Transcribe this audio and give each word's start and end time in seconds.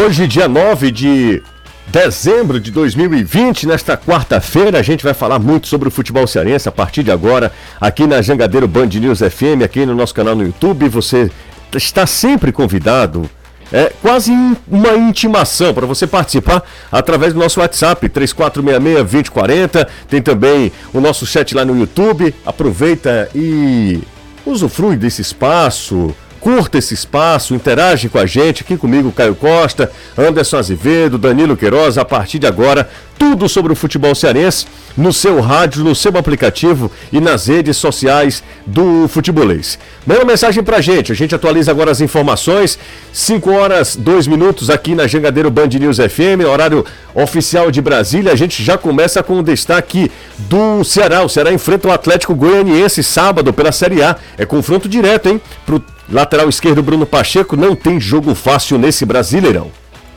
Hoje, 0.00 0.28
dia 0.28 0.46
9 0.46 0.92
de 0.92 1.42
dezembro 1.88 2.60
de 2.60 2.70
2020, 2.70 3.66
nesta 3.66 3.96
quarta-feira, 3.96 4.78
a 4.78 4.82
gente 4.82 5.02
vai 5.02 5.12
falar 5.12 5.40
muito 5.40 5.66
sobre 5.66 5.88
o 5.88 5.90
futebol 5.90 6.24
cearense 6.24 6.68
a 6.68 6.72
partir 6.72 7.02
de 7.02 7.10
agora, 7.10 7.50
aqui 7.80 8.06
na 8.06 8.22
Jangadeiro 8.22 8.68
Band 8.68 8.86
News 8.86 9.18
FM, 9.18 9.64
aqui 9.64 9.84
no 9.84 9.96
nosso 9.96 10.14
canal 10.14 10.36
no 10.36 10.44
YouTube. 10.44 10.88
Você 10.88 11.28
está 11.74 12.06
sempre 12.06 12.52
convidado. 12.52 13.28
É 13.72 13.92
quase 14.00 14.30
uma 14.68 14.94
intimação 14.94 15.74
para 15.74 15.84
você 15.84 16.06
participar 16.06 16.62
através 16.92 17.32
do 17.32 17.40
nosso 17.40 17.58
WhatsApp 17.58 18.08
3466-2040. 18.08 19.84
Tem 20.08 20.22
também 20.22 20.70
o 20.94 21.00
nosso 21.00 21.26
chat 21.26 21.52
lá 21.56 21.64
no 21.64 21.76
YouTube. 21.76 22.32
Aproveita 22.46 23.28
e 23.34 24.00
usufrui 24.46 24.96
desse 24.96 25.22
espaço 25.22 26.14
Curta 26.40 26.78
esse 26.78 26.94
espaço, 26.94 27.54
interage 27.54 28.08
com 28.08 28.18
a 28.18 28.26
gente, 28.26 28.62
aqui 28.62 28.76
comigo, 28.76 29.12
Caio 29.12 29.34
Costa, 29.34 29.90
Anderson 30.16 30.58
Azevedo, 30.58 31.18
Danilo 31.18 31.56
Queiroz, 31.56 31.98
a 31.98 32.04
partir 32.04 32.38
de 32.38 32.46
agora, 32.46 32.88
tudo 33.18 33.48
sobre 33.48 33.72
o 33.72 33.76
futebol 33.76 34.14
cearense 34.14 34.66
no 34.96 35.12
seu 35.12 35.40
rádio, 35.40 35.84
no 35.84 35.94
seu 35.94 36.16
aplicativo 36.16 36.90
e 37.12 37.20
nas 37.20 37.46
redes 37.48 37.76
sociais 37.76 38.42
do 38.66 39.08
Futebolês. 39.08 39.78
Manda 40.06 40.24
mensagem 40.24 40.62
pra 40.62 40.80
gente, 40.80 41.12
a 41.12 41.14
gente 41.14 41.34
atualiza 41.34 41.70
agora 41.70 41.90
as 41.90 42.00
informações, 42.00 42.78
5 43.12 43.50
horas 43.50 43.96
2 43.96 44.26
minutos 44.26 44.70
aqui 44.70 44.94
na 44.94 45.06
Jangadeiro 45.06 45.50
Band 45.50 45.68
News 45.68 45.98
FM, 45.98 46.46
horário 46.48 46.84
oficial 47.14 47.70
de 47.70 47.80
Brasília, 47.80 48.32
a 48.32 48.36
gente 48.36 48.62
já 48.62 48.78
começa 48.78 49.22
com 49.22 49.38
o 49.38 49.42
destaque 49.42 50.10
do 50.38 50.84
Ceará, 50.84 51.22
o 51.24 51.28
Ceará 51.28 51.52
enfrenta 51.52 51.88
o 51.88 51.92
Atlético 51.92 52.34
Goianiense 52.34 53.02
sábado 53.02 53.52
pela 53.52 53.72
Série 53.72 54.02
A, 54.02 54.16
é 54.36 54.46
confronto 54.46 54.88
direto, 54.88 55.28
hein, 55.28 55.40
pro 55.66 55.82
Lateral 56.10 56.48
esquerdo 56.48 56.82
Bruno 56.82 57.04
Pacheco 57.04 57.54
não 57.54 57.76
tem 57.76 58.00
jogo 58.00 58.34
fácil 58.34 58.78
nesse 58.78 59.04
Brasileirão. 59.04 59.70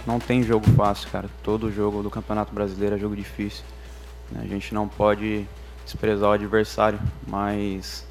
Não 0.05 0.19
tem 0.19 0.41
jogo 0.41 0.65
fácil, 0.71 1.09
cara. 1.11 1.29
Todo 1.43 1.71
jogo 1.71 2.01
do 2.01 2.09
Campeonato 2.09 2.53
Brasileiro 2.53 2.95
é 2.95 2.99
jogo 2.99 3.15
difícil. 3.15 3.63
A 4.35 4.45
gente 4.45 4.73
não 4.73 4.87
pode 4.87 5.45
desprezar 5.85 6.29
o 6.29 6.33
adversário, 6.33 6.99
mas 7.27 8.05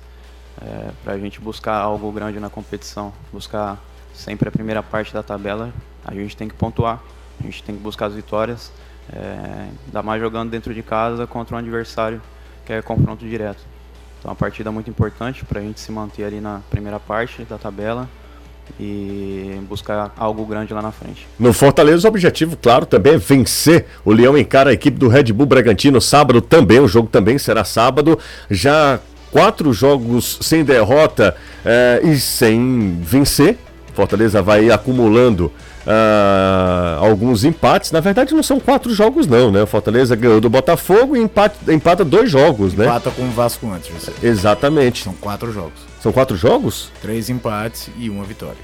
é, 0.61 0.91
para 1.03 1.15
a 1.15 1.19
gente 1.19 1.41
buscar 1.41 1.77
algo 1.77 2.13
grande 2.13 2.39
na 2.39 2.49
competição, 2.49 3.13
buscar 3.33 3.79
sempre 4.15 4.49
a 4.49 4.53
primeira 4.53 4.83
parte 4.83 5.13
da 5.13 5.23
tabela, 5.23 5.73
a 6.05 6.15
gente 6.15 6.37
tem 6.37 6.49
que 6.49 6.55
pontuar, 6.55 7.01
a 7.41 7.43
gente 7.43 7.63
tem 7.63 7.75
que 7.75 7.81
buscar 7.81 8.07
as 8.07 8.15
vitórias, 8.15 8.71
é, 9.13 9.69
ainda 9.87 10.03
mais 10.03 10.21
jogando 10.21 10.51
dentro 10.51 10.73
de 10.73 10.83
casa 10.83 11.27
contra 11.27 11.57
um 11.57 11.59
adversário 11.59 12.23
que 12.65 12.73
é 12.73 12.83
confronto 12.83 13.27
direto. 13.27 13.65
Então, 14.19 14.29
é 14.29 14.33
uma 14.33 14.37
partida 14.37 14.71
muito 14.71 14.91
importante 14.91 15.45
para 15.45 15.59
a 15.59 15.63
gente 15.63 15.81
se 15.81 15.91
manter 15.91 16.25
ali 16.25 16.41
na 16.41 16.61
primeira 16.71 17.01
parte 17.01 17.43
da 17.45 17.59
tabela 17.59 18.09
e 18.79 19.61
buscar 19.69 20.13
algo 20.17 20.45
grande 20.45 20.73
lá 20.73 20.83
na 20.83 20.93
frente. 20.93 21.27
No 21.39 21.53
Fortaleza, 21.53 22.07
o 22.07 22.11
objetivo, 22.11 22.57
claro, 22.57 22.87
também 22.87 23.15
é 23.15 23.19
vencer. 23.19 23.87
O 24.05 24.13
Leão 24.13 24.37
encara 24.37 24.71
a 24.71 24.73
equipe 24.73 24.99
do 24.99 25.09
Red 25.09 25.33
Bull 25.33 25.47
Bragantino 25.47 26.01
sábado 26.01 26.41
também. 26.41 26.81
O 26.81 26.89
jogo 26.89 27.09
também 27.09 27.39
será 27.39 27.65
sábado. 27.65 28.19
Já 28.51 29.01
quatro 29.31 29.73
jogos 29.73 30.39
sem 30.43 30.65
derrota 30.65 31.37
é, 31.65 32.01
e 32.05 32.19
sem 32.19 32.99
vencer. 33.03 33.57
Fortaleza 33.95 34.41
vai 34.41 34.71
acumulando 34.71 35.53
uh, 35.87 37.05
alguns 37.05 37.45
empates. 37.45 37.93
Na 37.93 38.01
verdade, 38.01 38.35
não 38.35 38.43
são 38.43 38.61
quatro 38.61 38.95
jogos, 38.95 39.27
não, 39.27 39.51
né? 39.51 39.63
O 39.63 39.67
Fortaleza 39.67 40.15
ganhou 40.17 40.41
do 40.41 40.49
Botafogo 40.49 41.17
e 41.17 41.21
empate, 41.21 41.57
empata 41.69 42.05
dois 42.05 42.31
jogos, 42.31 42.73
empata 42.73 42.83
né? 42.83 42.97
Empata 42.97 43.11
com 43.11 43.23
o 43.23 43.31
Vasco 43.31 43.71
antes. 43.71 43.91
Você. 43.91 44.13
Exatamente. 44.23 45.05
São 45.05 45.15
quatro 45.15 45.53
jogos. 45.53 45.90
São 46.01 46.13
quatro 46.13 46.37
jogos? 46.37 46.91
Três 47.03 47.29
empates 47.29 47.91
e 47.99 48.09
uma 48.09 48.25
vitória. 48.25 48.57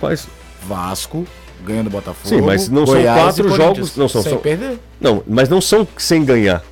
Quais? 0.00 0.26
Vasco, 0.66 1.26
ganhando 1.62 1.84
do 1.84 1.90
Botafogo. 1.90 2.28
Sim, 2.28 2.40
mas 2.40 2.68
não 2.68 2.84
Goiás 2.84 3.04
são 3.04 3.24
quatro 3.24 3.56
jogos. 3.56 3.96
Não 3.96 4.08
são, 4.08 4.22
sem 4.22 4.32
são, 4.32 4.40
perder. 4.40 4.78
Não, 5.00 5.22
mas 5.26 5.48
não 5.48 5.60
são 5.60 5.86
sem 5.98 6.24
ganhar. 6.24 6.62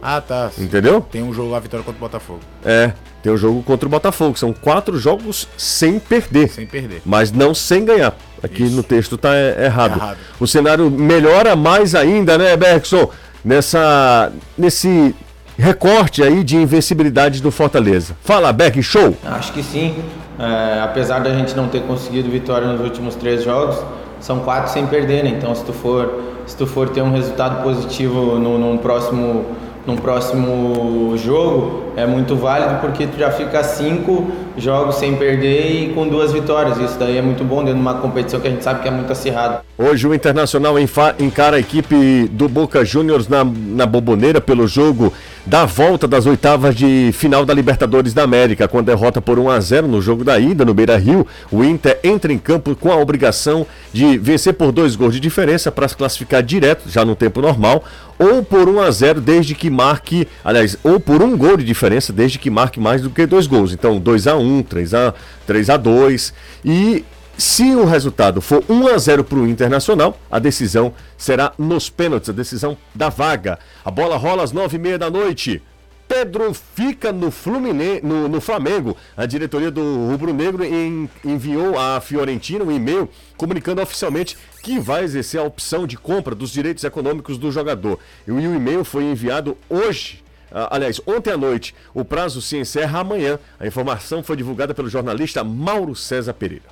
Ah, 0.00 0.20
tá. 0.20 0.50
Entendeu? 0.58 1.00
Tem 1.00 1.22
um 1.22 1.32
jogo 1.32 1.50
lá, 1.50 1.60
vitória 1.60 1.84
contra 1.84 1.96
o 1.98 2.00
Botafogo. 2.00 2.40
É, 2.64 2.92
tem 3.22 3.32
um 3.32 3.36
jogo 3.36 3.62
contra 3.62 3.86
o 3.86 3.90
Botafogo. 3.90 4.36
São 4.36 4.52
quatro 4.52 4.98
jogos 4.98 5.48
sem 5.56 5.98
perder. 5.98 6.48
Sem 6.48 6.66
perder. 6.66 7.02
Mas 7.04 7.30
não 7.30 7.54
sem 7.54 7.84
ganhar. 7.84 8.16
Aqui 8.42 8.64
Isso. 8.64 8.74
no 8.74 8.82
texto 8.82 9.16
tá 9.16 9.30
errado. 9.36 9.96
errado. 9.96 10.18
O 10.40 10.46
cenário 10.46 10.90
melhora 10.90 11.54
mais 11.54 11.94
ainda, 11.94 12.36
né, 12.36 12.56
Bergson? 12.56 13.10
Nessa, 13.44 14.32
nesse 14.58 15.14
recorte 15.58 16.22
aí 16.22 16.42
de 16.42 16.56
invencibilidade 16.56 17.42
do 17.42 17.50
Fortaleza. 17.50 18.16
Fala, 18.22 18.52
Beck, 18.52 18.82
show! 18.82 19.16
Acho 19.24 19.52
que 19.52 19.62
sim. 19.62 19.94
É, 20.38 20.80
apesar 20.82 21.20
da 21.20 21.30
gente 21.30 21.54
não 21.54 21.68
ter 21.68 21.82
conseguido 21.82 22.30
vitória 22.30 22.66
nos 22.66 22.80
últimos 22.80 23.14
três 23.14 23.44
jogos, 23.44 23.76
são 24.20 24.40
quatro 24.40 24.72
sem 24.72 24.86
perder, 24.86 25.24
né? 25.24 25.30
Então, 25.30 25.54
se 25.54 25.64
tu 25.64 25.72
for, 25.72 26.20
se 26.46 26.56
tu 26.56 26.66
for 26.66 26.88
ter 26.88 27.02
um 27.02 27.12
resultado 27.12 27.62
positivo 27.62 28.38
no, 28.38 28.78
próximo 28.78 29.44
num 29.86 29.96
próximo 29.96 31.14
jogo 31.16 31.91
é 31.96 32.06
muito 32.06 32.36
válido 32.36 32.80
porque 32.80 33.06
tu 33.06 33.18
já 33.18 33.30
fica 33.30 33.62
cinco 33.62 34.30
jogos 34.56 34.96
sem 34.96 35.16
perder 35.16 35.70
e 35.70 35.92
com 35.94 36.08
duas 36.08 36.32
vitórias. 36.32 36.78
Isso 36.78 36.98
daí 36.98 37.16
é 37.16 37.22
muito 37.22 37.44
bom 37.44 37.58
dentro 37.58 37.74
de 37.74 37.80
uma 37.80 37.94
competição 37.94 38.40
que 38.40 38.48
a 38.48 38.50
gente 38.50 38.64
sabe 38.64 38.82
que 38.82 38.88
é 38.88 38.90
muito 38.90 39.10
acirrada. 39.12 39.62
Hoje 39.76 40.06
o 40.06 40.14
Internacional 40.14 40.76
encara 40.78 41.56
a 41.56 41.60
equipe 41.60 42.28
do 42.30 42.48
Boca 42.48 42.84
Juniors 42.84 43.28
na, 43.28 43.44
na 43.44 43.86
Boboneira 43.86 44.40
pelo 44.40 44.66
jogo 44.66 45.12
da 45.44 45.64
volta 45.64 46.06
das 46.06 46.24
oitavas 46.24 46.74
de 46.74 47.10
final 47.12 47.44
da 47.44 47.52
Libertadores 47.52 48.14
da 48.14 48.22
América. 48.22 48.68
Com 48.68 48.78
a 48.78 48.82
derrota 48.82 49.20
por 49.20 49.38
1 49.38 49.50
a 49.50 49.60
0 49.60 49.88
no 49.88 50.00
jogo 50.00 50.24
da 50.24 50.38
ida 50.38 50.64
no 50.64 50.72
Beira 50.72 50.96
Rio, 50.96 51.26
o 51.50 51.64
Inter 51.64 51.98
entra 52.04 52.32
em 52.32 52.38
campo 52.38 52.76
com 52.76 52.92
a 52.92 52.96
obrigação 52.96 53.66
de 53.92 54.18
vencer 54.18 54.54
por 54.54 54.70
dois 54.70 54.94
gols 54.94 55.14
de 55.14 55.20
diferença 55.20 55.72
para 55.72 55.88
se 55.88 55.96
classificar 55.96 56.42
direto, 56.42 56.88
já 56.88 57.04
no 57.04 57.16
tempo 57.16 57.40
normal, 57.40 57.84
ou 58.18 58.42
por 58.42 58.68
1 58.68 58.80
a 58.80 58.90
0 58.90 59.20
desde 59.20 59.54
que 59.54 59.68
marque, 59.68 60.28
aliás, 60.44 60.76
ou 60.84 61.00
por 61.00 61.22
um 61.22 61.36
gol 61.36 61.56
de 61.56 61.64
diferença 61.64 61.81
desde 62.12 62.38
que 62.38 62.50
marque 62.50 62.78
mais 62.78 63.02
do 63.02 63.10
que 63.10 63.26
dois 63.26 63.46
gols. 63.46 63.72
Então, 63.72 63.98
2 63.98 64.26
a 64.26 64.36
1, 64.36 64.62
3 64.62 64.94
a 64.94 65.14
3 65.46 65.70
a 65.70 65.76
2 65.76 66.34
e 66.64 67.04
se 67.36 67.74
o 67.74 67.84
resultado 67.84 68.40
for 68.40 68.62
1 68.68 68.88
a 68.88 68.98
0 68.98 69.24
para 69.24 69.38
o 69.38 69.48
Internacional, 69.48 70.18
a 70.30 70.38
decisão 70.38 70.92
será 71.16 71.52
nos 71.58 71.88
pênaltis, 71.88 72.28
a 72.28 72.32
decisão 72.32 72.76
da 72.94 73.08
vaga. 73.08 73.58
A 73.84 73.90
bola 73.90 74.16
rola 74.16 74.44
às 74.44 74.52
nove 74.52 74.76
e 74.76 74.80
meia 74.80 74.98
da 74.98 75.10
noite. 75.10 75.62
Pedro 76.06 76.52
fica 76.52 77.10
no, 77.10 77.30
Fluminense, 77.30 78.04
no, 78.04 78.28
no 78.28 78.40
Flamengo. 78.40 78.96
A 79.16 79.24
diretoria 79.24 79.70
do 79.70 80.08
Rubro 80.10 80.34
Negro 80.34 80.62
en, 80.62 81.08
enviou 81.24 81.78
à 81.78 82.00
Fiorentina 82.02 82.62
um 82.62 82.70
e-mail 82.70 83.08
comunicando 83.36 83.80
oficialmente 83.80 84.36
que 84.62 84.78
vai 84.78 85.04
exercer 85.04 85.40
a 85.40 85.44
opção 85.44 85.86
de 85.86 85.96
compra 85.96 86.34
dos 86.34 86.50
direitos 86.50 86.84
econômicos 86.84 87.38
do 87.38 87.50
jogador. 87.50 87.98
E 88.28 88.30
o 88.30 88.38
e-mail 88.38 88.84
foi 88.84 89.04
enviado 89.04 89.56
hoje 89.70 90.21
aliás, 90.70 91.00
ontem 91.06 91.32
à 91.32 91.36
noite. 91.36 91.74
O 91.94 92.04
prazo 92.04 92.40
se 92.42 92.56
encerra 92.56 93.00
amanhã. 93.00 93.38
A 93.58 93.66
informação 93.66 94.22
foi 94.22 94.36
divulgada 94.36 94.74
pelo 94.74 94.88
jornalista 94.88 95.42
Mauro 95.42 95.94
César 95.94 96.34
Pereira. 96.34 96.64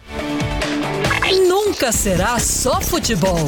Nunca 1.49 1.93
será 1.93 2.39
só 2.39 2.81
futebol. 2.81 3.39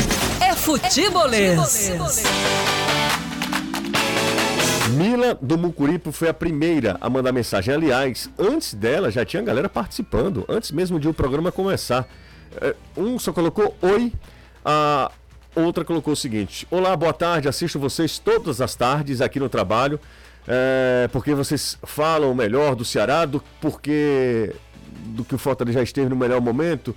É 0.40 0.54
futebolês. 0.54 1.90
Mila 4.92 5.36
do 5.40 5.58
Mucuripo 5.58 6.12
foi 6.12 6.28
a 6.28 6.34
primeira 6.34 6.96
a 7.00 7.10
mandar 7.10 7.32
mensagem. 7.32 7.74
Aliás, 7.74 8.30
antes 8.38 8.74
dela 8.74 9.10
já 9.10 9.24
tinha 9.24 9.42
galera 9.42 9.68
participando, 9.68 10.44
antes 10.48 10.70
mesmo 10.70 11.00
de 11.00 11.08
o 11.08 11.14
programa 11.14 11.50
começar. 11.50 12.06
É, 12.60 12.74
um 12.96 13.18
só 13.18 13.32
colocou 13.32 13.76
oi, 13.80 14.12
a 14.64 15.10
outra 15.54 15.84
colocou 15.84 16.12
o 16.12 16.16
seguinte: 16.16 16.66
Olá, 16.70 16.94
boa 16.96 17.12
tarde, 17.12 17.48
assisto 17.48 17.78
vocês 17.78 18.18
todas 18.18 18.60
as 18.60 18.74
tardes 18.74 19.20
aqui 19.20 19.40
no 19.40 19.48
trabalho, 19.48 19.98
é, 20.46 21.08
porque 21.12 21.34
vocês 21.34 21.78
falam 21.84 22.34
melhor 22.34 22.74
do 22.74 22.84
Ceará, 22.84 23.24
do, 23.24 23.42
porque 23.60 24.54
do 25.06 25.24
que 25.24 25.34
o 25.34 25.38
Fortaleza 25.38 25.78
já 25.78 25.82
esteve 25.82 26.08
no 26.08 26.16
melhor 26.16 26.40
momento 26.40 26.94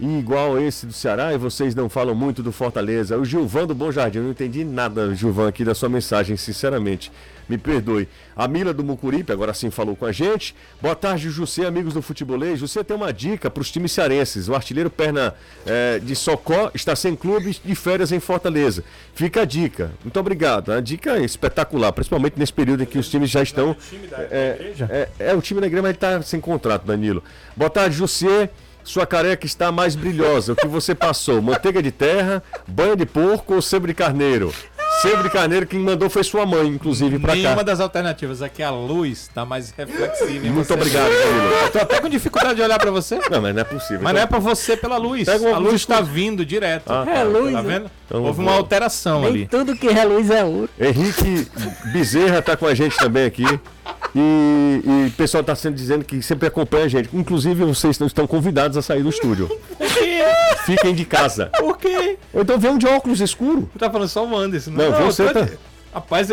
e 0.00 0.18
igual 0.18 0.60
esse 0.60 0.86
do 0.86 0.92
Ceará, 0.92 1.34
e 1.34 1.38
vocês 1.38 1.74
não 1.74 1.88
falam 1.88 2.14
muito 2.14 2.42
do 2.42 2.52
Fortaleza. 2.52 3.18
O 3.18 3.24
Gilvan 3.24 3.66
do 3.66 3.74
Bom 3.74 3.90
Jardim, 3.90 4.18
eu 4.18 4.24
não 4.24 4.30
entendi 4.30 4.64
nada, 4.64 5.14
Gilvan, 5.14 5.48
aqui 5.48 5.64
da 5.64 5.74
sua 5.74 5.88
mensagem, 5.88 6.36
sinceramente. 6.36 7.10
Me 7.48 7.56
perdoe. 7.56 8.06
A 8.36 8.46
Mila 8.46 8.74
do 8.74 8.84
Mucuripe, 8.84 9.32
agora 9.32 9.54
sim 9.54 9.70
falou 9.70 9.96
com 9.96 10.04
a 10.04 10.12
gente. 10.12 10.54
Boa 10.82 10.94
tarde, 10.94 11.30
José, 11.30 11.64
amigos 11.64 11.94
do 11.94 12.02
futebolês. 12.02 12.60
José 12.60 12.84
tem 12.84 12.94
uma 12.94 13.10
dica 13.10 13.50
para 13.50 13.62
os 13.62 13.70
times 13.70 13.90
cearenses. 13.90 14.48
O 14.48 14.54
artilheiro 14.54 14.90
perna 14.90 15.34
é, 15.64 15.98
de 15.98 16.14
Socó 16.14 16.70
está 16.74 16.94
sem 16.94 17.16
clube 17.16 17.56
de 17.64 17.74
férias 17.74 18.12
em 18.12 18.20
Fortaleza. 18.20 18.84
Fica 19.14 19.42
a 19.42 19.44
dica. 19.46 19.90
Muito 20.04 20.20
obrigado. 20.20 20.70
A 20.70 20.80
dica 20.80 21.16
é 21.16 21.24
espetacular, 21.24 21.90
principalmente 21.90 22.38
nesse 22.38 22.52
período 22.52 22.82
em 22.82 22.86
que 22.86 22.98
os 22.98 23.08
times 23.08 23.30
já 23.30 23.42
estão. 23.42 23.74
É, 24.30 24.74
é, 24.90 25.08
é, 25.18 25.34
o 25.34 25.40
time 25.40 25.58
da 25.62 25.66
igreja, 25.66 25.82
mas 25.82 25.88
ele 25.88 25.96
está 25.96 26.20
sem 26.20 26.40
contrato, 26.40 26.84
Danilo. 26.84 27.24
Boa 27.56 27.70
tarde, 27.70 27.96
José. 27.96 28.50
Sua 28.88 29.04
careca 29.06 29.44
está 29.44 29.70
mais 29.70 29.94
brilhosa. 29.94 30.54
O 30.54 30.56
que 30.56 30.66
você 30.66 30.94
passou? 30.94 31.42
Manteiga 31.42 31.82
de 31.82 31.90
terra, 31.92 32.42
banho 32.66 32.96
de 32.96 33.04
porco 33.04 33.54
ou 33.56 33.60
sempre 33.60 33.88
de 33.88 33.94
carneiro? 33.94 34.50
Sempre 35.02 35.28
Carneiro, 35.30 35.64
quem 35.66 35.78
mandou 35.78 36.08
foi 36.10 36.24
sua 36.24 36.44
mãe, 36.46 36.66
inclusive, 36.66 37.18
pra 37.20 37.34
Nenhuma 37.34 37.56
cá. 37.56 37.62
das 37.62 37.78
alternativas. 37.80 38.40
Aqui 38.42 38.62
a 38.64 38.70
luz 38.70 39.30
tá 39.32 39.44
mais 39.44 39.70
reflexiva. 39.70 40.44
em 40.46 40.50
Muito 40.50 40.66
você. 40.66 40.72
obrigado, 40.72 41.10
Danilo. 41.10 41.70
Tô 41.70 41.78
até 41.78 42.00
com 42.00 42.08
dificuldade 42.08 42.54
de 42.56 42.62
olhar 42.62 42.78
pra 42.80 42.90
você. 42.90 43.16
Não, 43.30 43.40
mas 43.42 43.54
não 43.54 43.60
é 43.60 43.64
possível. 43.64 44.00
Mas 44.02 44.14
não 44.14 44.20
é 44.22 44.26
pra 44.26 44.38
você 44.40 44.76
pela 44.76 44.96
luz. 44.96 45.24
Pega 45.26 45.44
a 45.54 45.58
luz 45.58 45.64
óculos 45.66 45.86
tá 45.86 46.00
vindo 46.00 46.44
direto. 46.44 46.90
Ah, 46.90 47.04
É 47.08 47.22
luz. 47.22 47.52
Tá 47.52 47.62
né? 47.62 47.74
vendo? 47.78 47.90
Então, 48.06 48.24
Houve 48.24 48.40
uma 48.40 48.54
alteração 48.54 49.20
Nem 49.20 49.28
ali. 49.30 49.46
tudo 49.46 49.76
que 49.76 49.86
é 49.86 50.04
luz 50.04 50.30
é 50.30 50.42
ouro. 50.42 50.68
Henrique 50.80 51.46
Bezerra 51.92 52.42
tá 52.42 52.56
com 52.56 52.66
a 52.66 52.74
gente 52.74 52.96
também 52.96 53.24
aqui. 53.26 53.44
E, 54.14 54.80
e 54.84 55.06
o 55.08 55.10
pessoal 55.12 55.44
tá 55.44 55.54
sendo 55.54 55.74
dizendo 55.74 56.04
que 56.04 56.22
sempre 56.22 56.48
acompanha 56.48 56.84
a 56.84 56.88
gente. 56.88 57.08
Inclusive, 57.12 57.64
vocês 57.64 57.98
não 57.98 58.06
estão 58.06 58.26
convidados 58.26 58.76
a 58.76 58.82
sair 58.82 59.02
do 59.02 59.08
estúdio. 59.08 59.48
Fiquem 60.64 60.94
de 60.94 61.04
casa. 61.04 61.46
Por 61.58 61.78
quê? 61.78 62.18
Ou 62.32 62.42
então 62.42 62.58
vem 62.58 62.70
um 62.72 62.78
de 62.78 62.86
óculos 62.86 63.20
escuro. 63.20 63.68
Tu 63.72 63.78
tá 63.78 63.90
falando 63.90 64.08
só 64.08 64.26
o 64.26 64.36
Anderson. 64.36 64.70
Não, 64.70 64.92
você 64.92 65.22
eu 65.22 65.32
tô- 65.32 65.46
tá- 65.46 65.48
Rapaz, 65.94 66.28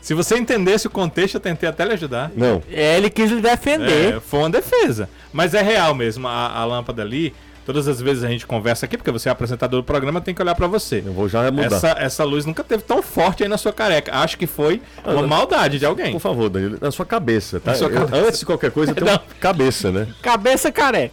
se 0.00 0.14
você 0.14 0.38
entendesse 0.38 0.86
o 0.86 0.90
contexto, 0.90 1.34
eu 1.34 1.40
tentei 1.40 1.68
até 1.68 1.84
lhe 1.84 1.92
ajudar. 1.92 2.30
Não. 2.36 2.62
É, 2.70 2.96
ele 2.96 3.10
quis 3.10 3.30
lhe 3.30 3.40
defender. 3.40 4.14
É, 4.16 4.20
foi 4.20 4.40
uma 4.40 4.50
defesa. 4.50 5.08
Mas 5.32 5.54
é 5.54 5.62
real 5.62 5.94
mesmo, 5.94 6.26
a, 6.28 6.52
a 6.52 6.64
lâmpada 6.64 7.02
ali. 7.02 7.34
Todas 7.68 7.86
as 7.86 8.00
vezes 8.00 8.24
a 8.24 8.28
gente 8.28 8.46
conversa 8.46 8.86
aqui, 8.86 8.96
porque 8.96 9.10
você 9.10 9.28
é 9.28 9.32
apresentador 9.32 9.82
do 9.82 9.84
programa, 9.84 10.22
tem 10.22 10.34
que 10.34 10.40
olhar 10.40 10.54
pra 10.54 10.66
você. 10.66 11.02
Eu 11.04 11.12
vou 11.12 11.28
já 11.28 11.50
mudar. 11.50 11.66
Essa, 11.66 11.88
essa 11.98 12.24
luz 12.24 12.46
nunca 12.46 12.64
teve 12.64 12.82
tão 12.82 13.02
forte 13.02 13.42
aí 13.42 13.48
na 13.48 13.58
sua 13.58 13.74
careca. 13.74 14.10
Acho 14.14 14.38
que 14.38 14.46
foi 14.46 14.80
uma 15.04 15.26
maldade 15.26 15.78
de 15.78 15.84
alguém. 15.84 16.12
Por 16.12 16.18
favor, 16.18 16.48
Danilo, 16.48 16.78
na 16.80 16.90
sua 16.90 17.04
cabeça, 17.04 17.60
tá? 17.60 17.74
Sua 17.74 17.88
Eu- 17.88 17.92
cabeça. 18.06 18.26
antes 18.26 18.40
de 18.40 18.46
qualquer 18.46 18.70
coisa, 18.70 18.94
tem 18.94 19.04
uma 19.06 19.18
cabeça, 19.38 19.92
né? 19.92 20.08
Cabeça 20.22 20.72
careca. 20.72 21.12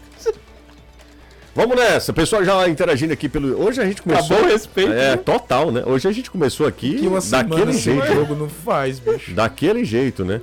Vamos 1.54 1.76
nessa, 1.76 2.14
pessoal 2.14 2.42
já 2.46 2.70
interagindo 2.70 3.12
aqui 3.12 3.28
pelo. 3.28 3.62
Hoje 3.62 3.82
a 3.82 3.86
gente 3.86 4.02
começou. 4.02 4.26
Acabou 4.38 4.46
o 4.50 4.52
respeito, 4.54 4.94
É, 4.94 5.12
né? 5.12 5.18
total, 5.18 5.72
né? 5.72 5.84
Hoje 5.86 6.08
a 6.08 6.12
gente 6.14 6.32
começou 6.32 6.66
aqui 6.68 6.96
Que 7.00 7.08
uma 7.08 7.20
daquele 7.20 7.74
jeito. 7.74 8.06
jogo 8.08 8.34
não 8.34 8.48
faz, 8.48 8.98
bicho. 9.00 9.34
Daquele 9.34 9.84
jeito, 9.84 10.24
né? 10.24 10.40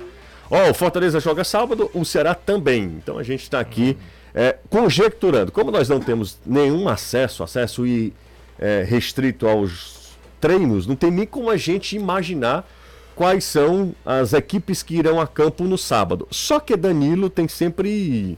Ó, 0.49 0.69
o 0.69 0.73
Fortaleza 0.75 1.19
joga 1.19 1.43
sábado, 1.43 1.89
o 1.91 2.05
Ceará 2.05 2.35
também. 2.35 2.83
Então 3.01 3.17
a 3.17 3.23
gente 3.23 3.41
está 3.41 3.59
aqui 3.59 3.97
é, 4.33 4.57
conjecturando. 4.69 5.51
Como 5.51 5.71
nós 5.71 5.87
não 5.89 5.99
temos 5.99 6.37
nenhum 6.45 6.87
acesso, 6.87 7.43
acesso 7.43 7.85
e, 7.85 8.13
é, 8.59 8.83
restrito 8.87 9.47
aos 9.47 10.13
treinos, 10.39 10.87
não 10.87 10.95
tem 10.95 11.11
nem 11.11 11.25
como 11.25 11.49
a 11.49 11.57
gente 11.57 11.95
imaginar 11.95 12.67
quais 13.15 13.43
são 13.43 13.95
as 14.05 14.33
equipes 14.33 14.81
que 14.81 14.95
irão 14.95 15.19
a 15.19 15.27
campo 15.27 15.63
no 15.65 15.77
sábado. 15.77 16.27
Só 16.31 16.59
que 16.59 16.75
Danilo 16.75 17.29
tem 17.29 17.47
sempre 17.47 18.37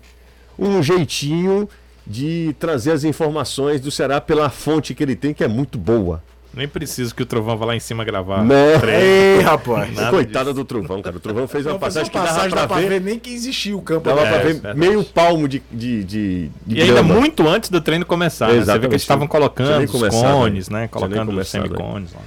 um 0.59 0.83
jeitinho 0.83 1.67
de 2.05 2.55
trazer 2.59 2.91
as 2.91 3.03
informações 3.03 3.81
do 3.81 3.89
Ceará 3.89 4.21
pela 4.21 4.49
fonte 4.49 4.93
que 4.93 5.01
ele 5.01 5.15
tem, 5.15 5.33
que 5.33 5.43
é 5.43 5.47
muito 5.47 5.77
boa. 5.77 6.21
Nem 6.55 6.67
preciso 6.67 7.13
que 7.13 7.21
o 7.21 7.25
Trovão 7.25 7.57
vá 7.57 7.65
lá 7.65 7.75
em 7.75 7.79
cima 7.79 8.05
gravar. 8.05 8.43
Não. 8.43 8.79
treino. 8.79 9.03
Ei, 9.03 9.41
rapaz. 9.41 9.93
Nada 9.93 10.09
Coitada 10.09 10.53
do 10.53 10.63
Trovão, 10.63 11.01
cara. 11.01 11.17
O 11.17 11.19
Trovão 11.19 11.47
fez 11.47 11.65
uma 11.65 11.73
Não, 11.73 11.79
passagem 11.79 12.09
que 12.09 12.17
uma 12.17 12.23
dava 12.23 12.33
passagem, 12.35 12.51
pra 12.51 12.61
dá 12.61 12.67
pra 12.67 12.77
ver. 12.77 12.89
ver 12.89 13.01
nem 13.01 13.19
que 13.19 13.29
existia 13.33 13.75
o 13.75 13.81
campo. 13.81 14.07
Dava 14.07 14.21
ali. 14.21 14.29
pra 14.29 14.37
É, 14.39 14.43
ver 14.43 14.53
verdade. 14.53 14.79
meio 14.79 15.03
palmo 15.03 15.47
de, 15.47 15.61
de, 15.71 16.03
de, 16.05 16.51
de 16.65 16.75
E 16.77 16.81
ainda 16.81 16.93
grama. 16.93 17.13
muito 17.15 17.45
antes 17.47 17.69
do 17.69 17.81
treino 17.81 18.05
começar. 18.05 18.45
Né? 18.47 18.51
Você 18.53 18.55
vê 18.57 18.61
Exatamente. 18.63 18.87
que 18.89 18.93
eles 18.95 19.01
estavam 19.01 19.27
colocando 19.27 19.83
os 19.83 19.91
começado, 19.91 20.31
cones, 20.33 20.69
né? 20.69 20.81
né? 20.81 20.87
Colocando 20.87 21.29
os 21.31 21.35
né? 21.37 21.43
semicones 21.43 22.11
lá. 22.13 22.21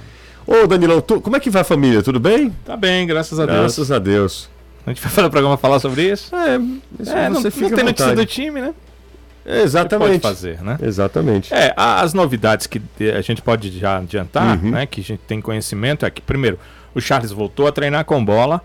Ô, 0.45 0.67
Danilão, 0.67 1.01
tu- 1.01 1.21
como 1.21 1.35
é 1.35 1.39
que 1.39 1.49
vai 1.49 1.61
a 1.61 1.65
família? 1.65 2.01
Tudo 2.03 2.19
bem? 2.19 2.51
Tá 2.65 2.77
bem, 2.77 3.05
graças 3.07 3.39
a 3.39 3.45
Deus. 3.45 3.57
Graças 3.59 3.91
a 3.91 3.97
Deus. 3.99 4.49
A 4.85 4.91
gente 4.91 5.01
vai 5.01 5.11
fazer 5.11 5.27
o 5.27 5.29
programa 5.31 5.57
falar 5.57 5.79
sobre 5.79 6.03
isso? 6.11 6.35
É, 6.35 6.55
É, 6.55 6.57
não, 7.29 7.35
você 7.41 7.43
não 7.47 7.51
fica 7.51 7.75
tem 7.75 7.85
notícia 7.85 8.15
do 8.15 8.25
time, 8.25 8.61
né? 8.61 8.73
Exatamente. 9.45 10.19
Pode 10.19 10.21
fazer, 10.21 10.61
né? 10.61 10.77
Exatamente. 10.81 11.53
É, 11.53 11.73
as 11.75 12.13
novidades 12.13 12.67
que 12.67 12.81
a 13.15 13.21
gente 13.21 13.41
pode 13.41 13.77
já 13.77 13.97
adiantar, 13.97 14.57
Uhum. 14.63 14.71
né, 14.71 14.85
que 14.85 15.01
a 15.01 15.03
gente 15.03 15.21
tem 15.27 15.41
conhecimento, 15.41 16.05
é 16.05 16.09
que, 16.09 16.21
primeiro, 16.21 16.59
o 16.93 16.99
Charles 17.01 17.31
voltou 17.31 17.67
a 17.67 17.71
treinar 17.71 18.05
com 18.05 18.23
bola. 18.23 18.61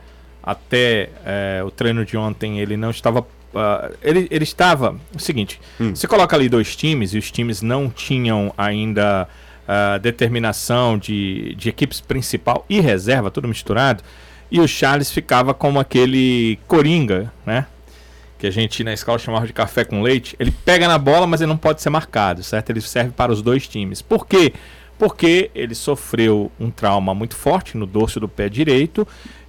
Até 0.47 1.09
eh, 1.25 1.63
o 1.65 1.71
treino 1.71 2.05
de 2.05 2.19
ontem 2.19 2.61
ele 2.61 2.77
não 2.77 2.91
estava. 2.91 3.27
ah, 3.55 3.91
ele, 4.03 4.29
ele 4.31 4.45
estava. 4.45 4.95
O 5.17 5.19
seguinte: 5.19 5.59
Hum. 5.81 5.95
você 5.95 6.07
coloca 6.07 6.37
ali 6.37 6.51
dois 6.51 6.77
times 6.77 7.15
e 7.15 7.19
os 7.19 7.31
times 7.31 7.63
não 7.63 7.89
tinham 7.89 8.53
ainda 8.59 9.27
ah, 9.67 9.97
determinação 9.97 10.99
de, 10.99 11.55
de 11.55 11.71
equipes 11.71 11.99
principal 12.03 12.67
e 12.69 12.79
reserva, 12.79 13.31
tudo 13.31 13.49
misturado. 13.49 14.03
E 14.51 14.61
o 14.61 14.69
Charles 14.69 15.11
ficava 15.11 15.55
como 15.55 15.81
aquele 15.81 16.59
coringa, 16.69 17.33
né? 17.47 17.65
Que 18.45 18.49
a 18.49 18.51
gente 18.51 18.85
na 18.85 18.93
escola 18.93 19.19
chamava 19.19 19.47
de 19.47 19.55
café 19.55 19.87
com 19.87 20.03
leite, 20.03 20.37
ele 20.39 20.51
pega 20.51 20.87
na 20.87 20.99
bola, 20.99 21.27
mas 21.27 21.41
ele 21.41 21.49
não 21.49 21.57
pode 21.57 21.81
ser 21.81 21.89
marcado, 21.89 22.43
certo? 22.43 22.69
Ele 22.69 22.81
serve 22.83 23.11
para 23.11 23.33
os 23.33 23.41
dois 23.41 23.67
times. 23.67 24.03
Por 24.03 24.27
quê? 24.27 24.53
Porque 24.99 25.51
ele 25.55 25.75
sofreu 25.75 26.53
um 26.61 26.71
trauma 26.71 27.15
muito 27.15 27.35
forte 27.35 27.75
no 27.75 27.87
dorso 27.87 28.21
do 28.21 28.29
pé 28.29 28.51
direito 28.51 29.09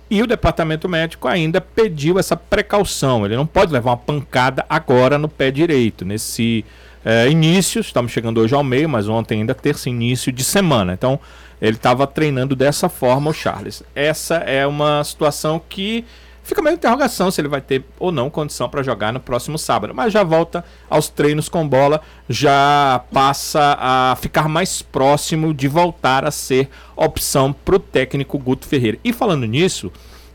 e 0.10 0.24
o 0.24 0.28
departamento 0.28 0.88
médico 0.88 1.28
ainda 1.28 1.60
pediu 1.60 2.18
essa 2.18 2.38
precaução. 2.38 3.26
Ele 3.26 3.36
não 3.36 3.46
pode 3.46 3.74
levar 3.74 3.92
uma 3.92 3.98
pancada 3.98 4.66
agora 4.70 5.18
no 5.18 5.28
pé 5.28 5.52
direito, 5.52 6.06
nesse 6.06 6.64
eh, 7.04 7.30
início, 7.30 7.82
estamos 7.82 8.14
chegando 8.14 8.40
hoje 8.40 8.56
ao 8.56 8.64
meio, 8.64 8.88
mas 8.88 9.10
ontem 9.10 9.40
ainda 9.40 9.54
terça 9.54 9.90
início 9.90 10.32
de 10.32 10.44
semana. 10.44 10.94
Então, 10.94 11.20
ele 11.62 11.76
estava 11.76 12.08
treinando 12.08 12.56
dessa 12.56 12.88
forma 12.88 13.32
o 13.32 13.34
Charles. 13.34 13.84
Essa 13.94 14.36
é 14.36 14.66
uma 14.66 15.04
situação 15.04 15.62
que 15.68 16.06
fica 16.46 16.62
meio 16.62 16.76
interrogação 16.76 17.30
se 17.30 17.42
ele 17.42 17.48
vai 17.48 17.60
ter 17.60 17.84
ou 18.00 18.12
não 18.12 18.30
condição 18.30 18.70
para 18.70 18.84
jogar 18.84 19.12
no 19.12 19.20
próximo 19.20 19.58
sábado. 19.58 19.94
Mas 19.94 20.14
já 20.14 20.24
volta 20.24 20.64
aos 20.90 21.10
treinos 21.10 21.50
com 21.50 21.68
bola, 21.68 22.00
já 22.30 23.04
passa 23.12 23.78
a 23.80 24.16
ficar 24.22 24.48
mais 24.48 24.82
próximo 24.82 25.54
de 25.54 25.68
voltar 25.68 26.24
a 26.24 26.32
ser 26.32 26.70
opção 26.96 27.52
para 27.52 27.76
o 27.76 27.80
técnico 27.80 28.38
Guto 28.38 28.68
Ferreira. 28.68 29.00
E 29.04 29.12
falando 29.12 29.46
nisso, 29.46 29.92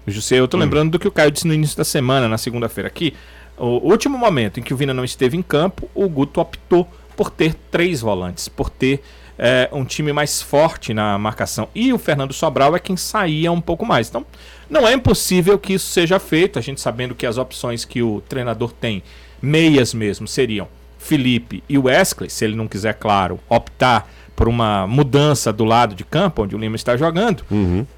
José, 0.07 0.37
eu 0.37 0.49
tô 0.49 0.57
lembrando 0.57 0.91
do 0.91 0.99
que 0.99 1.09
o 1.09 1.13
Caio 1.13 1.31
disse 1.31 1.47
no 1.47 1.55
início 1.55 1.77
da 1.77 1.85
semana, 1.85 2.29
na 2.29 2.37
segunda-feira 2.37 2.89
aqui. 2.89 3.15
O 3.57 3.89
último 3.91 4.19
momento 4.19 4.59
em 4.59 4.63
que 4.63 4.75
o 4.75 4.77
Vina 4.77 4.93
não 4.93 5.05
esteve 5.05 5.37
em 5.37 5.43
campo, 5.43 5.89
o 5.95 6.09
Guto 6.09 6.41
optou 6.41 6.89
por 7.17 7.31
ter 7.31 7.55
três 7.71 8.01
volantes, 8.01 8.49
por 8.49 8.69
ter 8.69 9.03
é, 9.43 9.71
um 9.73 9.87
time 9.87 10.13
mais 10.13 10.43
forte 10.43 10.93
na 10.93 11.17
marcação. 11.17 11.67
E 11.75 11.95
o 11.95 11.99
Fernando 11.99 12.35
Sobral 12.35 12.77
é 12.77 12.79
quem 12.79 12.95
saía 12.95 13.51
um 13.51 13.61
pouco 13.61 13.87
mais. 13.87 14.11
Então, 14.11 14.27
não 14.69 14.87
é 14.87 14.93
impossível 14.93 15.59
que 15.59 15.73
isso 15.73 15.87
seja 15.87 16.21
feito, 16.21 16.59
a 16.59 16.63
gente 16.63 16.79
sabendo 16.79 17.15
que 17.15 17.25
as 17.25 17.39
opções 17.39 17.87
que 17.87 18.03
o 18.03 18.21
treinador 18.29 18.71
tem, 18.71 19.03
meias 19.41 19.95
mesmo, 19.95 20.29
seriam 20.29 20.69
Felipe 20.99 21.65
e 21.67 21.79
Wesley, 21.79 22.29
se 22.29 22.45
ele 22.45 22.55
não 22.55 22.69
quiser, 22.69 22.93
claro, 22.93 23.41
optar 23.49 24.07
por 24.37 24.47
uma 24.47 24.87
mudança 24.87 25.51
do 25.51 25.65
lado 25.65 25.95
de 25.95 26.05
campo, 26.05 26.43
onde 26.43 26.55
o 26.55 26.59
Lima 26.59 26.77
está 26.77 26.95
jogando, 26.95 27.43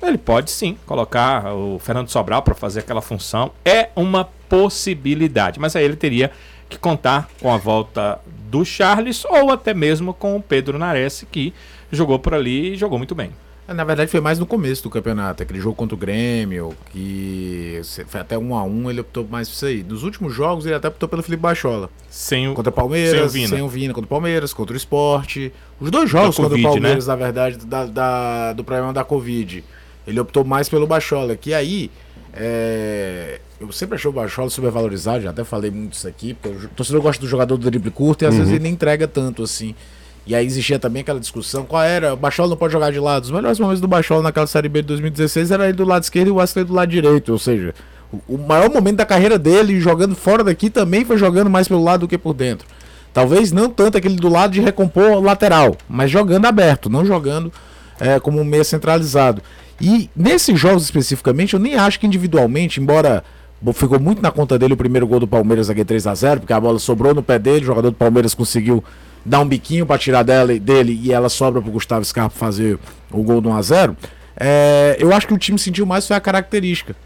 ele 0.00 0.19
pode 0.19 0.50
sim 0.50 0.77
colocar 0.87 1.53
o 1.53 1.81
Fernando 1.81 2.09
Sobral 2.09 2.43
para 2.43 2.55
fazer 2.55 2.81
aquela 2.81 3.00
função. 3.00 3.50
É 3.65 3.91
uma 3.97 4.29
possibilidade, 4.49 5.59
mas 5.59 5.75
aí 5.75 5.85
ele 5.85 5.97
teria 5.97 6.31
que 6.72 6.79
contar 6.79 7.29
com 7.41 7.52
a 7.52 7.56
volta 7.56 8.19
do 8.50 8.64
Charles 8.64 9.24
ou 9.24 9.50
até 9.50 9.72
mesmo 9.72 10.12
com 10.12 10.36
o 10.36 10.43
Pedro 10.43 10.79
Nares, 10.79 11.24
que 11.31 11.55
jogou 11.91 12.19
por 12.19 12.34
ali 12.34 12.72
e 12.72 12.76
jogou 12.76 12.98
muito 12.98 13.14
bem. 13.14 13.31
Na 13.69 13.84
verdade, 13.84 14.10
foi 14.10 14.20
mais 14.20 14.38
no 14.38 14.44
começo 14.44 14.82
do 14.82 14.91
campeonato. 14.91 15.43
Aquele 15.43 15.60
jogo 15.60 15.74
contra 15.76 15.94
o 15.94 15.98
Grêmio, 15.98 16.74
que 16.91 17.81
foi 18.08 18.20
até 18.20 18.36
um 18.36 18.55
a 18.55 18.62
um, 18.64 18.91
ele 18.91 19.00
optou 19.00 19.26
mais 19.31 19.48
por 19.48 19.55
isso 19.55 19.67
aí. 19.67 19.82
Nos 19.82 20.02
últimos 20.02 20.34
jogos, 20.34 20.67
ele 20.67 20.74
até 20.74 20.88
optou 20.88 21.08
pelo 21.08 21.22
Felipe 21.22 21.41
Bachola. 21.43 21.88
Sem 22.10 22.48
o, 22.48 22.55
Contra 22.55 22.70
o 22.70 22.74
Palmeiras, 22.74 23.12
Sem 23.12 23.22
o 23.22 23.29
Vina. 23.29 23.48
sem 23.48 23.62
o 23.62 23.69
Vina, 23.69 23.94
contra 23.94 24.06
o 24.06 24.08
Palmeiras, 24.08 24.52
contra 24.52 24.74
o 24.74 24.76
Esporte. 24.76 25.52
Os 25.81 25.91
dois 25.91 26.10
jogos 26.10 26.36
Da 26.36 26.43
contra 26.43 26.50
Covid, 26.50 26.67
o 26.67 26.70
Palmeiras, 26.72 27.06
na 27.06 27.17
verdade, 27.17 27.56
da, 27.64 27.86
da- 27.86 28.52
do 28.52 28.64
problema 28.64 28.93
da 28.93 29.05
Covid. 29.05 29.64
Ele 30.06 30.20
optou 30.20 30.44
mais 30.44 30.69
pelo 30.69 30.86
Bachola, 30.86 31.36
que 31.36 31.55
aí. 31.55 31.91
é, 32.34 33.41
Eu 33.63 33.71
sempre 33.73 33.95
achei 33.95 34.09
o 34.11 34.13
Bachola 34.13 34.51
supervalorizado, 34.51 35.23
já 35.23 35.31
até 35.31 35.45
falei 35.45 35.71
muito 35.71 35.93
isso 35.95 36.09
aqui, 36.09 36.35
porque 36.35 36.67
o 36.67 36.69
torcedor 36.71 37.01
gosta 37.01 37.21
do 37.23 37.29
jogador 37.29 37.57
do 37.57 37.71
drible 37.71 37.91
curto 37.91 38.23
e 38.23 38.27
às 38.27 38.35
vezes 38.35 38.53
ele 38.53 38.63
nem 38.65 38.73
entrega 38.73 39.07
tanto 39.07 39.43
assim. 39.43 39.75
E 40.27 40.35
aí 40.35 40.45
existia 40.45 40.79
também 40.79 41.03
aquela 41.03 41.21
discussão, 41.21 41.65
qual 41.65 41.83
era? 41.83 42.15
O 42.15 42.17
Bachola 42.17 42.49
não 42.51 42.57
pode 42.57 42.73
jogar 42.73 42.91
de 42.93 42.99
lado. 42.99 43.25
Os 43.25 43.31
melhores 43.31 43.59
momentos 43.59 43.81
do 43.81 43.89
Bachola 43.89 44.23
naquela 44.23 44.47
Série 44.47 44.69
B 44.69 44.83
de 44.83 44.89
2016 44.89 45.51
era 45.51 45.65
ele 45.65 45.73
do 45.75 45.85
lado 45.85 46.03
esquerdo 46.03 46.29
e 46.29 46.31
o 46.31 46.37
Wesley 46.37 46.65
do 46.65 46.73
lado 46.75 46.89
direito, 46.91 47.31
ou 47.33 47.39
seja, 47.39 47.75
o- 48.29 48.37
maior 48.39 48.69
momento 48.71 48.97
da 48.97 49.07
carreira 49.07 49.39
dele 49.39 49.81
jogando 49.81 50.15
fora 50.15 50.43
daqui 50.45 50.69
também 50.71 51.05
foi 51.05 51.17
jogando 51.19 51.49
mais 51.51 51.67
pelo 51.69 51.83
lado 51.85 52.01
do 52.01 52.09
que 52.09 52.19
por 52.19 52.35
dentro. 52.35 52.67
Talvez 53.13 53.53
não 53.53 53.69
tanto 53.69 53.99
aquele 53.99 54.17
do 54.17 54.29
lado 54.29 54.53
de 54.53 54.61
recompor 54.61 55.21
lateral, 55.23 55.77
mas 55.89 56.11
jogando 56.11 56.47
aberto, 56.47 56.89
não 56.89 57.05
jogando 57.05 57.53
é, 58.01 58.19
como 58.19 58.41
um 58.41 58.45
meia 58.45 58.65
centralizado. 58.65 59.43
E 59.81 60.09
nesses 60.17 60.59
jogos 60.59 60.85
especificamente, 60.85 61.55
eu 61.55 61.61
nem 61.61 61.75
acho 61.75 61.99
que 62.01 62.07
individualmente, 62.07 62.81
embora 62.81 63.23
bo- 63.23 63.23
ficou 63.73 64.01
muito 64.01 64.23
na 64.23 64.31
conta 64.31 64.59
dele 64.59 64.75
o 64.75 64.77
primeiro 64.77 65.07
gol 65.07 65.21
do 65.21 65.29
Palmeiras 65.29 65.71
aqui 65.71 65.85
3 65.85 66.07
a 66.07 66.15
0 66.15 66.41
porque 66.41 66.53
a 66.53 66.61
bola 66.61 66.79
sobrou 66.79 67.15
no 67.15 67.23
pé 67.23 67.39
dele, 67.39 67.63
o 67.63 67.67
jogador 67.67 67.91
do 67.91 67.97
Palmeiras 67.97 68.35
conseguiu 68.35 68.83
dar 69.25 69.41
um 69.41 69.47
biquinho 69.47 69.87
para 69.87 69.99
tirar 69.99 70.23
dela, 70.23 70.59
dele 70.59 70.99
e 71.03 71.13
ela 71.13 71.29
sobra 71.29 71.61
pro 71.61 71.71
Gustavo 71.71 72.05
Scarpa 72.05 72.35
fazer 72.35 72.79
o 73.11 73.23
gol 73.23 73.41
do 73.41 73.49
1 73.51 73.55
a 73.55 73.63
0 73.63 73.97
é, 74.37 74.97
eu 74.99 75.13
acho 75.13 75.27
que 75.27 75.35
o 75.35 75.39
time 75.39 75.59
sentiu 75.59 75.87
mais 75.87 76.07
foi 76.07 76.17
a 76.17 76.21
característica. 76.21 76.97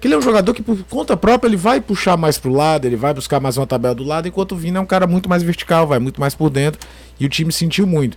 Que 0.00 0.06
ele 0.06 0.14
é 0.14 0.18
um 0.18 0.22
jogador 0.22 0.54
que, 0.54 0.62
por 0.62 0.82
conta 0.84 1.14
própria, 1.16 1.46
ele 1.46 1.58
vai 1.58 1.80
puxar 1.80 2.16
mais 2.16 2.38
pro 2.38 2.50
lado, 2.50 2.86
ele 2.86 2.96
vai 2.96 3.12
buscar 3.12 3.38
mais 3.38 3.58
uma 3.58 3.66
tabela 3.66 3.94
do 3.94 4.02
lado, 4.02 4.26
enquanto 4.26 4.52
o 4.52 4.56
Vina 4.56 4.78
é 4.78 4.82
um 4.82 4.86
cara 4.86 5.06
muito 5.06 5.28
mais 5.28 5.42
vertical, 5.42 5.86
vai 5.86 5.98
muito 5.98 6.18
mais 6.18 6.34
por 6.34 6.48
dentro, 6.48 6.80
e 7.18 7.26
o 7.26 7.28
time 7.28 7.52
sentiu 7.52 7.86
muito. 7.86 8.16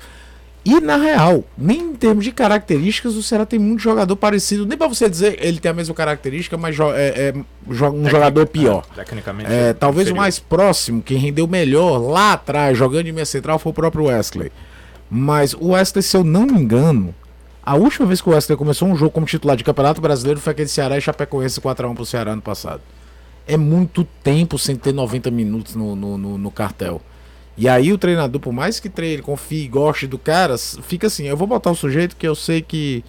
E 0.65 0.79
na 0.79 0.95
real, 0.95 1.43
nem 1.57 1.77
em 1.81 1.93
termos 1.93 2.23
de 2.23 2.31
características, 2.31 3.15
o 3.15 3.21
Ceará 3.23 3.45
tem 3.45 3.59
muito 3.59 3.81
jogador 3.81 4.15
parecido. 4.15 4.65
Nem 4.65 4.77
pra 4.77 4.87
você 4.87 5.09
dizer 5.09 5.37
ele 5.41 5.59
tem 5.59 5.69
a 5.69 5.73
mesma 5.73 5.93
característica, 5.93 6.57
mas 6.57 6.73
jo- 6.75 6.93
é, 6.93 7.07
é 7.09 7.33
jo- 7.69 7.89
um 7.91 8.07
jogador 8.09 8.47
pior. 8.47 8.85
Tecnicamente. 8.95 9.51
É, 9.51 9.73
talvez 9.73 10.07
o 10.07 10.11
inferior. 10.11 10.21
mais 10.21 10.39
próximo, 10.39 11.01
quem 11.01 11.17
rendeu 11.17 11.45
melhor 11.47 11.97
lá 11.97 12.31
atrás, 12.33 12.77
jogando 12.77 13.03
de 13.05 13.11
meia 13.11 13.25
central, 13.25 13.59
foi 13.59 13.71
o 13.71 13.75
próprio 13.75 14.05
Wesley. 14.05 14.51
Mas 15.09 15.53
o 15.53 15.71
Wesley, 15.71 16.01
se 16.01 16.15
eu 16.15 16.23
não 16.23 16.45
me 16.45 16.53
engano, 16.61 17.13
a 17.61 17.75
última 17.75 18.05
vez 18.07 18.21
que 18.21 18.29
o 18.29 18.31
Wesley 18.31 18.57
começou 18.57 18.87
um 18.87 18.95
jogo 18.95 19.11
como 19.11 19.25
titular 19.25 19.57
de 19.57 19.65
Campeonato 19.65 19.99
Brasileiro 19.99 20.39
foi 20.39 20.51
aquele 20.51 20.69
Ceará 20.69 20.97
e 20.97 21.01
Chapecoense 21.01 21.59
4x1 21.59 21.93
pro 21.93 22.05
Ceará 22.05 22.31
ano 22.31 22.41
passado. 22.41 22.81
É 23.45 23.57
muito 23.57 24.05
tempo 24.23 24.57
sem 24.57 24.77
ter 24.77 24.93
90 24.93 25.29
minutos 25.29 25.75
no, 25.75 25.93
no, 25.93 26.17
no- 26.17 26.37
no 26.37 26.51
cartel. 26.51 27.01
E 27.55 27.69
aí 27.69 27.93
o 27.93 27.97
treinador, 27.97 28.41
por 28.41 28.51
mais 28.51 28.79
que 28.79 28.89
treine, 28.89 29.21
confie, 29.21 29.67
goste 29.67 30.07
do 30.07 30.17
cara, 30.17 30.57
fica 30.57 31.07
assim, 31.07 31.27
eu 31.27 31.37
vou 31.37 31.47
botar 31.47 31.69
um 31.69 31.75
sujeito 31.75 32.15
que 32.15 32.27
eu 32.27 32.33
sei 32.33 32.61
que 32.61 33.03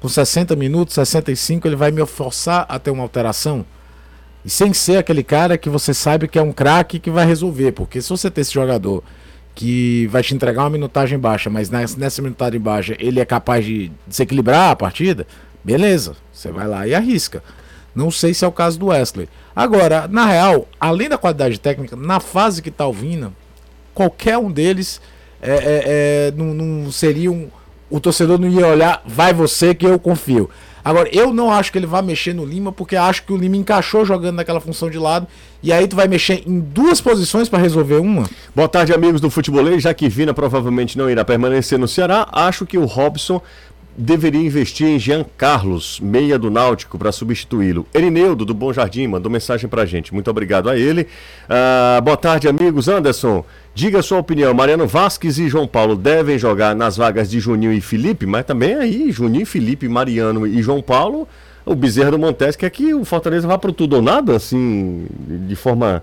com 0.00 0.08
60 0.08 0.56
minutos, 0.56 0.94
65, 0.94 1.68
ele 1.68 1.76
vai 1.76 1.90
me 1.90 2.04
forçar 2.06 2.64
a 2.68 2.78
ter 2.78 2.90
uma 2.90 3.02
alteração. 3.02 3.64
E 4.42 4.48
sem 4.48 4.72
ser 4.72 4.96
aquele 4.96 5.22
cara 5.22 5.58
que 5.58 5.68
você 5.68 5.92
sabe 5.92 6.26
que 6.26 6.38
é 6.38 6.42
um 6.42 6.52
craque 6.52 6.98
que 6.98 7.10
vai 7.10 7.26
resolver. 7.26 7.72
Porque 7.72 8.00
se 8.00 8.08
você 8.08 8.30
ter 8.30 8.40
esse 8.40 8.52
jogador 8.52 9.04
que 9.54 10.06
vai 10.06 10.22
te 10.22 10.34
entregar 10.34 10.62
uma 10.62 10.70
minutagem 10.70 11.18
baixa, 11.18 11.50
mas 11.50 11.68
nessa, 11.68 12.22
minutagem 12.22 12.58
baixa 12.58 12.96
ele 12.98 13.20
é 13.20 13.24
capaz 13.26 13.64
de 13.64 13.92
desequilibrar 14.06 14.70
a 14.70 14.76
partida, 14.76 15.26
beleza. 15.62 16.16
Você 16.32 16.50
vai 16.50 16.66
lá 16.66 16.86
e 16.88 16.94
arrisca. 16.94 17.42
Não 17.94 18.10
sei 18.10 18.32
se 18.32 18.44
é 18.44 18.48
o 18.48 18.52
caso 18.52 18.78
do 18.78 18.86
Wesley. 18.86 19.28
Agora, 19.54 20.08
na 20.08 20.24
real, 20.24 20.66
além 20.80 21.10
da 21.10 21.18
qualidade 21.18 21.60
técnica, 21.60 21.94
na 21.94 22.20
fase 22.20 22.62
que 22.62 22.70
tá 22.70 22.86
o 22.86 22.92
Vina, 22.92 23.34
qualquer 23.94 24.38
um 24.38 24.50
deles 24.50 25.00
é, 25.42 25.50
é, 25.50 25.82
é, 25.86 26.32
não, 26.36 26.54
não 26.54 26.92
seria 26.92 27.30
um. 27.30 27.48
O 27.88 27.98
torcedor 27.98 28.38
não 28.38 28.48
ia 28.48 28.66
olhar, 28.66 29.02
vai 29.06 29.32
você 29.32 29.74
que 29.74 29.84
eu 29.84 29.98
confio. 29.98 30.48
Agora, 30.84 31.08
eu 31.12 31.32
não 31.32 31.50
acho 31.50 31.70
que 31.70 31.78
ele 31.78 31.86
vai 31.86 32.00
mexer 32.00 32.34
no 32.34 32.44
Lima, 32.44 32.72
porque 32.72 32.96
acho 32.96 33.24
que 33.24 33.32
o 33.32 33.36
Lima 33.36 33.56
encaixou 33.56 34.04
jogando 34.04 34.36
naquela 34.36 34.60
função 34.60 34.88
de 34.88 34.98
lado. 34.98 35.26
E 35.62 35.72
aí 35.72 35.86
tu 35.86 35.94
vai 35.94 36.08
mexer 36.08 36.42
em 36.46 36.58
duas 36.58 37.00
posições 37.00 37.48
para 37.48 37.58
resolver 37.58 37.96
uma. 37.96 38.28
Boa 38.54 38.68
tarde, 38.68 38.94
amigos 38.94 39.20
do 39.20 39.28
Futebolês. 39.28 39.82
Já 39.82 39.92
que 39.92 40.08
Vina 40.08 40.32
provavelmente 40.32 40.96
não 40.96 41.10
irá 41.10 41.24
permanecer 41.24 41.78
no 41.78 41.86
Ceará, 41.86 42.26
acho 42.32 42.64
que 42.64 42.78
o 42.78 42.86
Robson 42.86 43.42
deveria 43.96 44.40
investir 44.40 44.86
em 44.86 44.98
Jean 44.98 45.24
Carlos, 45.36 46.00
meia 46.00 46.38
do 46.38 46.50
Náutico, 46.50 46.98
para 46.98 47.12
substituí-lo. 47.12 47.86
Erineudo, 47.92 48.44
do 48.44 48.54
Bom 48.54 48.72
Jardim, 48.72 49.06
mandou 49.06 49.30
mensagem 49.30 49.68
pra 49.68 49.84
gente. 49.84 50.14
Muito 50.14 50.30
obrigado 50.30 50.70
a 50.70 50.76
ele. 50.76 51.06
Ah, 51.48 52.00
boa 52.02 52.16
tarde, 52.16 52.48
amigos. 52.48 52.88
Anderson, 52.88 53.44
diga 53.74 53.98
a 53.98 54.02
sua 54.02 54.18
opinião. 54.18 54.54
Mariano 54.54 54.86
Vasquez 54.86 55.38
e 55.38 55.48
João 55.48 55.66
Paulo 55.66 55.96
devem 55.96 56.38
jogar 56.38 56.74
nas 56.74 56.96
vagas 56.96 57.28
de 57.28 57.40
Juninho 57.40 57.72
e 57.72 57.80
Felipe, 57.80 58.26
mas 58.26 58.44
também 58.44 58.74
aí, 58.74 59.10
Juninho, 59.12 59.46
Felipe, 59.46 59.88
Mariano 59.88 60.46
e 60.46 60.62
João 60.62 60.80
Paulo, 60.80 61.28
o 61.66 61.74
Bezerra 61.74 62.12
do 62.12 62.18
Montes 62.18 62.56
quer 62.56 62.70
que 62.70 62.94
o 62.94 63.04
Fortaleza 63.04 63.46
vá 63.46 63.58
pro 63.58 63.72
tudo 63.72 63.96
ou 63.96 64.02
nada, 64.02 64.36
assim, 64.36 65.06
de 65.46 65.54
forma 65.56 66.02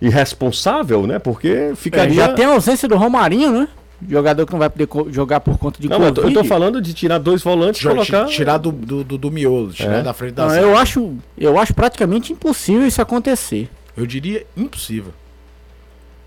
irresponsável, 0.00 1.06
né? 1.06 1.18
Porque 1.18 1.48
É, 1.48 1.74
ficaria... 1.74 2.14
já 2.14 2.28
tem 2.32 2.44
a 2.44 2.50
ausência 2.50 2.86
do 2.88 2.96
Romarinho, 2.96 3.50
né? 3.52 3.68
Jogador 4.08 4.44
que 4.44 4.52
não 4.52 4.58
vai 4.58 4.68
poder 4.68 4.88
jogar 5.12 5.40
por 5.40 5.56
conta 5.56 5.80
de 5.80 5.88
Não, 5.88 5.98
mas 5.98 6.08
eu 6.08 6.14
tô- 6.14 6.20
eu 6.22 6.28
tô 6.28 6.34
Covid. 6.34 6.48
falando 6.48 6.80
de 6.82 6.92
tirar 6.92 7.18
dois 7.18 7.42
volantes 7.42 7.80
e 7.80 7.88
colocar. 7.88 8.26
ti- 8.26 8.34
Tirar 8.34 8.58
do, 8.58 8.70
do, 8.72 9.04
do, 9.04 9.16
do 9.18 9.30
miolo, 9.30 9.72
tirar 9.72 9.96
É. 9.98 10.02
da 10.02 10.12
frente 10.12 10.34
da 10.34 10.46
Não, 10.46 10.54
eu 10.56 10.76
acho, 10.76 11.14
eu 11.38 11.58
acho 11.58 11.72
praticamente 11.72 12.32
impossível 12.32 12.86
isso 12.86 13.00
acontecer. 13.00 13.70
Eu 13.96 14.04
diria 14.06 14.44
impossível. 14.56 15.12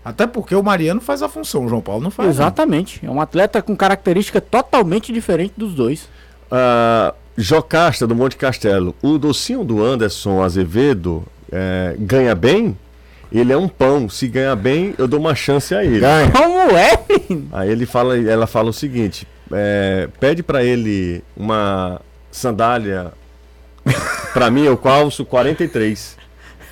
Até 0.04 0.26
porque 0.26 0.54
o 0.54 0.62
Mariano 0.62 1.00
faz 1.00 1.22
a 1.22 1.28
função, 1.28 1.66
o 1.66 1.68
João 1.68 1.82
Paulo 1.82 2.02
não 2.02 2.10
faz. 2.10 2.28
né? 2.28 2.34
Exatamente. 2.34 3.04
É 3.04 3.10
um 3.10 3.20
atleta 3.20 3.60
com 3.60 3.76
característica 3.76 4.40
totalmente 4.40 5.12
diferente 5.12 5.52
dos 5.56 5.74
dois. 5.74 6.08
Ah, 6.50 7.12
Jocasta 7.36 8.06
do 8.06 8.14
Monte 8.16 8.36
Castelo. 8.36 8.94
O 9.02 9.18
docinho 9.18 9.62
do 9.64 9.84
Anderson 9.84 10.42
Azevedo 10.42 11.22
é, 11.52 11.94
ganha 11.98 12.34
bem? 12.34 12.76
Ele 13.30 13.52
é 13.52 13.56
um 13.56 13.68
pão. 13.68 14.08
Se 14.08 14.26
ganhar 14.26 14.56
bem, 14.56 14.94
eu 14.98 15.06
dou 15.06 15.20
uma 15.20 15.34
chance 15.34 15.74
a 15.74 15.84
ele. 15.84 16.00
Ganha. 16.00 16.30
Como 16.30 16.76
é? 16.76 16.98
Aí 17.52 17.70
ele 17.70 17.86
fala, 17.86 18.18
ela 18.18 18.46
fala 18.46 18.70
o 18.70 18.72
seguinte: 18.72 19.26
é, 19.52 20.08
pede 20.18 20.42
pra 20.42 20.64
ele 20.64 21.22
uma 21.36 22.00
sandália. 22.30 23.12
pra 24.32 24.50
mim, 24.50 24.64
eu 24.64 24.76
calço 24.76 25.24
43. 25.24 26.16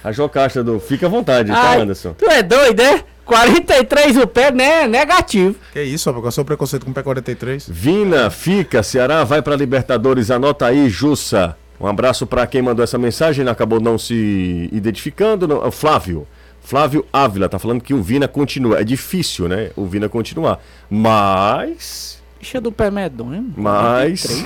A 0.03 0.13
Jocasta 0.13 0.63
do. 0.63 0.79
Fica 0.79 1.07
à 1.07 1.09
vontade, 1.09 1.51
tá, 1.51 1.61
Ai, 1.61 1.81
Anderson? 1.81 2.15
Tu 2.15 2.31
é 2.31 2.43
doido, 2.43 2.81
é? 2.81 3.03
43 3.25 4.17
o 4.19 4.27
pé, 4.27 4.53
né? 4.53 4.87
Negativo. 4.87 5.57
Que 5.73 5.83
isso, 5.83 6.09
rapaz, 6.09 6.23
qual 6.23 6.27
é 6.27 6.29
o 6.29 6.33
seu 6.33 6.45
preconceito 6.45 6.85
com 6.87 6.93
o 6.93 6.95
P43? 6.95 7.65
Vina, 7.69 8.31
fica, 8.31 8.85
Ceará 8.85 9.25
vai 9.25 9.43
para 9.43 9.57
Libertadores, 9.57 10.31
anota 10.31 10.67
aí, 10.67 10.89
Jussa. 10.89 11.57
Um 11.81 11.87
abraço 11.87 12.25
para 12.27 12.47
quem 12.47 12.63
mandou 12.63 12.85
essa 12.85 12.97
mensagem, 12.97 13.47
acabou 13.49 13.81
não 13.81 13.99
se 13.99 14.69
identificando, 14.73 15.47
não, 15.47 15.63
é 15.65 15.67
o 15.67 15.73
Flávio. 15.73 16.27
Flávio 16.67 17.07
Ávila 17.13 17.49
tá 17.49 17.61
falando 17.61 17.81
que 17.81 17.95
o 17.95 18.03
Vina 18.03 18.27
continua. 18.27 18.81
É 18.81 18.85
difícil, 18.85 19.47
né? 19.47 19.71
O 19.77 19.87
Vina 19.87 20.09
continuar. 20.09 20.59
Mas. 20.91 22.21
Bicha 22.41 22.61
do 22.61 22.73
pé 22.73 22.91
medonho. 22.91 23.53
Mas. 23.57 24.45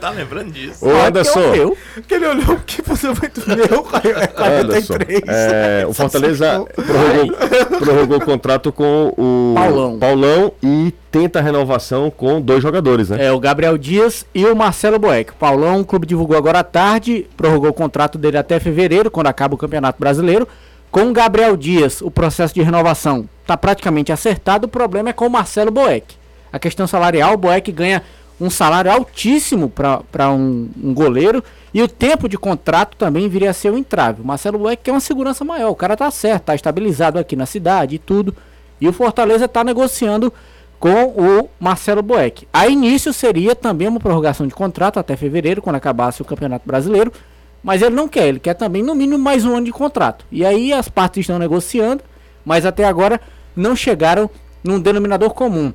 Tá 0.00 0.10
lembrando 0.10 0.52
disso? 0.52 0.86
Ô 0.86 0.90
Anderson. 1.04 1.52
Eu, 1.52 1.76
Que 2.06 2.14
ele 2.14 2.28
olhou, 2.28 2.56
que 2.64 2.80
posicionamento 2.80 3.42
meu, 3.44 3.86
é 4.48 4.60
Anderson, 4.60 4.94
é, 5.26 5.84
o 5.86 5.92
Fortaleza 5.92 6.64
prorrogou, 6.74 7.78
prorrogou 7.80 8.16
o 8.16 8.24
contrato 8.24 8.72
com 8.72 9.12
o 9.18 9.54
Paulão. 9.54 9.98
Paulão 9.98 10.52
e 10.62 10.94
tenta 11.10 11.40
a 11.40 11.42
renovação 11.42 12.08
com 12.08 12.40
dois 12.40 12.62
jogadores, 12.62 13.10
né? 13.10 13.26
É, 13.26 13.32
o 13.32 13.40
Gabriel 13.40 13.76
Dias 13.76 14.24
e 14.32 14.46
o 14.46 14.54
Marcelo 14.54 14.98
Boeck. 14.98 15.32
O 15.32 15.34
Paulão, 15.34 15.80
o 15.80 15.84
clube 15.84 16.06
divulgou 16.06 16.36
agora 16.36 16.60
à 16.60 16.64
tarde, 16.64 17.26
prorrogou 17.36 17.70
o 17.70 17.74
contrato 17.74 18.16
dele 18.16 18.38
até 18.38 18.60
fevereiro, 18.60 19.10
quando 19.10 19.26
acaba 19.26 19.56
o 19.56 19.58
Campeonato 19.58 19.98
Brasileiro. 19.98 20.46
Com 20.90 21.12
Gabriel 21.12 21.56
Dias, 21.56 22.02
o 22.02 22.10
processo 22.10 22.52
de 22.52 22.62
renovação 22.62 23.28
está 23.42 23.56
praticamente 23.56 24.10
acertado, 24.10 24.66
o 24.66 24.68
problema 24.68 25.10
é 25.10 25.12
com 25.12 25.24
o 25.24 25.30
Marcelo 25.30 25.70
Boeck. 25.70 26.16
A 26.52 26.58
questão 26.58 26.84
salarial, 26.84 27.34
o 27.34 27.36
Boeck 27.36 27.70
ganha 27.70 28.02
um 28.40 28.50
salário 28.50 28.90
altíssimo 28.90 29.70
para 29.70 30.32
um, 30.32 30.68
um 30.82 30.92
goleiro 30.92 31.44
e 31.72 31.80
o 31.80 31.86
tempo 31.86 32.28
de 32.28 32.36
contrato 32.36 32.96
também 32.96 33.28
viria 33.28 33.50
a 33.50 33.52
ser 33.52 33.70
um 33.70 33.78
entrave. 33.78 34.20
O 34.20 34.24
Marcelo 34.24 34.58
Boeck 34.58 34.82
quer 34.82 34.90
uma 34.90 34.98
segurança 34.98 35.44
maior, 35.44 35.70
o 35.70 35.76
cara 35.76 35.96
tá 35.96 36.10
certo, 36.10 36.46
tá 36.46 36.56
estabilizado 36.56 37.20
aqui 37.20 37.36
na 37.36 37.46
cidade 37.46 37.94
e 37.94 37.98
tudo. 37.98 38.34
E 38.80 38.88
o 38.88 38.92
Fortaleza 38.92 39.44
está 39.44 39.62
negociando 39.62 40.32
com 40.80 41.04
o 41.04 41.48
Marcelo 41.60 42.02
Boeck. 42.02 42.48
A 42.52 42.66
início 42.66 43.12
seria 43.12 43.54
também 43.54 43.86
uma 43.86 44.00
prorrogação 44.00 44.44
de 44.44 44.54
contrato 44.54 44.98
até 44.98 45.14
fevereiro, 45.14 45.62
quando 45.62 45.76
acabasse 45.76 46.20
o 46.20 46.24
Campeonato 46.24 46.66
Brasileiro, 46.66 47.12
mas 47.62 47.82
ele 47.82 47.94
não 47.94 48.08
quer, 48.08 48.28
ele 48.28 48.40
quer 48.40 48.54
também 48.54 48.82
no 48.82 48.94
mínimo 48.94 49.18
mais 49.18 49.44
um 49.44 49.56
ano 49.56 49.66
de 49.66 49.72
contrato. 49.72 50.24
E 50.30 50.44
aí 50.44 50.72
as 50.72 50.88
partes 50.88 51.20
estão 51.20 51.38
negociando, 51.38 52.02
mas 52.44 52.64
até 52.64 52.84
agora 52.84 53.20
não 53.54 53.76
chegaram 53.76 54.30
num 54.64 54.80
denominador 54.80 55.30
comum. 55.30 55.72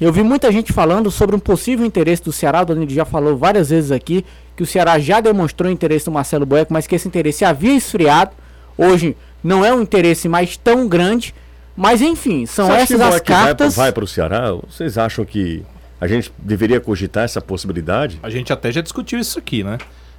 Eu 0.00 0.12
vi 0.12 0.22
muita 0.22 0.50
gente 0.50 0.72
falando 0.72 1.10
sobre 1.10 1.36
um 1.36 1.38
possível 1.38 1.86
interesse 1.86 2.22
do 2.22 2.32
Ceará, 2.32 2.62
o 2.62 2.64
Danilo 2.64 2.90
já 2.90 3.04
falou 3.04 3.36
várias 3.36 3.70
vezes 3.70 3.92
aqui, 3.92 4.24
que 4.56 4.62
o 4.62 4.66
Ceará 4.66 4.98
já 4.98 5.20
demonstrou 5.20 5.70
interesse 5.70 6.06
no 6.06 6.12
Marcelo 6.12 6.44
Boeck, 6.44 6.72
mas 6.72 6.86
que 6.86 6.94
esse 6.94 7.06
interesse 7.06 7.44
havia 7.44 7.74
esfriado. 7.74 8.32
Hoje 8.76 9.16
não 9.42 9.64
é 9.64 9.72
um 9.72 9.82
interesse 9.82 10.28
mais 10.28 10.56
tão 10.56 10.88
grande, 10.88 11.34
mas 11.76 12.02
enfim, 12.02 12.46
são 12.46 12.66
Você 12.66 12.72
acha 12.72 12.86
que 12.86 12.94
essas 12.94 13.12
o 13.12 13.16
as 13.16 13.20
cartas. 13.20 13.76
Vai 13.76 13.92
para 13.92 14.04
o 14.04 14.06
Ceará? 14.06 14.52
Vocês 14.52 14.98
acham 14.98 15.24
que 15.24 15.64
a 16.00 16.06
gente 16.06 16.32
deveria 16.36 16.80
cogitar 16.80 17.24
essa 17.24 17.40
possibilidade? 17.40 18.18
A 18.22 18.30
gente 18.30 18.52
até 18.52 18.72
já 18.72 18.80
discutiu 18.80 19.18
isso 19.18 19.38
aqui, 19.38 19.62
né? 19.62 19.78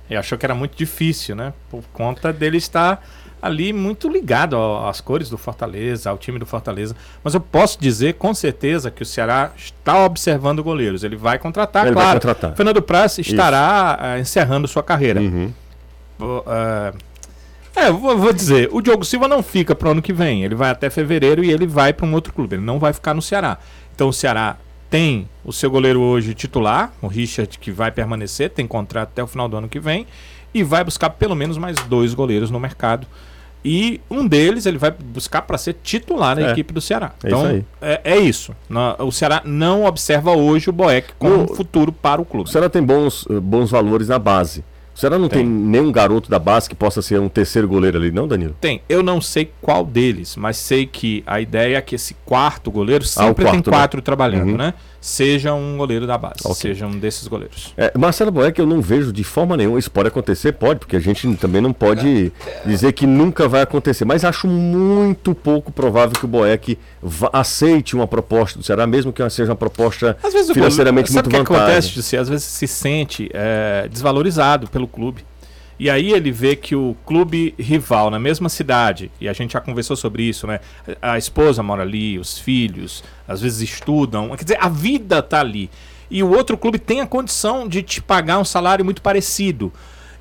E 0.09 0.15
achou 0.15 0.37
que 0.37 0.45
era 0.45 0.53
muito 0.53 0.77
difícil, 0.77 1.35
né? 1.35 1.53
Por 1.69 1.83
conta 1.93 2.31
dele 2.33 2.57
estar 2.57 3.03
ali 3.41 3.73
muito 3.73 4.07
ligado 4.07 4.55
às 4.85 5.01
cores 5.01 5.29
do 5.29 5.37
Fortaleza, 5.37 6.09
ao 6.09 6.17
time 6.17 6.39
do 6.39 6.45
Fortaleza. 6.45 6.95
Mas 7.23 7.33
eu 7.33 7.41
posso 7.41 7.77
dizer 7.79 8.13
com 8.13 8.33
certeza 8.33 8.89
que 8.89 9.03
o 9.03 9.05
Ceará 9.05 9.51
está 9.57 10.05
observando 10.05 10.63
goleiros. 10.63 11.03
Ele 11.03 11.15
vai 11.17 11.37
contratar, 11.37 11.85
Ele 11.85 11.95
vai 11.95 12.03
claro. 12.05 12.19
contratar. 12.21 12.55
Fernando 12.55 12.81
Praz 12.81 13.17
estará 13.17 13.99
eh, 14.01 14.19
encerrando 14.19 14.67
sua 14.67 14.81
carreira. 14.83 15.19
Uhum. 15.19 15.51
Eh, 16.21 16.93
É, 17.75 17.87
eu 17.87 17.97
vou, 17.97 18.17
vou 18.17 18.31
dizer, 18.31 18.69
o 18.71 18.79
Diogo 18.81 19.03
Silva 19.03 19.27
não 19.27 19.41
fica 19.41 19.73
pro 19.73 19.89
ano 19.89 20.01
que 20.01 20.13
vem. 20.13 20.43
Ele 20.43 20.53
vai 20.55 20.69
até 20.69 20.89
fevereiro 20.89 21.43
e 21.43 21.51
ele 21.51 21.65
vai 21.65 21.91
para 21.91 22.05
um 22.05 22.13
outro 22.13 22.31
clube. 22.31 22.55
Ele 22.55 22.63
não 22.63 22.77
vai 22.79 22.93
ficar 22.93 23.13
no 23.13 23.21
Ceará. 23.21 23.57
Então 23.95 24.07
o 24.09 24.13
Ceará 24.13 24.57
tem 24.93 25.27
o 25.43 25.51
seu 25.51 25.71
goleiro 25.71 25.99
hoje 25.99 26.35
titular, 26.35 26.93
o 27.01 27.07
Richard, 27.07 27.57
que 27.57 27.71
vai 27.71 27.89
permanecer, 27.89 28.51
tem 28.51 28.67
contrato 28.67 29.09
até 29.09 29.23
o 29.23 29.25
final 29.25 29.49
do 29.49 29.57
ano 29.57 29.67
que 29.67 29.79
vem, 29.79 30.05
e 30.53 30.61
vai 30.61 30.83
buscar 30.83 31.09
pelo 31.09 31.35
menos 31.35 31.57
mais 31.57 31.75
dois 31.89 32.13
goleiros 32.13 32.51
no 32.51 32.59
mercado. 32.59 33.07
E 33.65 33.99
um 34.07 34.27
deles 34.27 34.67
ele 34.67 34.77
vai 34.77 34.91
buscar 34.91 35.41
para 35.41 35.57
ser 35.57 35.77
titular 35.81 36.35
na 36.35 36.49
É. 36.49 36.51
equipe 36.51 36.71
do 36.71 36.79
Ceará. 36.79 37.11
É 37.23 37.27
Então 37.27 37.57
isso 37.57 37.65
é, 37.81 38.01
é 38.03 38.17
isso. 38.19 38.55
O 38.99 39.11
Ceará 39.11 39.41
não 39.43 39.85
observa 39.85 40.31
hoje 40.33 40.69
o 40.69 40.73
Boeck 40.73 41.07
como 41.17 41.41
um 41.41 41.47
futuro 41.47 41.91
para 41.91 42.21
o 42.21 42.25
clube. 42.25 42.47
O 42.47 42.51
Ceará 42.51 42.69
tem 42.69 42.83
bons, 42.83 43.25
eh, 43.31 43.39
bons 43.39 43.71
valores 43.71 44.09
na 44.09 44.19
base. 44.19 44.63
O 44.95 44.99
Ceará 44.99 45.17
não 45.17 45.27
tem. 45.27 45.43
nenhum 45.43 45.91
garoto 45.91 46.29
da 46.29 46.37
base 46.37 46.69
que 46.69 46.75
possa 46.75 47.01
ser 47.01 47.19
um 47.19 47.27
terceiro 47.27 47.67
goleiro 47.67 47.97
ali, 47.97 48.11
não, 48.11 48.27
Danilo? 48.27 48.55
Tem. 48.61 48.81
Eu 48.87 49.01
não 49.01 49.19
sei 49.19 49.51
qual 49.61 49.83
deles, 49.83 50.35
mas 50.35 50.55
sei 50.57 50.85
que 50.85 51.23
a 51.25 51.41
ideia 51.41 51.77
é 51.77 51.81
que 51.81 51.95
esse 51.95 52.13
quarto 52.25 52.69
goleiro 52.69 53.03
Ah, 53.03 53.07
sempre 53.07 53.43
quarto, 53.43 53.63
tem 53.63 53.71
né? 53.71 53.77
quatro 53.79 54.01
trabalhando, 54.01 54.51
Uhum. 54.51 54.57
né? 54.57 54.73
Seja 55.03 55.53
um 55.53 55.75
goleiro 55.75 56.07
da 56.07 56.17
base, 56.17 56.35
Ok. 56.45 56.55
seja 56.55 56.87
um 56.87 56.97
desses 56.97 57.27
goleiros. 57.27 57.73
É, 57.75 57.91
Marcelo 57.97 58.31
Boeck, 58.31 58.57
eu 58.57 58.65
não 58.65 58.79
vejo 58.79 59.11
de 59.11 59.21
forma 59.21 59.57
nenhuma. 59.57 59.77
Isso 59.77 59.91
pode 59.91 60.07
acontecer? 60.07 60.53
Pode, 60.53 60.79
porque 60.79 60.95
a 60.95 60.99
gente 61.01 61.27
também 61.35 61.59
não 61.61 61.73
pode 61.73 62.31
dizer 62.65 62.93
que 62.93 63.05
nunca 63.05 63.45
vai 63.45 63.63
acontecer. 63.63 64.05
Mas 64.05 64.23
acho 64.23 64.47
muito 64.47 65.35
pouco 65.35 65.73
provável 65.73 66.13
que 66.17 66.23
o 66.23 66.27
Boeck 66.27 66.79
aceite 67.33 67.97
uma 67.97 68.07
proposta 68.07 68.57
do 68.57 68.63
Ceará, 68.63 68.87
mesmo 68.87 69.11
que 69.11 69.29
seja 69.29 69.51
uma 69.51 69.57
proposta 69.57 70.15
financeiramente 70.53 71.09
goleiro, 71.09 71.13
sabe 71.13 71.27
muito 71.27 71.27
o 71.27 71.29
que 71.29 71.35
acontece, 71.35 71.65
vantagem. 71.65 71.91
Jussi? 71.95 72.15
Às 72.15 72.29
vezes 72.29 72.45
se 72.45 72.65
sente 72.65 73.29
é, 73.33 73.89
desvalorizado 73.91 74.69
pelo 74.69 74.87
clube. 74.87 75.25
E 75.83 75.89
aí 75.89 76.13
ele 76.13 76.31
vê 76.31 76.55
que 76.55 76.77
o 76.77 76.95
clube 77.05 77.53
rival 77.59 78.09
na 78.09 78.17
mesma 78.17 78.47
cidade, 78.47 79.11
e 79.19 79.27
a 79.27 79.33
gente 79.33 79.51
já 79.51 79.59
conversou 79.59 79.97
sobre 79.97 80.23
isso, 80.23 80.47
né? 80.47 80.61
A 81.01 81.17
esposa 81.17 81.61
mora 81.61 81.81
ali, 81.81 82.17
os 82.17 82.39
filhos, 82.39 83.03
às 83.27 83.41
vezes 83.41 83.59
estudam, 83.69 84.29
quer 84.29 84.45
dizer, 84.45 84.57
a 84.61 84.69
vida 84.69 85.21
tá 85.21 85.41
ali. 85.41 85.69
E 86.09 86.23
o 86.23 86.31
outro 86.31 86.57
clube 86.57 86.79
tem 86.79 87.01
a 87.01 87.05
condição 87.05 87.67
de 87.67 87.83
te 87.83 88.01
pagar 88.01 88.39
um 88.39 88.45
salário 88.45 88.85
muito 88.85 89.01
parecido. 89.01 89.73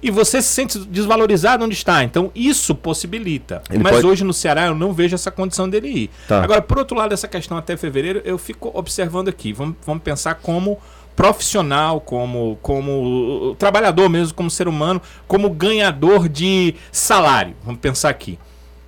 E 0.03 0.11
você 0.11 0.43
se 0.43 0.49
sente 0.49 0.81
desvalorizado 0.81 1.65
onde 1.65 1.77
está. 1.77 2.03
Então 2.03 2.33
isso 2.35 2.75
possibilita. 2.75 3.63
Ele 3.71 3.85
Mas 3.85 3.93
pode- 3.93 4.07
hoje 4.09 4.25
no 4.25 4.33
Ceará 4.33 4.67
eu 4.67 4.75
não 4.75 4.93
vejo 4.93 5.15
essa 5.15 5.31
condição 5.31 5.71
dele 5.71 5.87
ir. 5.87 6.11
Tá. 6.27 6.43
Agora, 6.43 6.61
por 6.61 6.77
outro 6.79 6.97
lado, 6.97 7.15
essa 7.15 7.29
questão 7.29 7.57
até 7.57 7.77
fevereiro, 7.77 8.21
eu 8.25 8.37
fico 8.37 8.69
observando 8.75 9.29
aqui. 9.29 9.53
Vamos, 9.53 9.77
vamos 9.87 10.03
pensar 10.03 10.35
como 10.35 10.77
profissional, 11.17 12.01
como, 12.01 12.59
como 12.63 13.55
trabalhador 13.59 14.09
mesmo, 14.09 14.35
como 14.35 14.51
ser 14.51 14.69
humano, 14.69 15.01
como 15.29 15.49
ganhador 15.51 16.29
de 16.29 16.75
salário. 16.91 17.55
Vamos 17.65 17.81
pensar 17.81 18.09
aqui. 18.09 18.39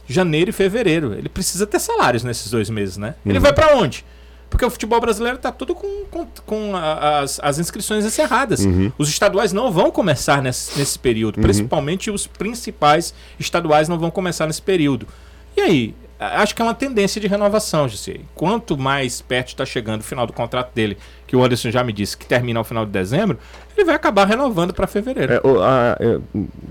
Janeiro 0.07 0.51
e 0.51 0.53
fevereiro. 0.53 1.15
Ele 1.15 1.29
precisa 1.29 1.67
ter 1.67 1.79
salários 1.79 2.23
nesses 2.25 2.51
dois 2.51 2.69
meses, 2.69 2.97
né? 2.97 3.15
Ele 3.25 3.39
vai 3.39 3.53
pra 3.53 3.77
onde? 3.77 4.05
Porque 4.51 4.65
o 4.65 4.71
futebol 4.71 5.01
brasileiro 5.01 5.39
tá 5.39 5.51
tudo 5.51 5.75
com, 5.75 6.05
com, 6.11 6.27
com 6.47 6.77
a- 6.77 7.21
as, 7.21 7.41
as 7.43 7.59
inscrições 7.59 8.05
encerradas. 8.05 8.65
Os 8.99 9.09
estaduais 9.09 9.53
não 9.53 9.73
vão 9.73 9.91
começar 9.91 10.41
nesse, 10.43 10.79
nesse 10.79 10.99
período. 10.99 11.41
Principalmente 11.43 12.11
os 12.11 12.27
principais 12.27 13.13
estaduais 13.39 13.89
não 13.89 13.99
vão 13.99 14.11
começar 14.11 14.47
nesse 14.47 14.63
período. 14.63 15.09
E 15.57 15.61
aí? 15.61 15.95
Acho 16.35 16.55
que 16.55 16.63
é 16.63 16.65
uma 16.65 16.75
tendência 16.75 17.21
de 17.21 17.27
renovação, 17.27 17.89
José. 17.89 18.17
Quanto 18.35 18.77
mais 18.79 19.21
perto 19.21 19.49
está 19.49 19.65
chegando 19.67 20.01
o 20.01 20.05
final 20.05 20.27
do 20.27 20.33
contrato 20.33 20.73
dele, 20.75 20.97
que 21.27 21.35
o 21.37 21.43
Anderson 21.45 21.71
já 21.71 21.83
me 21.85 21.93
disse 21.93 22.17
que 22.17 22.27
termina 22.27 22.59
ao 22.61 22.65
final 22.65 22.85
de 22.87 22.93
dezembro, 22.93 23.39
ele 23.77 23.85
vai 23.85 23.95
acabar 23.95 24.27
renovando 24.27 24.73
para 24.73 24.87
fevereiro. 24.87 25.33
É, 25.33 25.41
o- 25.43 25.61
a- 25.63 25.97
é, 25.99 26.19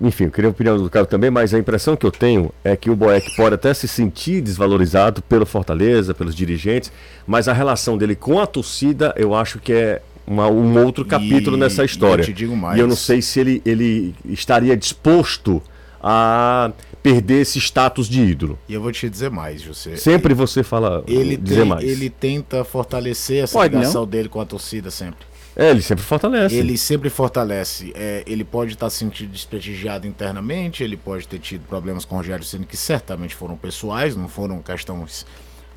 enfim, 0.02 0.26
eu 0.26 0.32
queria 0.32 0.50
a 0.50 0.52
opinião 0.52 0.78
do 0.78 0.90
Caio 0.90 1.06
também, 1.06 1.30
mas 1.30 1.54
a 1.54 1.60
impressão 1.60 1.96
que 1.96 2.06
eu 2.06 2.12
tenho 2.12 2.52
é 2.64 2.76
que 2.76 2.90
o 2.90 2.96
Boeck 2.96 3.36
pode 3.36 3.56
até 3.56 3.74
se 3.74 3.88
sentir 3.88 4.42
desvalorizado 4.42 5.22
pelo 5.24 5.46
Fortaleza, 5.46 6.14
pelos 6.14 6.34
dirigentes, 6.36 6.92
mas 7.28 7.48
a 7.48 7.54
relação 7.54 7.98
dele 7.98 8.16
com 8.16 8.40
a 8.40 8.46
torcida, 8.48 9.14
eu 9.18 9.34
acho 9.36 9.60
que 9.60 9.74
é 9.74 10.02
uma- 10.26 10.48
um 10.48 10.84
outro 10.86 11.04
capítulo 11.04 11.58
E- 11.58 11.60
nessa 11.60 11.84
e 11.84 11.86
história. 11.86 12.22
eu 12.22 12.26
te 12.26 12.32
digo 12.34 12.56
mais. 12.56 12.78
E 12.78 12.80
eu 12.80 12.88
não 12.88 12.96
sei 12.96 13.22
se 13.22 13.40
ele, 13.42 13.62
ele 13.66 14.16
estaria 14.30 14.78
disposto 14.78 15.62
a 16.02 16.72
perder 17.04 17.42
esse 17.42 17.60
status 17.60 18.08
de 18.08 18.22
ídolo. 18.22 18.58
E 18.68 18.74
eu 18.74 18.82
vou 18.82 18.92
te 18.92 19.10
dizer 19.10 19.30
mais, 19.30 19.62
José. 19.62 19.98
Sempre 19.98 20.34
você 20.34 20.64
fala 20.64 21.04
ele, 21.06 21.36
dizer 21.38 21.58
tem- 21.62 21.66
mais. 21.66 21.84
ele 21.84 22.10
tenta 22.10 22.64
fortalecer 22.64 23.44
essa 23.44 23.54
Pode, 23.60 23.76
ligação 23.76 24.08
dele 24.08 24.30
com 24.30 24.40
a 24.40 24.46
torcida 24.46 24.90
sempre. 24.90 25.26
É, 25.56 25.70
ele 25.70 25.82
sempre 25.84 26.04
fortalece. 26.04 26.56
Ele 26.56 26.76
sempre 26.78 27.10
fortalece. 27.12 27.92
É, 27.94 28.24
ele 28.26 28.44
pode 28.44 28.74
estar 28.74 28.90
se 28.90 28.98
sentindo 28.98 29.30
desprestigiado 29.32 30.08
internamente, 30.08 30.82
ele 30.84 30.98
pode 30.98 31.28
ter 31.28 31.38
tido 31.38 31.68
problemas 31.68 32.06
com 32.06 32.16
o 32.16 32.18
Rogério 32.18 32.44
Ceni 32.44 32.66
que 32.66 32.76
certamente 32.78 33.36
foram 33.36 33.56
pessoais, 33.58 34.16
não 34.16 34.28
foram 34.28 34.62
questões 34.64 35.26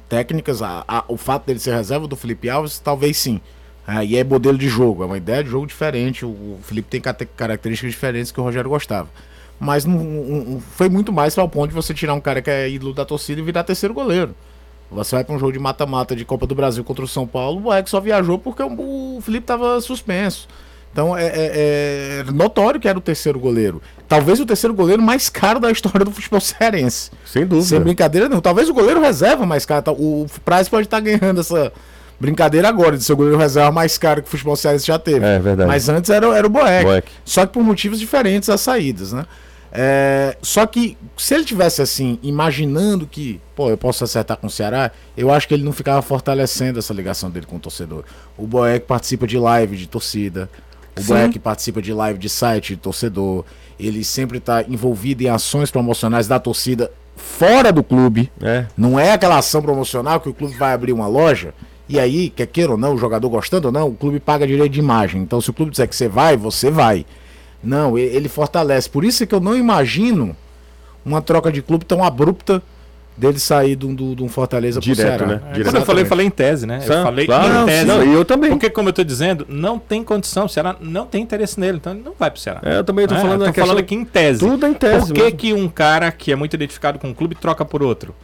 técnicas. 0.08 0.62
A- 0.62 0.84
a- 0.86 1.04
o 1.08 1.16
fato 1.16 1.44
dele 1.46 1.58
ser 1.58 1.74
reserva 1.74 2.06
do 2.06 2.16
Felipe 2.16 2.48
Alves, 2.48 2.78
talvez 2.78 3.16
sim. 3.18 3.40
Ah, 3.86 4.02
e 4.02 4.16
é 4.16 4.24
modelo 4.24 4.56
de 4.56 4.68
jogo, 4.68 5.02
é 5.02 5.06
uma 5.06 5.16
ideia 5.18 5.44
de 5.44 5.50
jogo 5.50 5.66
diferente. 5.66 6.24
O, 6.24 6.28
o 6.28 6.58
Felipe 6.62 6.88
tem 6.88 7.00
características 7.36 7.92
diferentes 7.92 8.32
que 8.32 8.40
o 8.40 8.42
Rogério 8.44 8.70
gostava. 8.70 9.08
Mas 9.58 9.84
não, 9.84 10.60
foi 10.72 10.88
muito 10.88 11.12
mais 11.12 11.34
para 11.34 11.44
o 11.44 11.48
ponto 11.48 11.68
de 11.68 11.74
você 11.74 11.94
tirar 11.94 12.14
um 12.14 12.20
cara 12.20 12.42
que 12.42 12.50
é 12.50 12.68
ídolo 12.68 12.92
da 12.92 13.04
torcida 13.04 13.40
e 13.40 13.44
virar 13.44 13.64
terceiro 13.64 13.94
goleiro. 13.94 14.34
Você 14.90 15.16
vai 15.16 15.24
para 15.24 15.34
um 15.34 15.38
jogo 15.38 15.52
de 15.52 15.58
mata-mata 15.58 16.14
de 16.14 16.24
Copa 16.24 16.46
do 16.46 16.54
Brasil 16.54 16.84
contra 16.84 17.04
o 17.04 17.08
São 17.08 17.26
Paulo, 17.26 17.58
o 17.58 17.60
Boeck 17.62 17.88
só 17.90 17.98
viajou 18.00 18.38
porque 18.38 18.62
o, 18.62 19.18
Felipe 19.22 19.44
estava 19.44 19.80
suspenso. 19.80 20.46
Então 20.92 21.16
é, 21.16 21.26
é- 21.26 22.24
é 22.28 22.32
notório 22.32 22.78
que 22.80 22.88
era 22.88 22.96
o 22.96 23.00
terceiro 23.02 23.38
goleiro. 23.38 23.82
Talvez 24.08 24.38
o 24.40 24.46
terceiro 24.46 24.72
goleiro 24.74 25.02
mais 25.02 25.28
caro 25.28 25.58
da 25.58 25.70
história 25.70 26.04
do 26.04 26.10
futebol 26.12 26.40
cearense. 26.40 27.10
Sem 27.24 27.44
dúvida. 27.46 27.66
Sem 27.66 27.80
brincadeira 27.80 28.28
não. 28.28 28.40
Talvez 28.40 28.68
o 28.68 28.74
goleiro 28.74 29.00
reserva 29.00 29.44
mais 29.44 29.66
caro. 29.66 29.82
Tá- 29.82 29.92
O 29.92 30.26
Price 30.44 30.70
pode 30.70 30.86
estar 30.86 31.00
ganhando 31.00 31.40
essa 31.40 31.72
brincadeira 32.18 32.68
agora 32.68 32.96
de 32.96 33.04
ser 33.04 33.12
o 33.12 33.16
goleiro 33.16 33.36
reserva 33.38 33.70
mais 33.72 33.98
caro 33.98 34.22
que 34.22 34.28
o 34.28 34.30
futebol 34.30 34.56
cearense 34.56 34.86
já 34.86 34.98
teve. 34.98 35.26
É 35.26 35.38
verdade. 35.38 35.68
Mas 35.68 35.88
antes 35.88 36.08
era, 36.08 36.26
era 36.34 36.46
o 36.46 36.50
Boeck. 36.50 36.84
Boeck. 36.84 37.08
Só 37.24 37.44
que 37.44 37.52
por 37.52 37.62
motivos 37.62 37.98
diferentes 38.00 38.48
as 38.48 38.60
saídas, 38.62 39.12
né? 39.12 39.26
É, 39.76 40.36
só 40.40 40.66
que 40.66 40.96
se 41.16 41.34
ele 41.34 41.44
tivesse 41.44 41.82
assim, 41.82 42.18
imaginando 42.22 43.06
que, 43.06 43.40
pô, 43.54 43.70
eu 43.70 43.76
posso 43.76 44.02
acertar 44.02 44.36
com 44.36 44.46
o 44.46 44.50
Ceará, 44.50 44.90
eu 45.16 45.30
acho 45.30 45.46
que 45.46 45.54
ele 45.54 45.62
não 45.62 45.72
ficava 45.72 46.00
fortalecendo 46.02 46.78
essa 46.78 46.94
ligação 46.94 47.30
dele 47.30 47.46
com 47.46 47.56
o 47.56 47.60
torcedor. 47.60 48.04
O 48.36 48.46
Boeck 48.46 48.86
participa 48.86 49.26
de 49.26 49.38
live 49.38 49.76
de 49.76 49.86
torcida, 49.86 50.48
o 50.96 51.00
Sim. 51.00 51.08
Boeck 51.08 51.38
participa 51.38 51.82
de 51.82 51.92
live 51.92 52.18
de 52.18 52.28
site 52.28 52.74
de 52.74 52.80
torcedor, 52.80 53.44
ele 53.78 54.02
sempre 54.02 54.38
está 54.38 54.62
envolvido 54.62 55.22
em 55.22 55.28
ações 55.28 55.70
promocionais 55.70 56.26
da 56.26 56.38
torcida 56.38 56.90
fora 57.14 57.72
do 57.72 57.82
clube. 57.82 58.32
É. 58.40 58.66
Não 58.76 58.98
é 58.98 59.12
aquela 59.12 59.38
ação 59.38 59.60
promocional 59.60 60.20
que 60.20 60.28
o 60.28 60.34
clube 60.34 60.54
vai 60.56 60.72
abrir 60.72 60.92
uma 60.92 61.06
loja 61.06 61.52
e 61.88 62.00
aí, 62.00 62.30
quer 62.30 62.46
queira 62.46 62.72
ou 62.72 62.78
não, 62.78 62.94
o 62.94 62.98
jogador 62.98 63.28
gostando 63.28 63.68
ou 63.68 63.72
não, 63.72 63.88
o 63.88 63.94
clube 63.94 64.18
paga 64.18 64.46
direito 64.46 64.72
de 64.72 64.80
imagem. 64.80 65.22
Então, 65.22 65.40
se 65.40 65.50
o 65.50 65.52
clube 65.52 65.70
disser 65.70 65.88
que 65.88 65.94
você 65.94 66.08
vai, 66.08 66.36
você 66.36 66.70
vai. 66.70 67.06
Não, 67.62 67.96
ele 67.98 68.28
fortalece. 68.28 68.88
Por 68.88 69.04
isso 69.04 69.22
é 69.22 69.26
que 69.26 69.34
eu 69.34 69.40
não 69.40 69.56
imagino 69.56 70.36
uma 71.04 71.20
troca 71.22 71.50
de 71.50 71.62
clube 71.62 71.84
tão 71.84 72.02
abrupta 72.04 72.62
dele 73.16 73.38
sair 73.38 73.76
de 73.76 73.86
um, 73.86 73.94
do- 73.94 74.14
de 74.14 74.22
um 74.22 74.28
Fortaleza 74.28 74.78
pro 74.78 74.92
Direto, 74.92 75.06
Ceará. 75.18 75.26
né? 75.26 75.40
É, 75.48 75.52
Direto. 75.54 75.68
Quando 75.70 75.76
eu 75.80 75.86
falei, 75.86 76.02
eu 76.04 76.06
falei 76.06 76.26
em 76.26 76.30
tese, 76.30 76.66
né? 76.66 76.76
Eu 76.76 76.82
Sim, 76.82 77.02
falei 77.02 77.24
claro. 77.26 77.62
em 77.62 77.66
tese. 77.66 77.84
Não, 77.86 78.04
e 78.04 78.12
eu 78.12 78.24
também. 78.26 78.50
Porque, 78.50 78.68
como 78.68 78.90
eu 78.90 78.92
tô 78.92 79.02
dizendo, 79.02 79.46
não 79.48 79.78
tem 79.78 80.04
condição. 80.04 80.44
O 80.44 80.48
Ceará 80.50 80.76
não 80.80 81.06
tem 81.06 81.22
interesse 81.22 81.58
nele, 81.58 81.78
então 81.78 81.94
ele 81.94 82.02
não 82.04 82.12
vai 82.18 82.30
pro 82.30 82.38
Ceará. 82.38 82.60
É, 82.62 82.76
eu 82.76 82.84
também 82.84 83.06
tô 83.06 83.14
É, 83.14 83.18
falando 83.18 83.46
eu 83.46 83.52
tô 83.52 83.60
falando 83.60 83.76
questão- 83.76 83.78
aqui 83.78 83.94
em 83.94 84.04
tese. 84.04 84.40
Tudo 84.40 84.66
em 84.66 84.74
tese 84.74 85.06
Por 85.06 85.14
que, 85.14 85.32
que 85.32 85.52
um 85.54 85.66
cara 85.66 86.12
que 86.12 86.30
é 86.30 86.36
muito 86.36 86.52
identificado 86.54 86.98
com 86.98 87.08
um 87.08 87.14
clube 87.14 87.34
troca 87.34 87.64
por 87.64 87.82
outro? 87.82 88.14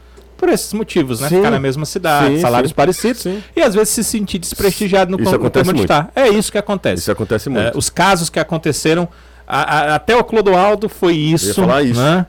Por 0.43 0.49
esses 0.49 0.73
motivos, 0.73 1.21
né? 1.21 1.29
Sim. 1.29 1.37
Ficar 1.37 1.51
na 1.51 1.59
mesma 1.59 1.85
cidade, 1.85 2.35
Sim, 2.35 2.41
salários 2.41 2.71
sim. 2.71 2.75
parecidos 2.75 3.21
Sim. 3.21 3.41
e 3.55 3.61
às 3.61 3.73
vezes 3.73 3.89
se 3.93 4.03
sentir 4.03 4.39
desprestigiado 4.39 5.09
no 5.15 5.23
Isso 5.23 5.33
acontece 5.33 5.65
muito. 5.67 5.81
está. 5.83 6.09
É 6.13 6.27
isso 6.27 6.51
que 6.51 6.57
acontece. 6.57 7.01
Isso 7.01 7.11
acontece 7.11 7.49
muito. 7.49 7.67
É, 7.67 7.71
os 7.77 7.89
casos 7.89 8.29
que 8.29 8.39
aconteceram, 8.41 9.07
a- 9.47 9.61
a- 9.61 9.95
até 9.95 10.15
o 10.17 10.23
Clodoaldo 10.23 10.89
foi 10.89 11.13
isso, 11.15 11.53
falar 11.53 11.83
isso. 11.83 11.97
né? 12.01 12.25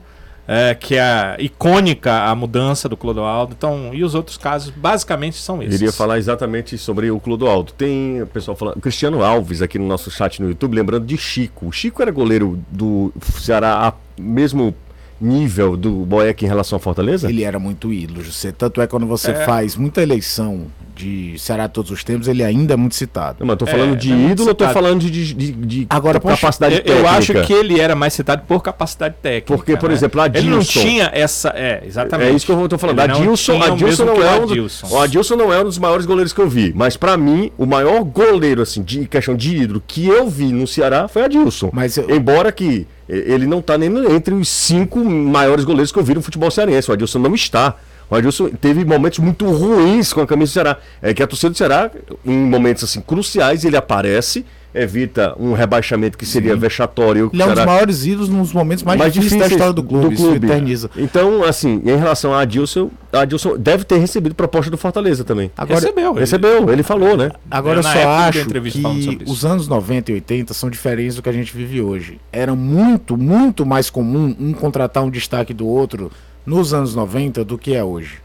É, 0.47 0.75
que 0.75 0.95
é 0.95 1.37
icônica 1.39 2.13
a 2.13 2.35
mudança 2.35 2.87
do 2.89 2.97
Clodoaldo. 2.99 3.55
Então, 3.57 3.91
e 3.95 4.05
os 4.05 4.15
outros 4.15 4.37
casos, 4.37 4.71
basicamente, 4.77 5.37
são 5.39 5.63
esses. 5.63 5.81
Iria 5.81 5.91
falar 5.91 6.19
exatamente 6.19 6.77
sobre 6.79 7.11
o 7.11 7.19
Clodoaldo. 7.19 7.73
Tem 7.73 8.21
o 8.23 8.27
pessoal 8.27 8.55
falando. 8.55 8.79
Cristiano 8.79 9.25
Alves 9.25 9.61
aqui 9.63 9.79
no 9.79 9.87
nosso 9.87 10.11
chat 10.11 10.41
no 10.43 10.49
YouTube, 10.51 10.77
lembrando 10.77 11.07
de 11.07 11.17
Chico. 11.17 11.67
O 11.69 11.73
Chico 11.73 12.01
era 12.03 12.11
goleiro 12.13 12.63
do 12.71 13.11
Ceará 13.41 13.93
mesmo 14.19 14.75
nível 15.21 15.77
do 15.77 15.91
Boeck 16.05 16.45
em 16.45 16.49
relação 16.49 16.77
à 16.77 16.81
Fortaleza? 16.81 17.29
Ele 17.29 17.43
era 17.45 17.59
muito 17.59 17.93
ídolo, 17.93 18.23
José. 18.23 18.53
Tanto 18.53 18.81
é 18.81 18.87
que 18.87 18.91
quando 18.91 19.07
você 19.07 19.33
faz 19.45 19.77
muita 19.77 20.03
eleição 20.03 20.67
de 20.97 21.35
Ceará 21.39 21.67
de 21.67 21.73
todos 21.73 21.91
os 21.91 22.05
tempos, 22.05 22.29
ele 22.29 22.45
ainda 22.45 22.75
é 22.75 22.77
muito 22.77 22.95
citado. 22.95 23.39
Não, 23.41 23.47
mas 23.49 23.55
eu 23.55 23.59
tô 23.59 23.67
falando 23.67 23.95
É, 23.95 23.97
de 23.97 24.09
não 24.11 24.15
é 24.15 24.19
muito 24.21 24.33
ídolo 24.35 24.49
ou 24.51 24.55
tô 24.55 24.65
citado. 24.65 24.75
falando 24.85 25.01
de, 25.01 25.35
de, 25.35 25.53
de- 25.53 25.87
Agora, 25.91 26.21
poxa, 26.21 26.37
capacidade 26.37 26.75
Eu, 26.77 26.79
eu 26.81 26.85
técnica? 27.03 27.11
acho 27.41 27.47
que 27.47 27.53
ele 27.53 27.81
era 27.81 27.97
mais 27.97 28.13
citado 28.13 28.43
por 28.47 28.63
capacidade 28.63 29.17
técnica. 29.21 29.47
Porque, 29.57 29.77
por 29.77 29.89
né? 29.89 29.95
exemplo, 29.97 30.21
Ele 30.33 30.49
não 30.51 30.59
Adilson- 30.59 30.81
tinha 30.81 31.11
essa. 31.13 31.49
É, 31.57 31.83
exatamente. 31.85 32.31
É 32.31 32.33
isso 32.35 32.47
que 32.47 32.53
eu 32.53 32.69
tô 32.69 32.79
falando. 32.79 32.99
Ele 33.01 33.09
não 33.09 33.19
Adilson, 33.23 33.61
Adilson 33.61 34.05
não 34.05 34.23
é 34.23 34.39
um, 34.39 34.43
Adilson. 34.45 34.87
o 34.89 34.99
Adilson 35.01 35.37
não 35.37 35.53
é 35.53 35.61
um 35.61 35.65
dos 35.65 35.79
maiores 35.79 36.07
goleiros 36.07 36.33
que 36.33 36.41
eu 36.41 36.49
vi, 36.49 36.73
mas 36.77 36.97
pra 36.97 37.17
mim 37.17 37.51
o 37.59 37.67
maior 37.67 38.05
goleiro 38.05 38.63
assim 38.63 38.81
de 38.83 39.07
questão 39.09 39.35
de 39.35 39.57
ídolo 39.57 39.83
que 39.85 40.07
eu 40.07 40.29
vi 40.31 40.53
no 40.53 40.65
Ceará 40.67 41.09
foi 41.09 41.25
Adilson. 41.25 41.71
Mas 41.73 41.97
eu- 41.97 42.09
embora 42.09 42.53
que 42.53 42.87
ele 43.09 43.47
não 43.47 43.61
tá 43.61 43.77
nem 43.77 43.91
entre 44.15 44.35
os 44.35 44.49
cinco 44.49 45.05
maiores 45.05 45.65
goleiros 45.65 45.93
que 45.93 45.99
eu 45.99 46.05
vi 46.05 46.15
no 46.15 46.23
futebol 46.23 46.51
cearense, 46.51 46.91
o 46.91 46.95
Adilson 46.95 47.19
não 47.19 47.35
está. 47.35 47.77
O 48.11 48.15
Adilson 48.15 48.51
teve 48.51 48.85
momentos 48.85 49.19
muito 49.19 49.47
ruins 49.51 50.13
com 50.13 50.21
a 50.21 50.27
camisa 50.27 50.51
do 50.51 50.55
Ceará. 50.55 50.79
É 51.01 51.15
que 51.15 51.23
a 51.23 51.27
torcida 51.27 51.51
do 51.51 51.57
Ceará, 51.57 51.91
em 52.25 52.37
momentos 52.37 52.85
assim 52.85 53.01
cruciais, 53.01 53.65
ele 53.65 53.77
aparece 53.77 54.45
evita 54.75 55.35
um 55.39 55.53
rebaixamento 55.53 56.19
que 56.19 56.27
seria 56.27 56.57
vexatório. 56.57 57.31
Ele 57.33 57.43
é 57.43 57.47
um 57.47 57.55
dos 57.55 57.65
maiores 57.65 58.05
ídolos 58.07 58.29
nos 58.29 58.53
momentos 58.53 58.83
mais, 58.83 58.99
mais 58.99 59.13
difíceis 59.15 59.41
da 59.41 59.47
história 59.49 59.73
do 59.73 59.83
clube. 59.83 60.15
Isso 60.15 60.35
eterniza. 60.35 60.91
Então, 60.97 61.45
assim, 61.45 61.81
em 61.85 61.97
relação 61.97 62.35
a 62.35 62.41
Adilson, 62.41 62.91
Adilson 63.13 63.57
deve 63.57 63.85
ter 63.85 63.99
recebido 63.99 64.35
proposta 64.35 64.71
do 64.71 64.77
Fortaleza 64.77 65.23
também. 65.23 65.51
Agora, 65.57 65.81
Recebeu. 65.81 66.11
ele- 66.13 66.21
Recebeu, 66.21 66.71
ele 66.73 66.83
falou, 66.83 67.17
né? 67.17 67.31
Agora 67.51 67.79
eu 67.79 67.83
só 67.83 68.09
acho 68.09 68.47
que 68.47 69.23
os 69.27 69.45
anos 69.45 69.69
90 69.69 70.11
e 70.11 70.15
80 70.15 70.53
são 70.53 70.69
diferentes 70.69 71.15
do 71.17 71.23
que 71.23 71.29
a 71.29 71.33
gente 71.33 71.57
vive 71.57 71.81
hoje. 71.81 72.19
Era 72.33 72.55
muito, 72.55 73.17
muito 73.17 73.65
mais 73.65 73.89
comum 73.91 74.35
um 74.41 74.53
contratar 74.53 75.05
um 75.05 75.11
destaque 75.11 75.55
do 75.55 75.67
outro 75.67 76.11
nos 76.45 76.75
anos 76.75 76.95
90 76.95 77.45
do 77.45 77.57
que 77.57 77.75
é 77.75 77.83
hoje. 77.85 78.24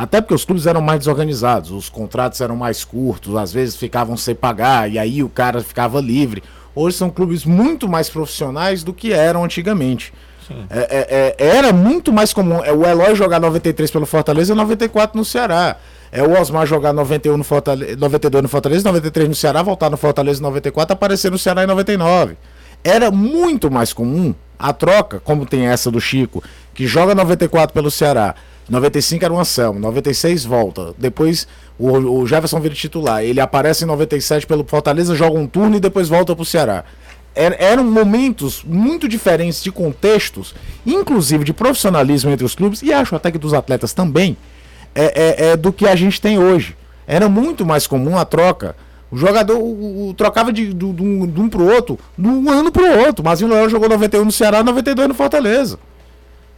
Até 0.00 0.18
porque 0.22 0.32
os 0.32 0.46
clubes 0.46 0.66
eram 0.66 0.80
mais 0.80 1.00
desorganizados, 1.00 1.70
os 1.70 1.90
contratos 1.90 2.40
eram 2.40 2.56
mais 2.56 2.86
curtos, 2.86 3.36
às 3.36 3.52
vezes 3.52 3.76
ficavam 3.76 4.16
sem 4.16 4.34
pagar 4.34 4.90
e 4.90 4.98
aí 4.98 5.22
o 5.22 5.28
cara 5.28 5.60
ficava 5.62 6.00
livre. 6.00 6.42
Hoje 6.74 6.96
são 6.96 7.10
clubes 7.10 7.44
muito 7.44 7.86
mais 7.86 8.08
profissionais 8.08 8.82
do 8.82 8.94
que 8.94 9.12
eram 9.12 9.44
antigamente. 9.44 10.10
É- 10.70 11.36
é- 11.36 11.36
é- 11.38 11.56
era 11.58 11.70
muito 11.70 12.14
mais 12.14 12.32
comum. 12.32 12.64
É 12.64 12.72
o 12.72 12.82
Eloy 12.86 13.14
jogar 13.14 13.38
93 13.38 13.90
pelo 13.90 14.06
Fortaleza 14.06 14.54
e 14.54 14.56
94 14.56 15.18
no 15.18 15.22
Ceará. 15.24 15.76
É 16.10 16.22
o 16.22 16.40
Osmar 16.40 16.66
jogar 16.66 16.94
91 16.94 17.36
no 17.36 17.44
Fortaleza, 17.44 17.94
92 17.96 18.42
no 18.42 18.48
Fortaleza, 18.48 18.82
93 18.88 19.28
no 19.28 19.34
Ceará, 19.34 19.62
voltar 19.62 19.90
no 19.90 19.98
Fortaleza 19.98 20.40
em 20.40 20.42
94, 20.42 20.94
aparecer 20.94 21.30
no 21.30 21.36
Ceará 21.38 21.62
em 21.62 21.66
99. 21.66 22.38
Era 22.82 23.10
muito 23.10 23.70
mais 23.70 23.92
comum 23.92 24.34
a 24.58 24.72
troca, 24.72 25.20
como 25.20 25.44
tem 25.44 25.66
essa 25.66 25.90
do 25.90 26.00
Chico, 26.00 26.42
que 26.72 26.86
joga 26.86 27.14
94 27.14 27.74
pelo 27.74 27.90
Ceará. 27.90 28.34
95 28.70 29.24
era 29.24 29.34
o 29.34 29.38
Anselmo, 29.40 29.80
96 29.80 30.44
volta. 30.44 30.94
Depois 30.96 31.46
o, 31.78 31.88
o 32.20 32.26
Jefferson 32.26 32.60
vira 32.60 32.74
titular. 32.74 33.22
Ele 33.24 33.40
aparece 33.40 33.84
em 33.84 33.86
97 33.86 34.46
pelo 34.46 34.64
Fortaleza, 34.64 35.14
joga 35.14 35.38
um 35.38 35.46
turno 35.46 35.76
e 35.76 35.80
depois 35.80 36.08
volta 36.08 36.34
pro 36.36 36.44
Ceará. 36.44 36.84
Er- 37.34 37.56
eram 37.58 37.84
momentos 37.84 38.62
muito 38.64 39.08
diferentes 39.08 39.62
de 39.62 39.70
contextos, 39.72 40.54
inclusive 40.86 41.44
de 41.44 41.52
profissionalismo 41.52 42.30
entre 42.30 42.44
os 42.46 42.54
clubes, 42.54 42.80
e 42.82 42.92
acho 42.92 43.14
até 43.16 43.30
que 43.30 43.38
dos 43.38 43.52
atletas 43.54 43.92
também, 43.92 44.36
é, 44.94 45.04
é- 45.04 45.50
é 45.50 45.56
do 45.56 45.72
que 45.72 45.86
a 45.88 45.96
gente 45.96 46.20
tem 46.20 46.38
hoje. 46.38 46.76
Era 47.06 47.28
muito 47.28 47.66
mais 47.66 47.86
comum 47.88 48.16
a 48.16 48.24
troca. 48.24 48.76
O 49.10 49.16
jogador 49.16 49.58
o- 49.58 50.08
o- 50.10 50.14
trocava 50.14 50.52
de, 50.52 50.72
do- 50.72 50.88
um, 51.02 51.26
de 51.26 51.40
um 51.40 51.50
outro, 51.72 51.98
de 52.16 52.28
um 52.28 52.48
ano 52.48 52.70
pro 52.70 52.86
outro. 53.06 53.24
Mazinho 53.24 53.50
Leão 53.50 53.68
jogou 53.68 53.88
91 53.88 54.24
no 54.24 54.30
Ceará, 54.32 54.62
92 54.62 55.08
no 55.08 55.14
Fortaleza. 55.14 55.76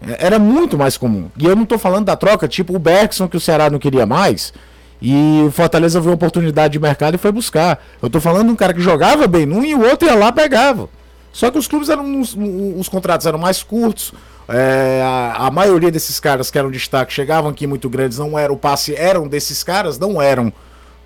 É- 0.08 0.26
Era 0.26 0.38
muito 0.38 0.76
mais 0.78 0.96
comum. 0.96 1.28
E 1.38 1.44
eu 1.46 1.54
não 1.56 1.64
tô 1.64 1.78
falando 1.78 2.06
da 2.06 2.16
troca, 2.16 2.48
tipo 2.48 2.74
o 2.74 2.78
Bergson, 2.78 3.28
que 3.28 3.36
o 3.36 3.40
Ceará 3.40 3.68
não 3.70 3.78
queria 3.78 4.06
mais. 4.06 4.52
E 5.00 5.42
o 5.46 5.50
Fortaleza 5.50 6.00
viu 6.00 6.12
a 6.12 6.14
oportunidade 6.14 6.72
de 6.72 6.78
mercado 6.78 7.14
e 7.14 7.18
foi 7.18 7.32
buscar. 7.32 7.82
Eu 8.00 8.08
tô 8.08 8.20
falando 8.20 8.46
de 8.46 8.52
um 8.52 8.56
cara 8.56 8.72
que 8.72 8.80
jogava 8.80 9.26
bem 9.26 9.44
num 9.46 9.64
e 9.64 9.74
o 9.74 9.82
outro 9.82 10.06
ia 10.08 10.14
lá 10.14 10.30
pegava. 10.30 10.88
Só 11.32 11.50
que 11.50 11.58
os 11.58 11.66
clubes 11.66 11.88
eram. 11.88 12.20
Os, 12.20 12.36
os 12.76 12.88
contratos 12.88 13.26
eram 13.26 13.38
mais 13.38 13.62
curtos. 13.62 14.12
é, 14.48 15.00
a, 15.04 15.46
a 15.46 15.50
maioria 15.50 15.90
desses 15.90 16.20
caras 16.20 16.50
que 16.50 16.58
eram 16.58 16.70
destaque 16.70 17.12
chegavam 17.12 17.50
aqui 17.50 17.66
muito 17.66 17.88
grandes, 17.88 18.18
não 18.18 18.38
era 18.38 18.52
o 18.52 18.56
passe, 18.56 18.94
eram 18.94 19.26
desses 19.26 19.62
caras, 19.64 19.98
não 19.98 20.20
eram 20.22 20.52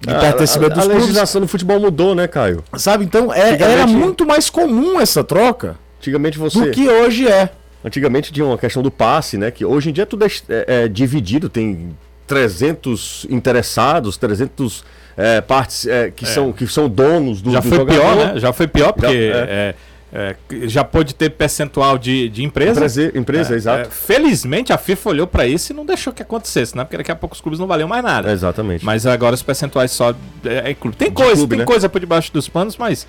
de 0.01 0.13
pertencimento 0.15 0.73
a, 0.73 0.75
a, 0.75 0.77
dos 0.77 0.85
a 0.85 0.87
clubes. 0.89 1.03
legislação 1.07 1.41
do 1.41 1.49
futebol 1.49 1.81
mudou, 1.81 2.15
né, 2.15 2.27
Caio? 2.27 2.63
Sabe? 2.77 3.05
Então 3.05 3.33
é- 3.33 3.55
era 3.63 3.87
muito 3.87 4.27
mais 4.27 4.51
comum 4.51 5.01
essa 5.01 5.23
troca 5.25 5.79
Antigamente 6.01 6.39
você. 6.39 6.61
do 6.61 6.71
que 6.71 6.87
hoje 6.89 7.27
é. 7.29 7.51
Antigamente 7.87 8.33
tinha 8.33 8.44
uma 8.44 8.59
questão 8.59 8.83
do 8.83 8.90
passe, 8.90 9.38
né? 9.38 9.51
Que 9.53 9.64
hoje 9.64 9.90
em 9.90 9.92
dia 9.92 10.05
tudo 10.05 10.25
é, 10.27 10.29
é, 10.49 10.64
é 10.85 10.88
dividido, 10.88 11.49
tem 11.49 11.96
300 12.27 13.27
interessados, 13.31 14.16
300 14.16 14.85
é, 15.16 15.40
partes 15.40 15.87
é, 15.87 16.11
que, 16.11 16.27
São, 16.27 16.53
que 16.53 16.66
são 16.66 16.88
donos 16.88 17.40
do 17.40 17.53
já 17.53 17.61
do 17.61 17.68
foi 17.68 17.79
jogador. 17.79 18.01
pior, 18.01 18.16
né? 18.35 18.40
Já 18.40 18.53
foi 18.53 18.66
pior, 18.66 18.92
porque 18.92 19.07
Já- 19.31 19.38
é, 19.38 19.75
é, 20.12 20.37
já 20.68 20.83
pôde 20.85 21.14
ter 21.14 21.31
percentual 21.31 21.96
de, 21.96 22.29
de 22.29 22.42
empresa. 22.44 22.72
Empresa, 22.81 23.18
empresa 23.18 23.55
É, 23.55 23.57
exato. 23.57 23.88
é, 23.88 23.90
felizmente 23.90 24.72
a 24.72 24.79
FIFA 24.79 25.11
olhou 25.11 25.27
pra 25.27 25.46
isso 25.46 25.72
e 25.72 25.75
não 25.77 25.87
deixou 25.87 26.12
que 26.12 26.22
acontecesse, 26.22 26.77
né? 26.77 26.85
Porque 26.85 26.96
daqui 26.96 27.11
a 27.12 27.16
pouco 27.16 27.35
os 27.35 27.40
clubes 27.40 27.59
não 27.61 27.66
valiam 27.66 27.88
mais 27.88 28.03
nada. 28.03 28.31
Exatamente. 28.33 28.85
Mas 28.85 29.07
agora 29.07 29.35
os 29.35 29.42
percentuais 29.42 29.90
só 29.92 30.11
é, 30.44 30.70
é 30.70 30.75
clube. 30.75 30.96
Tem 30.96 31.09
De 31.09 31.14
coisa, 31.14 31.35
clube, 31.37 31.51
tem 31.51 31.59
né? 31.61 31.64
coisa 31.64 31.88
por 31.88 32.01
debaixo 32.01 32.33
dos 32.33 32.49
panos, 32.49 32.77
mas 32.77 33.07
é, 33.07 33.09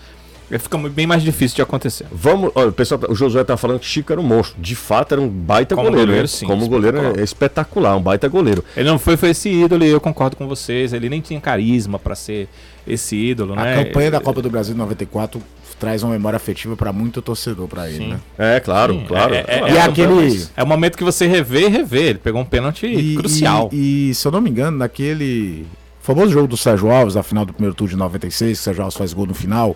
fica 0.59 0.77
bem 0.77 1.05
mais 1.05 1.21
difícil 1.23 1.55
de 1.57 1.61
acontecer. 1.61 2.05
Vamos, 2.11 2.51
olha, 2.55 2.69
o 2.69 2.71
pessoal, 2.71 3.01
o 3.09 3.15
Josué 3.15 3.43
tá 3.43 3.57
falando 3.57 3.79
que 3.79 3.85
Chico 3.85 4.11
era 4.11 4.21
um 4.21 4.23
monstro. 4.23 4.55
De 4.61 4.75
fato, 4.75 5.11
era 5.13 5.21
um 5.21 5.27
baita 5.27 5.75
Como 5.75 5.87
goleiro. 5.89 6.07
goleiro, 6.07 6.27
sim, 6.27 6.45
Como 6.45 6.67
goleiro 6.67 7.19
é 7.19 7.23
espetacular, 7.23 7.95
um 7.97 8.01
baita 8.01 8.27
goleiro. 8.27 8.63
Ele 8.75 8.89
não 8.89 8.97
foi, 8.97 9.17
foi 9.17 9.29
esse 9.31 9.49
ídolo 9.49 9.83
e 9.83 9.89
eu 9.89 9.99
concordo 9.99 10.35
com 10.37 10.47
vocês. 10.47 10.93
Ele 10.93 11.09
nem 11.09 11.19
tinha 11.21 11.39
carisma 11.41 11.99
pra 11.99 12.15
ser 12.15 12.47
esse 12.87 13.15
ídolo, 13.15 13.53
A 13.53 13.63
né? 13.63 13.83
campanha 13.83 14.11
da 14.11 14.19
Copa 14.21 14.41
do 14.41 14.49
Brasil 14.49 14.73
de 14.73 14.79
94 14.79 15.41
traz 15.79 16.01
uma 16.01 16.13
memória 16.13 16.37
afetiva 16.37 16.75
pra 16.75 16.91
muito 16.91 17.21
torcedor 17.21 17.67
pra 17.67 17.87
ele, 17.87 18.07
né? 18.07 18.19
É, 18.35 18.59
claro, 18.59 18.93
Sim, 18.93 19.05
claro. 19.07 19.35
é- 19.35 19.45
é- 19.47 19.57
claro. 19.59 19.73
E 19.73 19.77
é- 19.77 19.81
aquele. 19.81 20.45
É 20.57 20.63
o 20.63 20.65
momento 20.67 20.97
que 20.97 21.03
você 21.03 21.27
revê 21.27 21.65
e 21.67 21.69
revê. 21.69 22.01
Ele 22.09 22.17
pegou 22.19 22.41
um 22.41 22.45
pênalti 22.45 23.15
crucial. 23.15 23.69
E, 23.71 24.09
e, 24.09 24.15
se 24.15 24.27
eu 24.27 24.31
não 24.31 24.41
me 24.41 24.49
engano, 24.49 24.77
naquele 24.77 25.67
famoso 26.01 26.31
jogo 26.31 26.47
do 26.47 26.57
Sérgio 26.57 26.89
Alves, 26.89 27.13
na 27.13 27.21
final 27.21 27.45
do 27.45 27.53
primeiro 27.53 27.75
turno 27.75 27.91
de 27.91 27.95
96, 27.97 28.57
que 28.57 28.61
o 28.61 28.63
Sérgio 28.63 28.81
Alves 28.83 28.97
faz 28.97 29.13
gol 29.13 29.27
no 29.27 29.35
final, 29.35 29.75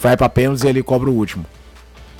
vai 0.00 0.16
pra 0.16 0.28
pênaltis 0.28 0.64
e 0.64 0.68
ele 0.68 0.82
cobra 0.82 1.10
o 1.10 1.14
último. 1.14 1.44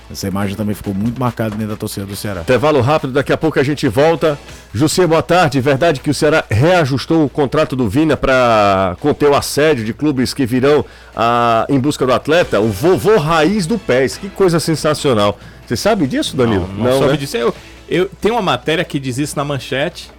Essa 0.09 0.29
imagem 0.29 0.55
também 0.55 0.73
ficou 0.73 0.95
muito 0.95 1.19
marcada 1.19 1.51
dentro 1.51 1.71
da 1.71 1.77
torcida 1.77 2.07
do 2.07 2.15
Ceará. 2.15 2.43
Intervalo 2.43 2.81
rápido, 2.81 3.13
daqui 3.13 3.33
a 3.33 3.37
pouco 3.37 3.59
a 3.59 3.63
gente 3.65 3.89
volta. 3.89 4.39
Jussier, 4.73 5.09
boa 5.09 5.23
tarde. 5.23 5.61
Verdade 5.61 5.99
que 5.99 6.09
o 6.09 6.15
Ceará 6.15 6.45
reajustou 6.49 7.25
o 7.25 7.29
contrato 7.29 7.75
do 7.75 7.89
Vina 7.89 8.17
para 8.17 8.97
conter 9.01 9.29
o 9.29 9.35
assédio 9.35 9.85
de 9.85 9.93
clubes 9.93 10.33
que 10.33 10.47
virão 10.47 10.85
ah, 11.17 11.67
em 11.69 11.81
busca 11.81 12.07
do 12.07 12.13
atleta? 12.13 12.61
O 12.61 12.69
vovô 12.71 13.17
raiz 13.19 13.67
do 13.67 13.81
PES. 13.81 14.19
Que 14.19 14.29
coisa 14.29 14.61
sensacional. 14.61 15.41
Você 15.67 15.77
sabe 15.77 16.07
disso, 16.07 16.37
Danilo? 16.37 16.69
Não, 16.69 16.85
não 16.85 16.93
soube 16.99 17.13
né? 17.13 17.17
disso. 17.17 17.37
Eu, 17.37 17.53
eu 17.89 18.09
tenho 18.21 18.35
uma 18.35 18.43
matéria 18.43 18.85
que 18.85 19.01
diz 19.01 19.19
isso 19.19 19.37
na 19.37 19.45
manchete, 19.45 20.13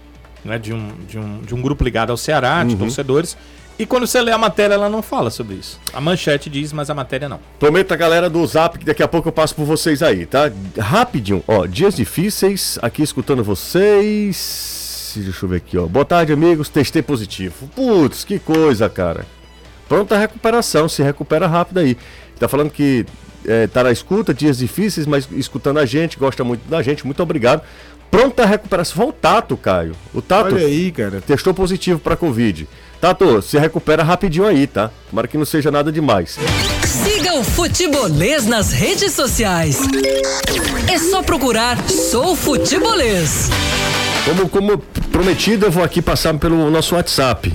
né, 0.44 0.60
de, 0.60 0.74
um, 0.74 0.90
de, 1.08 1.18
um, 1.18 1.40
de 1.40 1.56
um 1.56 1.62
grupo 1.62 1.86
ligado 1.86 2.10
ao 2.10 2.18
Ceará, 2.18 2.62
de 2.62 2.74
Uhum. 2.74 2.80
torcedores. 2.80 3.38
E 3.80 3.86
quando 3.86 4.08
você 4.08 4.20
lê 4.22 4.32
a 4.32 4.38
matéria, 4.38 4.74
ela 4.74 4.90
não 4.90 5.04
fala 5.04 5.30
sobre 5.30 5.56
isso. 5.56 5.80
A 5.94 6.02
manchete 6.02 6.50
diz, 6.50 6.74
mas 6.74 6.90
a 6.90 6.96
matéria 6.96 7.30
não. 7.30 7.40
Prometo 7.60 7.94
a 7.94 7.98
galera 7.98 8.30
do 8.30 8.46
Zap 8.46 8.80
que 8.80 8.86
daqui 8.86 9.04
a 9.04 9.08
pouco 9.08 9.28
eu 9.28 9.32
passo 9.32 9.54
por 9.54 9.66
vocês 9.66 10.02
aí, 10.02 10.26
tá? 10.26 10.52
Rapidinho, 10.80 11.44
ó, 11.48 11.66
dias 11.68 11.96
difíceis, 11.96 12.80
aqui 12.82 13.04
escutando 13.04 13.44
vocês. 13.44 15.14
Deixa 15.16 15.46
eu 15.46 15.50
ver 15.50 15.58
aqui, 15.58 15.78
ó. 15.78 15.86
Boa 15.86 16.06
tarde, 16.06 16.34
amigos. 16.34 16.70
Testei 16.70 17.02
positivo. 17.02 17.68
Putz, 17.76 18.24
que 18.24 18.40
coisa, 18.40 18.90
cara. 18.90 19.26
Pronta 19.88 20.18
recuperação, 20.18 20.90
se 20.90 21.02
recupera 21.02 21.48
rápido 21.48 21.80
aí. 21.80 21.98
Tá 22.40 22.48
falando 22.48 22.70
que 22.70 23.06
é, 23.46 23.68
tá 23.68 23.84
na 23.84 23.92
escuta, 23.92 24.34
dias 24.34 24.58
difíceis, 24.58 25.06
mas 25.06 25.28
escutando 25.32 25.80
a 25.80 25.86
gente, 25.86 26.18
gosta 26.18 26.44
muito 26.44 26.68
da 26.70 26.82
gente. 26.82 27.06
Muito 27.06 27.22
obrigado. 27.22 27.62
Pronta 28.10 28.46
recuperação. 28.46 28.96
Foi 28.96 29.06
o 29.08 29.12
Tato, 29.14 29.58
Caio. 29.58 29.94
O 30.14 30.22
Tato 30.22 30.56
Olha 30.56 30.66
aí, 30.66 30.92
cara. 30.92 31.22
testou 31.22 31.54
positivo 31.54 32.00
pra 32.00 32.16
Covid. 32.16 32.68
Tato, 33.02 33.42
se 33.42 33.60
recupera 33.60 34.04
rapidinho 34.04 34.46
aí, 34.46 34.66
tá? 34.66 34.90
Tomara 35.10 35.28
que 35.28 35.38
não 35.38 35.46
seja 35.46 35.70
nada 35.70 35.92
demais. 35.92 36.38
Siga 36.86 37.36
o 37.36 37.44
Futebolês 37.44 38.46
nas 38.46 38.72
redes 38.72 39.14
sociais. 39.14 39.80
É 40.92 40.98
só 40.98 41.22
procurar 41.22 41.78
Sou 41.90 42.36
Futebolês. 42.36 43.50
Como, 44.26 44.50
como 44.50 44.78
prometido, 45.12 45.66
eu 45.68 45.72
vou 45.72 45.84
aqui 45.84 46.02
passar 46.02 46.34
pelo 46.38 46.70
nosso 46.72 46.96
WhatsApp. 46.96 47.54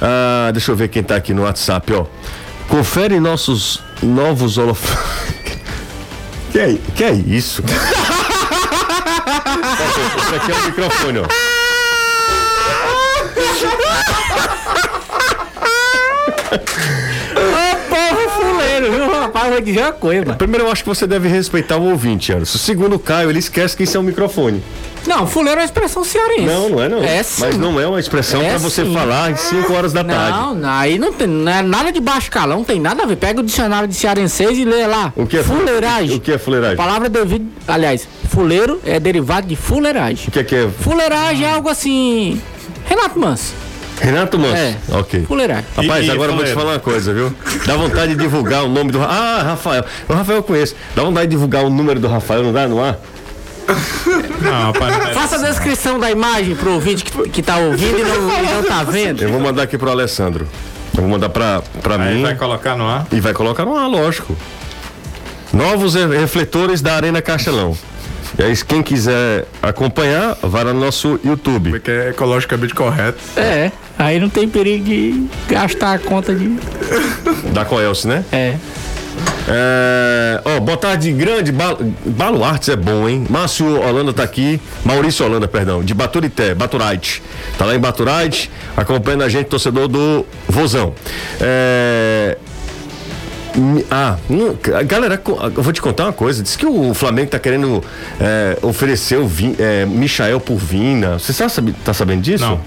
Ah, 0.00 0.50
deixa 0.52 0.70
eu 0.70 0.76
ver 0.76 0.88
quem 0.88 1.02
tá 1.02 1.16
aqui 1.16 1.34
no 1.34 1.42
WhatsApp, 1.42 1.92
ó. 1.92 2.06
Confere 2.68 3.20
nossos 3.20 3.82
novos 4.02 4.58
holofotes. 4.58 4.96
que, 6.52 6.58
é, 6.58 6.78
que 6.94 7.04
é 7.04 7.12
isso? 7.12 7.62
Esse 10.18 10.34
aqui 10.34 10.52
é 10.52 10.54
o 10.54 10.64
microfone, 10.64 11.18
ó. 11.20 11.26
Povo 17.88 18.30
fuleiro, 18.30 18.92
viu, 18.92 19.10
rapaz? 19.10 19.50
Vou 19.50 19.60
dizer 19.60 19.80
uma 19.82 19.92
coisa. 19.92 20.34
Primeiro, 20.34 20.66
eu 20.66 20.72
acho 20.72 20.82
que 20.82 20.88
você 20.88 21.06
deve 21.06 21.28
respeitar 21.28 21.76
o 21.76 21.90
ouvinte, 21.90 22.32
Anderson. 22.32 22.58
Segundo 22.58 22.96
o 22.96 22.98
Caio, 22.98 23.30
ele 23.30 23.38
esquece 23.38 23.76
que 23.76 23.84
isso 23.84 23.96
é 23.96 24.00
um 24.00 24.04
microfone. 24.04 24.62
Não, 25.06 25.26
fuleiro 25.26 25.60
é 25.60 25.62
uma 25.62 25.66
expressão 25.66 26.02
cearense. 26.04 26.42
Não, 26.46 26.68
não 26.68 26.82
é 26.82 26.88
não. 26.88 27.02
É 27.02 27.22
sim. 27.22 27.40
Mas 27.42 27.56
não 27.58 27.80
é 27.80 27.86
uma 27.86 28.00
expressão 28.00 28.40
É 28.42 28.50
pra 28.50 28.58
você 28.58 28.84
sim. 28.84 28.92
falar 28.94 29.30
às 29.30 29.40
5 29.40 29.72
horas 29.72 29.92
da 29.92 30.02
tarde. 30.04 30.38
Não, 30.38 30.54
não, 30.54 30.68
aí 30.70 30.98
não 30.98 31.12
tem 31.12 31.26
não 31.26 31.52
é 31.52 31.62
nada 31.62 31.92
de 31.92 32.00
baixo 32.00 32.30
calão, 32.30 32.58
não 32.58 32.64
tem 32.64 32.80
nada 32.80 33.02
a 33.02 33.06
ver. 33.06 33.16
Pega 33.16 33.40
o 33.40 33.42
dicionário 33.44 33.88
de 33.88 33.94
cearenseis 33.94 34.58
e 34.58 34.64
lê 34.64 34.86
lá. 34.86 35.12
O 35.16 35.26
que 35.26 35.38
é 35.38 35.42
fuleiragem? 35.42 36.16
O 36.16 36.20
que 36.20 36.32
é 36.32 36.38
fuleiragem? 36.38 36.76
Palavra 36.76 37.08
devido, 37.08 37.46
aliás, 37.68 38.06
fuleiro 38.28 38.80
é 38.84 38.98
derivado 39.00 39.46
de 39.46 39.56
fuleiragem. 39.56 40.28
O 40.28 40.30
que 40.30 40.38
é 40.40 40.44
que 40.44 40.54
é? 40.54 40.68
Fuleiragem 40.80 41.46
é 41.46 41.50
algo 41.52 41.68
assim. 41.68 42.40
Renato 42.86 43.18
Manso. 43.18 43.52
Renato 44.00 44.38
Manso. 44.38 44.54
É. 44.56 44.76
Ok. 44.92 45.24
Fuleiragem. 45.26 45.64
Rapaz, 45.76 46.06
E- 46.06 46.10
agora 46.10 46.30
eu 46.32 46.36
vou 46.36 46.44
te 46.44 46.52
falar 46.52 46.72
uma 46.72 46.78
coisa, 46.78 47.14
viu? 47.14 47.32
Dá 47.64 47.76
vontade 47.76 48.14
de 48.14 48.18
divulgar 48.20 48.62
o 48.64 48.68
nome 48.68 48.90
do. 48.92 49.00
Ah, 49.02 49.42
Rafael. 49.42 49.84
O 50.08 50.12
Rafael 50.12 50.38
eu 50.38 50.42
conheço. 50.42 50.74
Dá 50.94 51.02
vontade 51.02 51.26
de 51.26 51.30
divulgar 51.30 51.64
o 51.64 51.70
número 51.70 51.98
do 51.98 52.06
Rafael, 52.06 52.42
não 52.42 52.52
dá 52.52 52.68
no 52.68 52.82
ar? 52.82 52.98
Não, 54.40 54.72
rapaz. 54.72 54.96
Faça 55.14 55.36
a 55.36 55.48
descrição 55.50 55.98
da 55.98 56.10
imagem 56.10 56.54
pro 56.54 56.72
ouvinte 56.74 57.04
que, 57.04 57.28
que 57.30 57.42
tá 57.42 57.56
ouvindo 57.58 57.98
e 57.98 58.02
não, 58.02 58.38
e 58.38 58.42
não 58.54 58.62
tá 58.62 58.82
vendo. 58.84 59.22
Eu 59.22 59.30
vou 59.30 59.40
mandar 59.40 59.62
aqui 59.64 59.76
pro 59.78 59.90
Alessandro. 59.90 60.46
Eu 60.96 61.02
vou 61.02 61.10
mandar 61.10 61.28
pra, 61.28 61.62
pra 61.82 61.96
Aí 62.02 62.14
mim. 62.16 62.22
vai 62.22 62.34
colocar 62.34 62.76
no 62.76 62.88
ar. 62.88 63.06
E 63.12 63.20
vai 63.20 63.32
colocar 63.34 63.64
no 63.64 63.76
ar, 63.76 63.86
lógico. 63.88 64.36
Novos 65.52 65.94
re- 65.94 66.06
refletores 66.18 66.80
da 66.80 66.94
Arena 66.94 67.20
Castelão. 67.22 67.76
E 68.38 68.42
aí, 68.42 68.54
quem 68.56 68.82
quiser 68.82 69.46
acompanhar, 69.62 70.36
vai 70.42 70.64
lá 70.64 70.72
no 70.74 70.80
nosso 70.80 71.18
YouTube. 71.24 71.78
Que 71.80 71.90
é 71.90 72.08
ecologicamente 72.10 72.74
correto. 72.74 73.18
É, 73.36 73.70
aí 73.98 74.18
não 74.20 74.28
tem 74.28 74.46
perigo 74.48 74.84
de 74.84 75.26
gastar 75.48 75.94
a 75.94 75.98
conta 75.98 76.34
de. 76.34 76.48
Da 77.52 77.64
Coelce, 77.64 78.06
né? 78.06 78.24
É. 78.32 78.56
É, 79.48 80.40
ó, 80.44 80.60
boa 80.60 80.76
tarde, 80.76 81.12
grande 81.12 81.52
Ba- 81.52 81.76
Baluartes 82.04 82.68
é 82.68 82.76
bom, 82.76 83.08
hein? 83.08 83.26
Márcio 83.30 83.80
Holanda 83.80 84.12
tá 84.12 84.22
aqui, 84.22 84.60
Maurício 84.84 85.24
Holanda, 85.24 85.46
perdão, 85.46 85.82
de 85.84 85.94
Baturité, 85.94 86.54
Baturite. 86.54 87.22
Tá 87.56 87.64
lá 87.64 87.74
em 87.74 87.78
Baturite, 87.78 88.50
acompanhando 88.76 89.22
a 89.24 89.28
gente, 89.28 89.46
torcedor 89.46 89.86
do 89.88 90.26
Vozão. 90.48 90.94
É, 91.40 92.36
Ah, 93.90 94.16
não, 94.28 94.56
a 94.78 94.82
galera, 94.82 95.20
eu 95.56 95.62
vou 95.62 95.72
te 95.72 95.80
contar 95.80 96.04
uma 96.04 96.12
coisa. 96.12 96.42
Diz 96.42 96.56
que 96.56 96.66
o 96.66 96.92
Flamengo 96.92 97.30
tá 97.30 97.38
querendo 97.38 97.82
é, 98.20 98.58
oferecer 98.62 99.16
o 99.18 99.26
Vin, 99.26 99.56
é, 99.58 99.86
Michael 99.86 100.40
por 100.40 100.56
Vina. 100.56 101.18
Você 101.18 101.32
tá, 101.32 101.46
tá 101.84 101.94
sabendo 101.94 102.20
disso? 102.22 102.44
Não. 102.44 102.60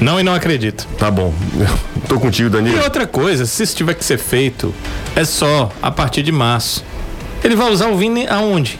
Não 0.00 0.20
e 0.20 0.22
não 0.22 0.34
acredito. 0.34 0.86
Tá 0.98 1.10
bom. 1.10 1.32
Tô 2.08 2.18
contigo, 2.20 2.48
E 2.48 2.50
Danilo. 2.52 2.82
outra 2.82 3.06
coisa, 3.06 3.46
se 3.46 3.62
isso 3.62 3.76
tiver 3.76 3.94
que 3.94 4.04
ser 4.04 4.18
feito, 4.18 4.74
é 5.16 5.24
só 5.24 5.70
a 5.82 5.90
partir 5.90 6.22
de 6.22 6.32
março. 6.32 6.84
Ele 7.42 7.56
vai 7.56 7.70
usar 7.70 7.88
o 7.88 7.96
Vini 7.96 8.26
aonde? 8.26 8.78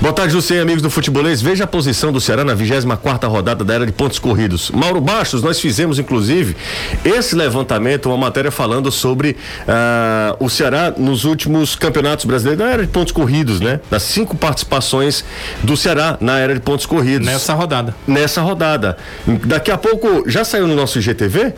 Boa 0.00 0.12
tarde, 0.12 0.32
José, 0.32 0.60
amigos 0.60 0.80
do 0.80 0.88
Futebolês. 0.90 1.42
Veja 1.42 1.64
a 1.64 1.66
posição 1.66 2.12
do 2.12 2.20
Ceará 2.20 2.44
na 2.44 2.54
24 2.54 3.28
rodada 3.28 3.64
da 3.64 3.74
era 3.74 3.84
de 3.84 3.92
pontos 3.92 4.18
corridos. 4.18 4.70
Mauro 4.70 5.00
Bastos, 5.00 5.42
nós 5.42 5.58
fizemos, 5.60 5.98
inclusive, 5.98 6.56
esse 7.04 7.34
levantamento, 7.34 8.06
uma 8.06 8.16
matéria 8.16 8.50
falando 8.50 8.92
sobre 8.92 9.36
ah, 9.66 10.36
o 10.38 10.48
Ceará 10.48 10.92
nos 10.96 11.24
últimos 11.24 11.74
campeonatos 11.74 12.24
brasileiros 12.24 12.64
da 12.64 12.70
era 12.70 12.82
de 12.82 12.92
pontos 12.92 13.12
corridos, 13.12 13.60
né? 13.60 13.80
Das 13.90 14.04
cinco 14.04 14.36
participações 14.36 15.24
do 15.62 15.76
Ceará 15.76 16.16
na 16.20 16.38
era 16.38 16.54
de 16.54 16.60
pontos 16.60 16.86
corridos. 16.86 17.26
Nessa 17.26 17.54
rodada. 17.54 17.94
Nessa 18.06 18.40
rodada. 18.40 18.96
Daqui 19.44 19.70
a 19.70 19.78
pouco, 19.78 20.30
já 20.30 20.44
saiu 20.44 20.68
no 20.68 20.76
nosso 20.76 20.98
IGTV? 20.98 21.54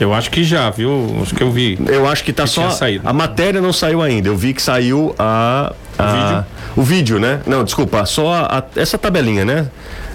Eu 0.00 0.12
acho 0.12 0.30
que 0.30 0.42
já, 0.42 0.68
viu? 0.70 1.20
Acho 1.22 1.34
que 1.34 1.42
eu 1.42 1.50
vi. 1.50 1.78
Eu 1.86 2.08
acho 2.08 2.24
que 2.24 2.32
tá 2.32 2.44
Que 2.44 2.50
só. 2.50 2.68
A 3.04 3.12
matéria 3.12 3.60
não 3.60 3.72
saiu 3.72 4.02
ainda. 4.02 4.28
Eu 4.28 4.36
vi 4.36 4.52
que 4.52 4.60
saiu 4.62 5.14
a. 5.18 5.72
a- 5.98 6.12
vídeo? 6.12 6.44
O 6.76 6.82
vídeo, 6.82 7.18
né? 7.20 7.40
Não, 7.46 7.62
desculpa, 7.64 8.04
só 8.06 8.32
a- 8.32 8.58
a- 8.58 8.64
essa 8.80 8.96
tabelinha, 8.96 9.44
né? 9.44 9.68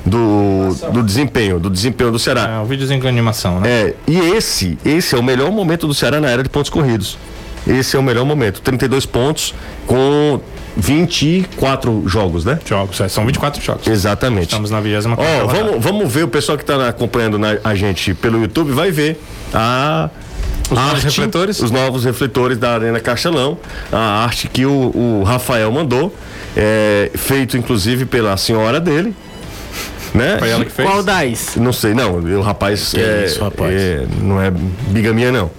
Do, 0.05 0.73
do 0.93 1.03
desempenho, 1.03 1.59
do 1.59 1.69
desempenho 1.69 2.11
do 2.11 2.17
Ceará. 2.19 2.49
É, 2.49 2.59
o 2.59 2.65
videozinho 2.65 3.01
com 3.01 3.07
animação, 3.07 3.59
né? 3.59 3.69
É, 3.69 3.93
e 4.07 4.17
esse, 4.17 4.77
esse 4.85 5.13
é 5.13 5.17
o 5.17 5.23
melhor 5.23 5.51
momento 5.51 5.85
do 5.85 5.93
Ceará 5.93 6.19
na 6.21 6.29
era 6.29 6.41
de 6.43 6.49
pontos 6.49 6.69
corridos. 6.69 7.17
Esse 7.67 7.97
é 7.97 7.99
o 7.99 8.03
melhor 8.03 8.25
momento. 8.25 8.61
32 8.61 9.05
pontos 9.05 9.53
com 9.85 10.39
24 10.77 12.03
jogos, 12.07 12.45
né? 12.45 12.59
Jogos, 12.65 12.99
é, 13.01 13.07
são 13.09 13.25
24 13.25 13.61
jogos. 13.61 13.87
Exatamente. 13.87 14.45
Estamos 14.47 14.71
na 14.71 14.79
24 14.79 15.21
Ó, 15.21 15.41
rodada. 15.45 15.63
vamos, 15.65 15.83
vamos 15.83 16.11
ver 16.13 16.23
o 16.23 16.27
pessoal 16.27 16.57
que 16.57 16.63
está 16.63 16.87
acompanhando 16.87 17.37
na- 17.37 17.57
a 17.63 17.75
gente 17.75 18.13
pelo 18.13 18.39
YouTube 18.41 18.71
vai 18.71 18.91
ver 18.91 19.21
a 19.53 20.09
Os 20.69 20.77
novos 20.77 20.93
arte, 20.93 21.03
refletores? 21.05 21.59
os 21.61 21.71
novos 21.71 22.03
refletores 22.03 22.57
da 22.57 22.73
Arena 22.73 22.99
Castelão, 22.99 23.57
a 23.91 24.23
arte 24.23 24.47
que 24.47 24.65
o, 24.65 24.91
o 24.93 25.23
Rafael 25.23 25.71
mandou, 25.71 26.13
é, 26.55 27.09
feito 27.15 27.57
inclusive 27.57 28.05
pela 28.05 28.35
senhora 28.35 28.79
dele, 28.79 29.15
né? 30.13 30.37
Foi 30.39 30.49
ela 30.49 30.65
que 30.65 30.71
fez? 30.71 30.89
Qual 30.89 31.03
das? 31.03 31.55
Não 31.55 31.71
sei, 31.71 31.93
não, 31.93 32.15
o 32.17 32.41
rapaz, 32.41 32.93
é, 32.95 33.25
isso, 33.25 33.43
rapaz? 33.43 33.73
é, 33.73 34.05
não 34.21 34.41
é 34.41 34.51
bigamia 34.51 35.31
não. 35.31 35.49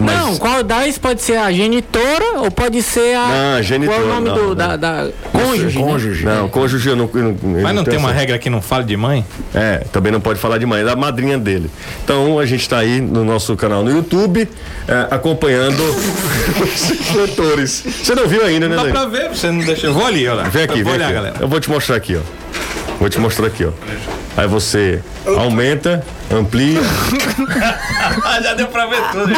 Mas- 0.00 0.14
Não, 0.16 0.36
qual 0.36 0.62
das 0.62 0.98
pode 0.98 1.22
ser 1.22 1.36
a 1.38 1.50
genitora 1.52 2.40
ou 2.40 2.50
pode 2.50 2.82
ser 2.82 3.14
a. 3.16 3.54
Não, 3.56 3.62
genitora, 3.62 3.98
Qual 3.98 4.06
é 4.08 4.10
o 4.10 4.14
nome 4.14 4.28
não, 4.28 4.34
do, 4.36 4.46
não. 4.48 4.54
Da, 4.54 4.76
da. 4.76 5.08
Cônjuge. 5.32 5.78
né? 5.78 5.84
Cônjuge. 5.84 6.24
Não, 6.24 6.48
cônjuge 6.48 6.88
eu 6.88 6.96
não, 6.96 7.10
eu 7.14 7.22
não 7.22 7.30
eu 7.58 7.62
Mas 7.62 7.74
não 7.74 7.84
tem 7.84 7.96
uma 7.98 8.10
essa- 8.10 8.18
regra 8.18 8.38
que 8.38 8.50
não 8.50 8.60
fale 8.60 8.84
de 8.84 8.96
mãe? 8.96 9.24
É, 9.54 9.78
também 9.92 10.10
não 10.12 10.20
pode 10.20 10.38
falar 10.38 10.58
de 10.58 10.66
mãe, 10.66 10.82
é 10.82 10.84
da 10.84 10.96
madrinha 10.96 11.38
dele. 11.38 11.70
Então 12.04 12.38
a 12.38 12.44
gente 12.46 12.60
está 12.62 12.78
aí 12.78 13.00
no 13.00 13.24
nosso 13.24 13.56
canal 13.56 13.82
no 13.82 13.90
YouTube, 13.90 14.48
é, 14.88 15.06
acompanhando 15.10 15.80
os 16.62 16.90
refletores. 16.90 17.84
Você 18.02 18.14
não 18.14 18.26
viu 18.26 18.44
ainda, 18.44 18.68
né, 18.68 18.76
Dá 18.76 18.82
Dani? 18.82 18.92
pra 18.92 19.04
ver, 19.06 19.28
você 19.30 19.50
não 19.50 19.60
deixa. 19.64 19.86
Eu 19.86 19.94
vou 19.94 20.04
ali, 20.06 20.26
olha 20.28 20.42
lá. 20.42 20.48
Vem 20.48 20.64
aqui, 20.64 20.78
eu 20.80 20.84
vou 20.84 20.92
vem 20.92 20.94
olhar, 20.94 21.06
aqui. 21.06 21.14
galera. 21.14 21.36
Eu 21.40 21.48
vou 21.48 21.60
te 21.60 21.70
mostrar 21.70 21.96
aqui, 21.96 22.16
ó. 22.16 22.85
Vou 22.98 23.08
te 23.08 23.18
mostrar 23.18 23.46
aqui, 23.48 23.64
ó. 23.64 23.70
Aí 24.36 24.46
você 24.46 25.02
aumenta, 25.38 26.04
amplia. 26.30 26.80
já 28.42 28.54
deu 28.54 28.68
pra 28.68 28.86
ver 28.86 29.00
tudo. 29.12 29.32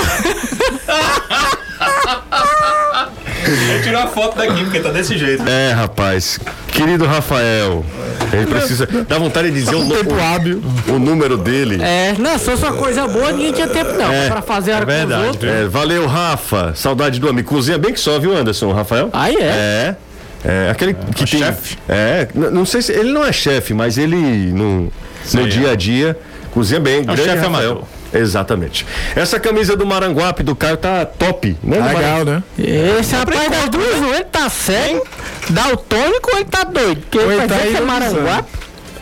Eu 3.46 3.78
tirei 3.82 3.96
uma 3.96 4.08
foto 4.08 4.36
daqui, 4.36 4.64
porque 4.64 4.80
tá 4.80 4.90
desse 4.90 5.16
jeito. 5.16 5.48
É, 5.48 5.72
rapaz. 5.72 6.38
Querido 6.68 7.06
Rafael, 7.06 7.84
a 8.32 8.36
gente 8.36 8.48
precisa. 8.48 8.88
Dá 9.08 9.18
vontade 9.18 9.50
de 9.50 9.54
dizer 9.54 9.74
o, 9.74 9.80
o, 9.80 10.94
o 10.94 10.98
número 10.98 11.36
dele. 11.36 11.82
É, 11.82 12.14
não, 12.18 12.38
se 12.38 12.44
fosse 12.44 12.62
uma 12.62 12.74
coisa 12.74 13.06
boa, 13.06 13.32
ninguém 13.32 13.52
tinha 13.52 13.68
tempo 13.68 13.92
não. 13.92 14.28
pra 14.28 14.42
fazer 14.42 14.72
a 14.72 14.76
com 14.76 14.82
os 14.82 14.86
verdade, 14.86 15.26
outros. 15.26 15.50
É, 15.50 15.66
valeu, 15.66 16.06
Rafa. 16.06 16.72
Saudade 16.74 17.18
do 17.18 17.28
amigo. 17.28 17.48
Cozinha 17.48 17.78
bem 17.78 17.92
que 17.92 18.00
só, 18.00 18.18
viu, 18.18 18.36
Anderson, 18.36 18.72
Rafael? 18.72 19.10
Aí 19.12 19.34
é. 19.36 19.44
É. 19.44 19.96
É, 20.44 20.70
aquele 20.70 20.94
que 20.94 21.24
o 21.24 21.26
tem. 21.26 21.40
chefe? 21.40 21.76
É, 21.88 22.28
não 22.34 22.64
sei 22.64 22.80
se. 22.82 22.92
Ele 22.92 23.10
não 23.12 23.24
é 23.24 23.32
chefe, 23.32 23.74
mas 23.74 23.98
ele 23.98 24.16
no, 24.16 24.82
no 24.84 24.92
Sei, 25.24 25.46
dia 25.48 25.72
a 25.72 25.74
dia 25.74 26.16
cozinha 26.52 26.80
bem. 26.80 27.02
grande 27.04 27.22
chefe 27.22 27.36
Rafael. 27.36 27.70
amador. 27.70 27.84
Exatamente. 28.12 28.86
Essa 29.14 29.38
camisa 29.38 29.76
do 29.76 29.84
Maranguape 29.84 30.42
do 30.42 30.56
Caio 30.56 30.76
tá 30.78 31.04
top, 31.04 31.56
né? 31.62 31.78
Legal, 31.78 32.24
né? 32.24 32.42
Esse 32.58 33.14
rapaz 33.14 33.50
das 33.50 33.68
duas, 33.68 34.14
ele 34.14 34.24
tá 34.24 34.48
cego, 34.48 35.06
daltônico 35.50 36.30
ou 36.32 36.38
ele 36.38 36.46
tá 36.46 36.64
doido? 36.64 37.02
Porque 37.02 37.18
ele 37.18 37.46
tá 37.46 37.54
é 37.56 37.70
ironizando. 37.70 37.86
Maranguape. 37.86 38.48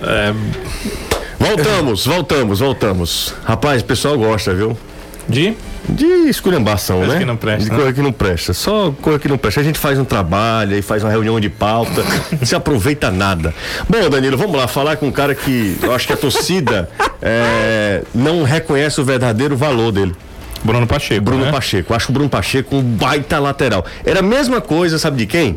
É, 0.02 0.34
Voltamos, 1.38 2.04
voltamos, 2.06 2.58
voltamos. 2.60 3.34
Rapaz, 3.44 3.82
o 3.82 3.84
pessoal 3.84 4.18
gosta, 4.18 4.54
viu? 4.54 4.76
De? 5.28 5.54
De 5.88 6.04
esculhambação, 6.28 6.98
Coisa 6.98 7.12
né? 7.14 7.18
que 7.20 7.24
não 7.24 7.36
presta, 7.36 7.64
De 7.64 7.70
né? 7.70 7.76
coisa 7.76 7.92
que 7.92 8.02
não 8.02 8.12
presta. 8.12 8.52
Só 8.52 8.92
coisa 9.00 9.18
que 9.18 9.28
não 9.28 9.38
presta. 9.38 9.60
A 9.60 9.64
gente 9.64 9.78
faz 9.78 9.98
um 9.98 10.04
trabalho, 10.04 10.74
aí 10.74 10.82
faz 10.82 11.04
uma 11.04 11.10
reunião 11.10 11.38
de 11.38 11.48
pauta, 11.48 12.02
não 12.32 12.40
se 12.46 12.54
aproveita 12.54 13.10
nada. 13.10 13.54
Bom, 13.88 14.08
Danilo, 14.10 14.36
vamos 14.36 14.56
lá 14.56 14.66
falar 14.66 14.96
com 14.96 15.06
um 15.06 15.12
cara 15.12 15.34
que 15.34 15.76
eu 15.80 15.94
acho 15.94 16.06
que 16.06 16.12
a 16.12 16.16
torcida 16.16 16.88
é, 17.22 18.02
não 18.14 18.42
reconhece 18.42 19.00
o 19.00 19.04
verdadeiro 19.04 19.56
valor 19.56 19.92
dele. 19.92 20.14
Bruno 20.64 20.86
Pacheco. 20.86 21.20
Bruno 21.22 21.44
né? 21.44 21.52
Pacheco. 21.52 21.94
Acho 21.94 22.10
o 22.10 22.12
Bruno 22.12 22.28
Pacheco 22.28 22.74
um 22.76 22.82
baita 22.82 23.38
lateral. 23.38 23.84
Era 24.04 24.18
a 24.18 24.22
mesma 24.22 24.60
coisa, 24.60 24.98
sabe 24.98 25.18
de 25.18 25.26
quem? 25.26 25.56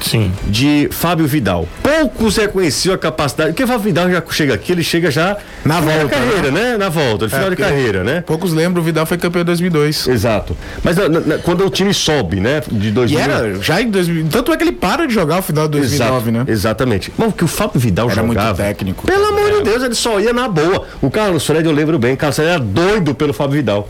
Sim. 0.00 0.32
De 0.46 0.88
Fábio 0.92 1.26
Vidal. 1.26 1.68
Poucos 1.82 2.36
reconheciam 2.36 2.94
a 2.94 2.98
capacidade. 2.98 3.50
Porque 3.50 3.64
o 3.64 3.66
Fábio 3.66 3.82
Vidal 3.84 4.10
já 4.10 4.22
chega 4.30 4.54
aqui, 4.54 4.72
ele 4.72 4.82
chega 4.82 5.10
já 5.10 5.36
Na 5.64 5.80
volta, 5.80 6.04
de 6.04 6.10
carreira, 6.10 6.50
né? 6.50 6.76
Na 6.76 6.88
volta, 6.88 7.24
no 7.26 7.30
final 7.30 7.50
de 7.50 7.56
carreira, 7.56 8.04
né? 8.04 8.22
Poucos 8.26 8.52
lembram, 8.52 8.82
o 8.82 8.84
Vidal 8.84 9.04
foi 9.06 9.18
campeão 9.18 9.42
em 9.42 9.44
2002. 9.44 10.06
Exato. 10.08 10.56
Mas 10.82 10.96
na- 10.96 11.08
na- 11.08 11.38
quando 11.38 11.64
o 11.66 11.70
time 11.70 11.92
sobe, 11.92 12.40
né? 12.40 12.62
De 12.70 12.88
E 12.88 12.90
2000. 12.90 13.18
era 13.20 13.60
já 13.60 13.80
em 13.82 13.90
2000. 13.90 14.26
Tanto 14.30 14.52
é 14.52 14.56
que 14.56 14.64
ele 14.64 14.72
para 14.72 15.06
de 15.06 15.14
jogar 15.14 15.36
no 15.36 15.42
final 15.42 15.66
de 15.66 15.78
2009, 15.78 16.30
Exato, 16.30 16.30
né? 16.30 16.44
Exatamente. 16.52 17.12
Mas 17.16 17.28
o 17.28 17.32
que 17.32 17.44
o 17.44 17.48
Fábio 17.48 17.80
Vidal 17.80 18.10
Era 18.10 18.22
muito 18.22 18.38
jogava. 18.38 18.62
técnico. 18.62 19.06
Pelo 19.06 19.24
amor 19.26 19.58
de 19.58 19.62
Deus, 19.64 19.82
ele 19.82 19.94
só 19.94 20.20
ia 20.20 20.32
na 20.32 20.48
boa. 20.48 20.86
O 21.02 21.10
Carlos 21.10 21.44
Fred, 21.46 21.66
eu 21.66 21.72
lembro 21.74 21.98
bem, 21.98 22.14
o 22.14 22.16
Carlos 22.16 22.36
Fred 22.36 22.50
era 22.50 22.60
doido 22.60 23.14
pelo 23.14 23.32
Fábio 23.32 23.56
Vidal. 23.56 23.88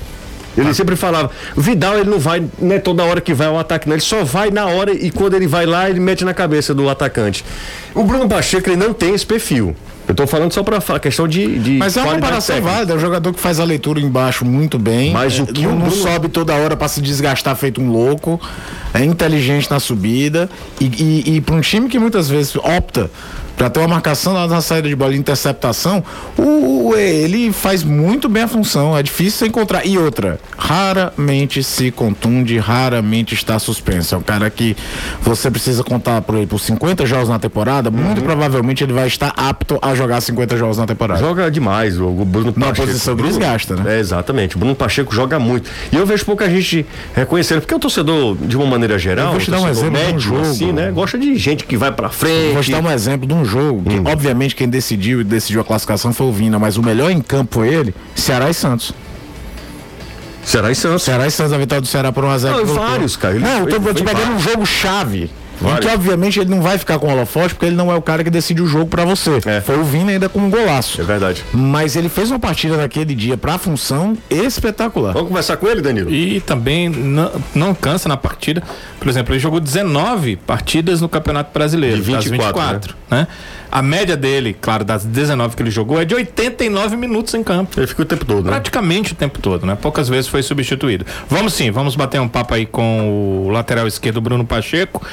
Ele 0.61 0.75
sempre 0.75 0.97
falava, 0.97 1.31
o 1.57 1.61
Vidal 1.61 1.99
ele 1.99 2.11
não 2.11 2.19
vai, 2.19 2.43
não 2.59 2.75
é 2.75 2.79
toda 2.79 3.05
hora 3.05 3.21
que 3.21 3.33
vai 3.33 3.47
ao 3.47 3.59
ataque, 3.59 3.89
não. 3.89 3.95
Ele 3.95 4.03
só 4.03 4.25
vai 4.25 4.51
na 4.51 4.67
hora 4.67 4.93
e 4.93 5.11
quando 5.11 5.35
ele 5.35 5.47
vai 5.47 5.67
lá, 5.67 5.89
ele 5.89 6.01
mete 6.01 6.25
na 6.25 6.35
cabeça 6.35 6.75
do 6.75 6.89
atacante. 6.89 7.45
O 7.95 8.05
Bruno 8.05 8.29
Pacheco, 8.29 8.69
ele 8.69 8.77
não 8.77 8.93
tem 8.93 9.15
esse 9.15 9.25
perfil. 9.27 9.75
Eu 10.07 10.15
tô 10.15 10.27
falando 10.27 10.51
só 10.53 10.63
pra 10.63 10.81
falar 10.81 11.01
questão 11.01 11.29
de. 11.29 11.59
de 11.59 11.73
Mas 11.73 11.95
é 11.97 12.03
uma 12.03 12.15
comparação 12.15 12.55
técnica. 12.57 12.75
válida. 12.75 12.93
É 12.95 12.97
um 12.97 12.99
jogador 12.99 13.35
que 13.35 13.39
faz 13.39 13.61
a 13.61 13.65
leitura 13.65 14.01
embaixo 14.01 14.43
muito 14.43 14.79
bem. 14.79 15.13
Mas 15.13 15.39
É, 15.39 15.43
o 15.43 15.47
que 15.47 15.61
não, 15.63 15.73
o 15.73 15.75
não 15.75 15.87
Bruno- 15.87 15.97
sobe 16.03 16.29
toda 16.29 16.55
hora 16.55 16.75
pra 16.77 16.89
se 16.89 17.03
desgastar 17.03 17.55
feito 17.57 17.79
um 17.79 17.91
louco. 17.93 18.41
É 18.95 19.05
inteligente 19.05 19.71
na 19.71 19.79
subida. 19.79 20.49
E, 20.81 20.87
e, 20.87 21.37
e 21.37 21.41
para 21.43 21.55
um 21.55 21.61
time 21.61 21.91
que 21.91 21.99
muitas 21.99 22.27
vezes 22.31 22.57
opta 22.57 23.11
pra 23.59 23.69
ter 23.69 23.81
uma 23.81 23.89
marcação 23.89 24.33
na 24.47 24.61
saída 24.63 24.89
de 24.89 24.95
bola 24.97 25.13
e 25.15 25.19
interceptação, 25.19 26.03
o, 26.39 26.95
ele 26.97 27.53
faz 27.53 27.83
muito 27.83 28.29
bem 28.29 28.45
a 28.45 28.49
função. 28.49 28.97
É 28.97 29.03
difícil 29.03 29.47
encontrar. 29.47 29.85
E 29.85 29.99
outra, 29.99 30.41
raramente 30.57 31.63
se 31.63 31.91
contunde, 31.91 32.57
raramente 32.59 33.35
está 33.35 33.59
suspenso. 33.59 34.15
É 34.15 34.19
um 34.19 34.23
cara 34.23 34.49
que 34.49 34.77
você 35.21 35.51
precisa 35.51 35.83
contar 35.83 36.23
por 36.23 36.37
ele 36.37 36.47
por 36.47 36.59
50 36.61 37.05
jogos 37.05 37.29
na 37.29 37.39
temporada. 37.39 37.91
Uhum. 37.91 37.97
Muito 37.97 38.23
provavelmente 38.23 38.85
ele 38.85 38.93
vai 38.93 39.07
estar 39.09 39.33
apto 39.37 39.79
a 39.83 39.95
jogar 39.95 40.21
50 40.21 40.57
jogos 40.57 40.79
na 40.79 40.87
temporada. 40.87 41.21
Joga 41.21 41.51
demais 41.51 41.99
o 42.01 42.09
Bruno 42.25 42.55
Na 42.57 42.67
Pacheco. 42.69 42.87
posição 42.87 43.15
que 43.17 43.23
Bruno- 43.23 43.37
desgasta, 43.39 43.75
né? 43.77 43.97
É, 43.97 44.01
exatamente. 44.01 44.57
O 44.57 44.59
Bruno 44.59 44.75
Pacheco 44.75 45.15
joga 45.15 45.39
muito. 45.39 45.69
E 45.91 45.97
eu 45.97 46.07
vejo 46.07 46.25
pouca 46.25 46.49
gente 46.49 46.87
reconhecendo, 47.15 47.61
porque 47.61 47.75
o 47.75 47.79
torcedor, 47.79 48.37
de 48.37 48.57
uma 48.57 48.67
maneira 48.67 48.99
geral, 48.99 49.27
Eu 49.27 49.33
vou 49.33 49.41
te 49.41 49.51
dar 49.51 49.61
um 49.61 49.69
exemplo 49.69 49.91
de 49.91 49.97
um 49.99 50.05
médio, 50.07 50.21
jogo. 50.21 50.41
assim, 50.43 50.73
né? 50.73 50.91
Gosta 50.93 51.19
de 51.19 51.35
gente 51.37 51.65
que 51.65 51.77
vai 51.77 51.91
pra 51.91 52.09
frente. 52.09 52.55
Vou 52.55 52.63
te 52.63 52.71
dar 52.71 52.83
um 52.83 52.91
exemplo 52.91 53.27
de 53.27 53.35
um 53.35 53.45
jogo 53.49 53.83
que, 53.91 53.99
obviamente, 54.11 54.55
quem 54.55 54.69
decidiu 54.69 55.21
e 55.21 55.25
decidiu 55.25 55.61
a 55.61 55.65
classificação 55.65 56.13
foi 56.13 56.27
o 56.27 56.33
Vina, 56.33 56.59
mas 56.59 56.77
o 56.77 56.83
melhor 56.83 57.11
em 57.11 57.21
campo 57.21 57.55
foi 57.55 57.69
ele, 57.69 57.95
Ceará 58.15 58.49
e 58.51 58.55
Santos. 58.55 58.93
Ceará 60.45 60.71
e 60.71 60.75
Santos. 60.75 61.03
Ceará 61.03 61.27
e 61.27 61.31
Santos, 61.31 61.53
a 61.53 61.59
vitória 61.59 61.83
do 61.83 61.87
Ceará 61.87 62.11
por 62.13 62.25
1x0. 62.25 62.51
Não, 62.51 62.67
vários, 62.75 63.17
cara. 63.17 63.35
Ele 63.35 63.45
Não, 63.45 63.59
eu 63.61 63.67
tô, 63.67 63.81
foi- 63.81 63.91
eu 63.91 63.95
tô 63.95 64.05
foi 64.05 64.15
pegando 64.15 64.35
um 64.35 64.39
jogo 64.39 64.65
chave. 64.65 65.31
Vários. 65.61 65.87
que, 65.87 65.95
obviamente, 65.95 66.41
ele 66.41 66.51
não 66.51 66.61
vai 66.61 66.79
ficar 66.79 66.99
com 66.99 67.07
o 67.07 67.11
holofote, 67.11 67.55
porque 67.55 67.67
ele 67.67 67.77
não 67.77 67.91
é 67.91 67.95
o 67.95 68.03
cara 68.03 68.23
que 68.23 68.31
decide 68.31 68.63
o 68.63 68.67
jogo 68.67 68.87
pra 68.87 69.05
você. 69.05 69.41
É. 69.45 69.61
Foi 69.61 69.79
o 69.79 69.85
Vina 69.85 70.13
ainda 70.13 70.29
com 70.29 70.39
um 70.41 70.51
golaço. 70.51 71.01
É 71.01 71.05
verdade. 71.05 71.45
Mas 71.53 71.97
ele 71.97 72.09
fez 72.09 72.31
uma 72.31 72.39
partida 72.39 72.77
naquele 72.77 73.15
dia 73.15 73.37
pra 73.37 73.59
função 73.59 74.17
espetacular. 74.31 75.13
Vamos 75.13 75.29
conversar 75.29 75.57
com 75.57 75.67
ele, 75.67 75.81
Danilo? 75.81 76.11
E 76.11 76.41
também 76.41 76.89
não, 76.89 77.31
não 77.55 77.75
cansa 77.75 78.09
na 78.09 78.17
partida. 78.17 78.63
Por 78.99 79.09
exemplo, 79.09 79.33
ele 79.35 79.41
jogou 79.41 79.61
19 79.61 80.37
partidas 80.37 81.01
no 81.01 81.09
Campeonato 81.09 81.51
Brasileiro. 81.53 82.03
De 82.03 82.13
das 82.13 82.25
24, 82.25 82.61
24, 82.61 82.97
né? 83.11 83.27
A 83.71 83.83
média 83.83 84.17
dele, 84.17 84.57
claro, 84.59 84.85
das 84.85 85.05
19 85.05 85.57
que 85.57 85.63
ele 85.63 85.71
jogou, 85.71 86.01
é 86.01 86.05
de 86.05 86.15
89 86.15 86.97
minutos 86.97 87.35
em 87.35 87.43
campo. 87.43 87.79
Ele 87.79 87.87
fica 87.87 88.03
o 88.03 88.05
tempo 88.05 88.25
todo, 88.25 88.45
né? 88.45 88.51
Praticamente 88.51 89.13
o 89.13 89.17
tempo 89.17 89.39
todo, 89.39 89.67
né? 89.67 89.77
Poucas 89.81 90.09
vezes 90.09 90.29
foi 90.29 90.43
substituído. 90.43 91.05
Vamos 91.29 91.55
sim, 91.55 91.71
vamos 91.71 91.95
bater 91.97 92.21
um 92.21 92.29
papo 92.29 92.55
aí 92.55 92.67
com 92.67 93.47
o 93.47 93.51
lateral 93.51 93.87
esquerdo 93.87 94.21
Bruno 94.21 94.45
Pacheco, 94.45 95.07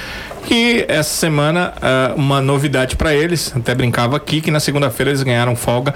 que 0.45 0.85
essa 0.87 1.09
semana 1.09 1.73
ah, 1.81 2.13
uma 2.15 2.41
novidade 2.41 2.95
para 2.95 3.13
eles, 3.13 3.53
até 3.55 3.75
brincava 3.75 4.15
aqui 4.15 4.41
que 4.41 4.51
na 4.51 4.59
segunda-feira 4.59 5.11
eles 5.11 5.23
ganharam 5.23 5.55
folga 5.55 5.93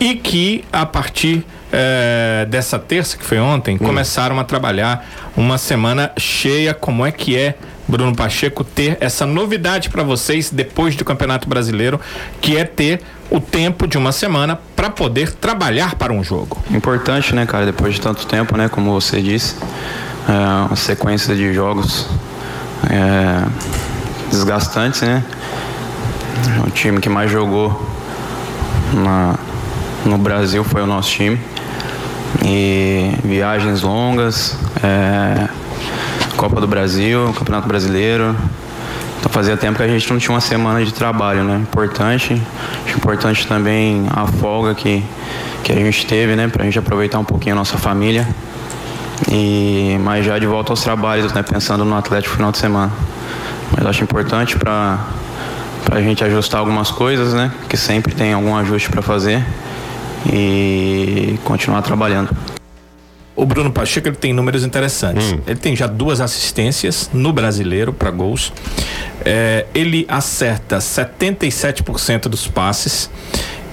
e 0.00 0.14
que 0.14 0.64
a 0.72 0.86
partir 0.86 1.44
eh, 1.70 2.46
dessa 2.48 2.78
terça, 2.78 3.18
que 3.18 3.24
foi 3.24 3.38
ontem, 3.38 3.76
começaram 3.76 4.38
a 4.40 4.44
trabalhar 4.44 5.06
uma 5.36 5.58
semana 5.58 6.10
cheia. 6.16 6.72
Como 6.72 7.04
é 7.04 7.12
que 7.12 7.36
é? 7.36 7.56
Bruno 7.88 8.14
Pacheco 8.14 8.62
ter 8.62 8.98
essa 9.00 9.24
novidade 9.24 9.88
para 9.88 10.02
vocês 10.02 10.50
depois 10.50 10.94
do 10.94 11.04
Campeonato 11.04 11.48
Brasileiro, 11.48 11.98
que 12.40 12.56
é 12.56 12.64
ter 12.64 13.00
o 13.30 13.40
tempo 13.40 13.86
de 13.86 13.96
uma 13.96 14.12
semana 14.12 14.58
para 14.76 14.90
poder 14.90 15.32
trabalhar 15.32 15.94
para 15.94 16.12
um 16.12 16.22
jogo. 16.22 16.62
Importante, 16.70 17.34
né, 17.34 17.46
cara, 17.46 17.66
depois 17.66 17.94
de 17.94 18.00
tanto 18.00 18.26
tempo, 18.26 18.56
né, 18.56 18.68
como 18.68 18.92
você 18.92 19.22
disse, 19.22 19.56
é, 20.28 20.66
uma 20.66 20.76
sequência 20.76 21.34
de 21.34 21.52
jogos 21.54 22.06
é, 22.90 23.46
desgastantes, 24.30 25.00
né? 25.02 25.24
O 26.66 26.70
time 26.70 27.00
que 27.00 27.08
mais 27.08 27.30
jogou 27.30 27.88
na, 28.92 29.34
no 30.04 30.18
Brasil 30.18 30.62
foi 30.62 30.82
o 30.82 30.86
nosso 30.86 31.10
time. 31.10 31.40
E 32.44 33.14
viagens 33.24 33.82
longas, 33.82 34.56
é, 34.82 35.48
Copa 36.38 36.60
do 36.60 36.68
Brasil, 36.68 37.34
Campeonato 37.36 37.66
Brasileiro. 37.66 38.32
Então 39.18 39.28
fazia 39.28 39.56
tempo 39.56 39.76
que 39.76 39.82
a 39.82 39.88
gente 39.88 40.08
não 40.08 40.20
tinha 40.20 40.32
uma 40.32 40.40
semana 40.40 40.84
de 40.84 40.94
trabalho, 40.94 41.42
né? 41.42 41.56
Importante. 41.56 42.40
Acho 42.86 42.96
importante 42.96 43.44
também 43.44 44.06
a 44.08 44.24
folga 44.24 44.72
que, 44.72 45.02
que 45.64 45.72
a 45.72 45.74
gente 45.74 46.06
teve, 46.06 46.36
né? 46.36 46.46
Pra 46.46 46.64
gente 46.64 46.78
aproveitar 46.78 47.18
um 47.18 47.24
pouquinho 47.24 47.56
a 47.56 47.58
nossa 47.58 47.76
família. 47.76 48.24
E, 49.28 49.98
mas 50.04 50.24
já 50.24 50.38
de 50.38 50.46
volta 50.46 50.72
aos 50.72 50.80
trabalhos, 50.80 51.32
né? 51.32 51.42
Pensando 51.42 51.84
no 51.84 51.96
Atlético 51.96 52.36
final 52.36 52.52
de 52.52 52.58
semana. 52.58 52.92
Mas 53.76 53.84
acho 53.84 54.04
importante 54.04 54.56
para 54.56 55.00
a 55.90 56.00
gente 56.00 56.22
ajustar 56.22 56.60
algumas 56.60 56.92
coisas, 56.92 57.34
né? 57.34 57.50
Que 57.68 57.76
sempre 57.76 58.14
tem 58.14 58.32
algum 58.32 58.54
ajuste 58.54 58.88
para 58.88 59.02
fazer. 59.02 59.44
E 60.32 61.36
continuar 61.42 61.82
trabalhando. 61.82 62.30
O 63.38 63.46
Bruno 63.46 63.70
Pacheco 63.70 64.08
ele 64.08 64.16
tem 64.16 64.32
números 64.32 64.64
interessantes. 64.64 65.36
Ele 65.46 65.60
tem 65.60 65.76
já 65.76 65.86
duas 65.86 66.20
assistências 66.20 67.08
no 67.12 67.32
brasileiro 67.32 67.92
para 67.92 68.10
gols. 68.10 68.52
É, 69.24 69.64
ele 69.72 70.04
acerta 70.08 70.78
77% 70.78 72.22
dos 72.22 72.48
passes. 72.48 73.08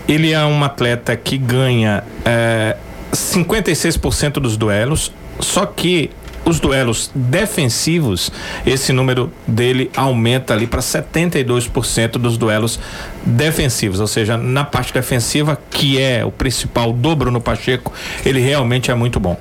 Ele 0.08 0.32
é 0.32 0.46
um 0.46 0.64
atleta 0.64 1.18
que 1.18 1.36
ganha 1.36 2.04
é, 2.24 2.78
56% 3.12 4.34
dos 4.34 4.56
duelos. 4.56 5.12
Só 5.40 5.66
que 5.66 6.12
os 6.46 6.60
duelos 6.60 7.12
defensivos, 7.14 8.32
esse 8.66 8.94
número 8.94 9.32
dele 9.48 9.90
aumenta 9.96 10.54
ali 10.54 10.68
para 10.68 10.80
72% 10.80 12.12
dos 12.12 12.38
duelos 12.38 12.80
defensivos, 13.26 14.00
ou 14.00 14.08
seja, 14.08 14.38
na 14.38 14.64
parte 14.64 14.94
defensiva, 14.94 15.60
que 15.72 16.00
é 16.00 16.24
o 16.24 16.32
principal 16.32 16.94
do 16.94 17.16
Bruno 17.16 17.42
Pacheco, 17.42 17.92
ele 18.24 18.40
realmente 18.40 18.92
é 18.92 18.96
muito 18.96 19.20
bom. 19.20 19.38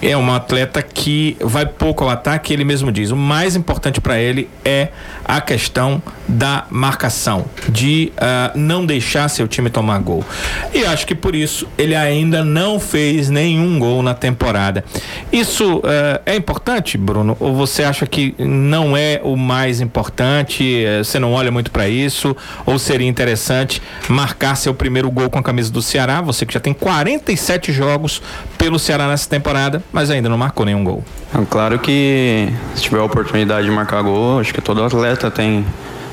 É 0.00 0.16
um 0.16 0.32
atleta 0.32 0.82
que 0.82 1.36
vai 1.40 1.66
pouco 1.66 2.04
ao 2.04 2.10
ataque, 2.10 2.52
ele 2.52 2.64
mesmo 2.64 2.90
diz. 2.92 3.10
O 3.10 3.16
mais 3.16 3.56
importante 3.56 4.00
para 4.00 4.18
ele 4.18 4.48
é 4.64 4.88
a 5.24 5.40
questão 5.40 6.02
da 6.28 6.66
marcação, 6.70 7.44
de 7.68 8.12
ah, 8.16 8.52
não 8.54 8.84
deixar 8.86 9.28
seu 9.28 9.46
time 9.48 9.68
tomar 9.70 9.98
gol. 9.98 10.24
E 10.72 10.84
acho 10.84 11.06
que 11.06 11.14
por 11.14 11.34
isso 11.34 11.66
ele 11.76 11.94
ainda 11.94 12.44
não 12.44 12.78
fez 12.80 13.28
nenhum 13.28 13.78
gol 13.78 14.02
na 14.02 14.14
temporada. 14.14 14.84
Isso 15.32 15.82
ah, 15.84 16.20
é 16.26 16.36
importante, 16.36 16.96
Bruno? 16.96 17.36
Ou 17.40 17.54
você 17.54 17.82
acha 17.82 18.06
que 18.06 18.34
não 18.38 18.96
é 18.96 19.20
o 19.22 19.36
mais 19.36 19.80
importante? 19.80 20.84
eh, 20.84 20.98
Você 21.02 21.18
não 21.18 21.32
olha 21.32 21.50
muito 21.50 21.70
para 21.70 21.88
isso? 21.88 22.36
Ou 22.66 22.78
seria 22.78 23.08
interessante 23.08 23.82
marcar 24.08 24.54
seu 24.56 24.74
primeiro 24.74 25.10
gol 25.10 25.28
com 25.30 25.38
a 25.38 25.42
camisa 25.42 25.70
do 25.72 25.82
Ceará? 25.82 26.20
Você 26.20 26.46
que 26.46 26.54
já 26.54 26.60
tem 26.60 26.72
47 26.72 27.72
jogos 27.72 28.22
pelo 28.58 28.78
Ceará 28.78 29.08
nessa 29.08 29.28
temporada, 29.28 29.71
mas 29.92 30.10
ainda 30.10 30.28
não 30.28 30.36
marcou 30.36 30.66
nenhum 30.66 30.82
gol. 30.82 31.04
Claro 31.48 31.78
que 31.78 32.48
se 32.74 32.82
tiver 32.82 32.98
a 32.98 33.04
oportunidade 33.04 33.66
de 33.66 33.72
marcar 33.72 34.02
gol, 34.02 34.40
acho 34.40 34.52
que 34.52 34.60
todo 34.60 34.82
atleta 34.82 35.30
tem 35.30 35.64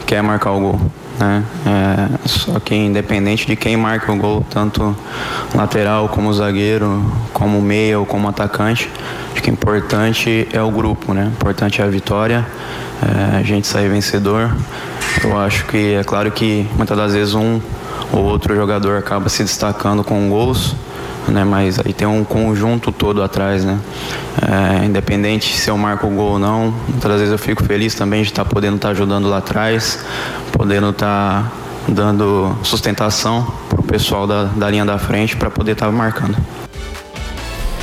quer 0.06 0.22
marcar 0.24 0.52
o 0.52 0.60
gol. 0.60 0.82
Né? 1.20 1.44
É, 1.68 2.28
só 2.28 2.60
que 2.60 2.74
independente 2.74 3.46
de 3.46 3.56
quem 3.56 3.76
marca 3.76 4.12
o 4.12 4.16
gol, 4.16 4.46
tanto 4.50 4.96
lateral 5.54 6.08
como 6.08 6.34
zagueiro, 6.34 7.04
como 7.34 7.62
meia 7.62 8.00
ou 8.00 8.06
como 8.06 8.28
atacante, 8.28 8.90
acho 9.34 9.44
que 9.44 9.50
importante 9.52 10.48
é 10.54 10.62
o 10.62 10.72
grupo, 10.72 11.14
né? 11.14 11.30
Importante 11.34 11.82
é 11.82 11.84
a 11.84 11.88
vitória, 11.88 12.46
é, 13.04 13.38
a 13.38 13.44
gente 13.44 13.68
sair 13.68 13.90
vencedor. 13.90 14.56
Eu 15.24 15.38
acho 15.38 15.66
que 15.66 15.94
é 15.96 16.04
claro 16.04 16.32
que 16.32 16.66
muitas 16.76 16.98
das 16.98 17.14
vezes 17.14 17.36
um 17.36 17.60
ou 18.12 18.24
outro 18.24 18.56
jogador 18.56 18.98
acaba 18.98 19.28
se 19.30 19.44
destacando 19.44 20.04
com 20.04 20.30
gols, 20.30 20.76
né? 21.32 21.44
Mas 21.44 21.80
aí 21.80 21.94
tem 21.94 22.08
um 22.08 22.24
conjunto 22.24 22.92
todo 22.92 23.22
atrás, 23.22 23.64
né? 23.64 23.80
É, 24.42 24.86
independente 24.86 25.56
se 25.56 25.70
eu 25.70 25.78
marco 25.78 26.08
o 26.08 26.10
gol 26.10 26.34
ou 26.34 26.40
não, 26.40 26.74
muitas 26.88 27.20
vezes 27.20 27.32
eu 27.32 27.38
fico 27.38 27.64
feliz 27.64 27.96
também 27.96 28.22
de 28.22 28.30
estar 28.30 28.46
podendo 28.46 28.76
estar 28.76 28.90
ajudando 28.90 29.28
lá 29.28 29.38
atrás, 29.38 30.06
podendo 30.52 30.90
estar 30.90 31.52
dando 31.88 32.56
sustentação 32.64 33.48
pro 33.70 33.84
pessoal 33.84 34.28
da, 34.28 34.44
da 34.46 34.70
linha 34.70 34.86
da 34.86 34.98
frente 34.98 35.36
para 35.36 35.50
poder 35.50 35.74
estar 35.74 35.92
marcando. 35.92 36.38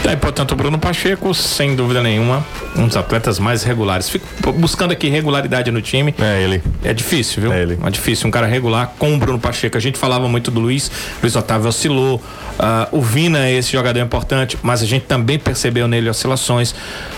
É, 0.04 0.14
portanto, 0.14 0.52
o 0.52 0.56
Bruno 0.56 0.78
Pacheco, 0.78 1.34
sem 1.34 1.74
dúvida 1.74 2.02
nenhuma, 2.02 2.44
um 2.76 2.86
dos 2.86 2.96
atletas 2.96 3.38
mais 3.38 3.64
regulares. 3.64 4.08
Fico 4.08 4.52
buscando 4.52 4.92
aqui 4.92 5.08
regularidade 5.08 5.70
no 5.70 5.82
time. 5.82 6.14
É 6.18 6.42
ele. 6.42 6.62
É 6.84 6.94
difícil, 6.94 7.42
viu? 7.42 7.52
É 7.52 7.62
ele. 7.62 7.78
É 7.84 7.90
difícil 7.90 8.28
um 8.28 8.30
cara 8.30 8.46
regular 8.46 8.92
com 8.98 9.14
o 9.14 9.18
Bruno 9.18 9.38
Pacheco. 9.38 9.76
A 9.76 9.80
gente 9.80 9.98
falava 9.98 10.28
muito 10.28 10.50
do 10.50 10.60
Luiz, 10.60 10.90
Luiz 11.20 11.34
Otávio 11.34 11.68
oscilou. 11.68 12.22
ah, 12.58 12.88
o 12.92 13.00
Vina 13.00 13.46
é 13.46 13.52
esse 13.52 13.72
jogador 13.72 13.98
importante, 14.00 14.56
mas 14.62 14.82
a 14.82 14.86
gente 14.86 15.06
também 15.06 15.38
percebeu 15.38 15.88
nele 15.88 16.08
oscilações. 16.08 16.74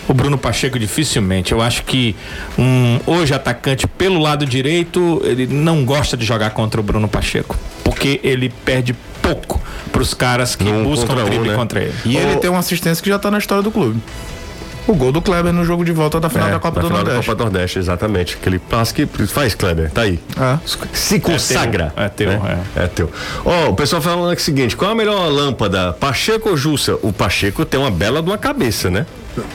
O 0.09 0.14
Bruno 0.14 0.38
Pacheco 0.38 0.79
dificilmente. 0.79 1.53
Eu 1.53 1.61
acho 1.61 1.83
que 1.85 2.17
um 2.59 3.01
hoje 3.07 3.35
atacante 3.35 3.87
pelo 3.87 4.19
lado 4.19 4.47
direito, 4.47 5.21
ele 5.25 5.47
não 5.47 5.85
gosta 5.85 6.17
de 6.17 6.25
jogar 6.25 6.51
contra 6.51 6.81
o 6.81 6.83
Bruno 6.83 7.09
Pacheco, 7.09 7.57
porque 7.85 8.21
ele 8.23 8.49
perde 8.64 8.95
pouco 9.21 9.58
para 9.93 10.03
os 10.03 10.14
caras 10.14 10.55
que 10.57 10.64
Um 10.64 10.83
buscam 10.85 11.07
contra 11.09 11.25
um, 11.25 11.29
drible 11.29 11.49
né? 11.51 11.55
contra 11.57 11.81
ele. 11.81 11.95
E 12.05 12.17
ele 12.17 12.37
tem 12.37 12.51
uma 12.51 12.59
assistência 12.61 13.03
que 13.03 13.09
já 13.09 13.19
tá 13.19 13.31
na 13.31 13.38
história 13.38 13.62
do 13.62 13.71
clube. 13.71 14.01
O 14.87 14.95
gol 14.95 15.12
do 15.12 15.21
Kleber 15.21 15.53
no 15.53 15.67
jogo 15.67 15.85
de 15.85 15.93
volta 15.93 16.19
da 16.19 16.31
final 16.31 16.49
É, 16.49 16.53
da 16.53 16.59
Copa 16.59 16.81
do 16.81 16.87
final 16.87 17.05
da 17.05 17.11
Nordeste. 17.11 17.27
Copa 17.31 17.37
do 17.37 17.45
Nordeste, 17.45 17.79
exatamente. 17.79 18.38
Aquele 18.41 18.59
passe 18.59 18.95
que 18.95 19.07
faz, 19.27 19.55
Kleber, 19.55 19.91
tá 19.91 20.01
aí. 20.01 20.19
É. 20.41 20.59
Se 20.95 21.21
consagra. 21.21 21.93
É 21.95 22.09
teu, 22.09 22.31
né? 22.31 22.59
É 22.75 22.87
teu. 22.87 23.11
Ó, 23.45 23.69
o 23.69 23.75
pessoal 23.75 24.01
falando 24.01 24.31
aqui 24.33 24.41
o 24.41 24.45
seguinte: 24.45 24.75
qual 24.75 24.93
a 24.93 24.95
melhor 24.95 25.31
lâmpada? 25.31 25.93
Pacheco 25.93 26.49
ou 26.49 26.57
Jussa? 26.57 26.97
O 27.03 27.12
Pacheco 27.12 27.67
tem 27.67 27.79
uma 27.79 27.91
bela 27.91 28.23
de 28.23 28.31
uma 28.31 28.38
cabeça, 28.38 28.88
né? 28.88 29.05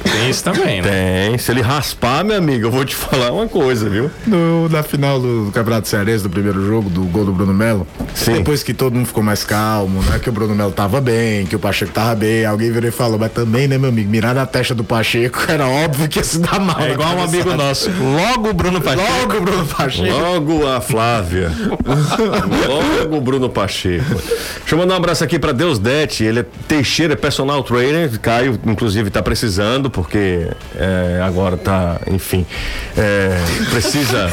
Tem 0.04 0.30
isso 0.30 0.44
também, 0.44 0.82
né? 0.82 1.28
Tem. 1.30 1.38
Se 1.38 1.52
ele 1.52 1.62
raspar, 1.62 2.24
meu 2.24 2.38
amigo, 2.38 2.68
eu 2.68 2.72
vou 2.72 2.86
te 2.86 2.96
falar 2.96 3.32
uma 3.32 3.48
coisa, 3.48 3.90
viu? 3.90 4.10
No, 4.26 4.70
na 4.70 4.84
final 4.84 5.20
do, 5.20 5.52
Campeonato 5.54 5.88
Cearense, 5.88 6.24
do 6.24 6.30
primeiro 6.30 6.66
jogo, 6.66 6.90
do 6.90 7.02
gol 7.04 7.26
do 7.26 7.32
Bruno 7.32 7.54
Melo, 7.54 7.88
Sim. 8.14 8.34
depois 8.34 8.64
que 8.64 8.74
todo 8.74 8.94
mundo 8.94 9.08
ficou 9.08 9.24
mais 9.24 9.44
calmo, 9.44 10.02
né? 10.04 10.20
Que 10.20 10.30
o 10.30 10.32
Bruno 10.32 10.56
Melo 10.56 10.72
tava 10.72 11.02
bem, 11.02 11.46
que 11.46 11.56
o 11.56 11.60
Pacheco 11.60 11.92
tava 11.92 12.16
bem, 12.16 12.46
alguém 12.46 12.72
virou 12.72 12.88
e 12.88 12.92
falou, 12.92 13.18
mas 13.18 13.32
também, 13.32 13.68
né, 13.68 13.78
meu 13.78 13.90
amigo, 13.90 14.10
mirar 14.10 14.36
na 14.36 14.46
testa 14.46 14.76
do 14.76 14.84
Pacheco, 14.84 15.40
era 15.48 15.68
óbvio 15.68 16.08
que 16.08 16.20
ia 16.20 16.24
se 16.24 16.40
dar 16.40 16.60
mal. 16.60 16.80
É 16.80 16.92
igual 16.92 17.16
um 17.16 17.24
amigo 17.24 17.54
nosso. 17.56 17.90
Logo 17.90 18.50
o 18.50 18.54
Bruno 18.54 18.82
Pacheco. 18.82 19.12
Logo 19.20 19.38
o 19.38 19.42
Bruno 19.42 19.66
Pacheco. 19.66 20.18
Logo 20.18 20.68
a 20.68 20.82
Flávia. 20.82 21.52
Logo 23.02 23.18
o 23.18 23.22
Bruno 23.22 23.50
Pacheco. 23.50 24.04
Deixa 24.60 24.76
eu 24.76 24.78
mandar 24.78 24.96
um 24.96 24.98
abraço 24.98 25.24
aqui 25.24 25.38
pra 25.38 25.52
Deus 25.52 25.80
Dete. 25.80 26.24
Ele 26.24 26.40
é 26.40 26.46
Teixeira, 26.68 27.14
é 27.14 27.16
personal 27.16 27.64
trainer. 27.64 28.20
Caio, 28.20 28.60
inclusive, 28.66 29.10
tá 29.10 29.22
precisando, 29.22 29.73
porque 29.90 30.48
é, 30.76 31.22
agora 31.24 31.58
tá, 31.58 32.00
enfim. 32.08 32.46
é, 32.98 33.38
precisa. 33.72 34.30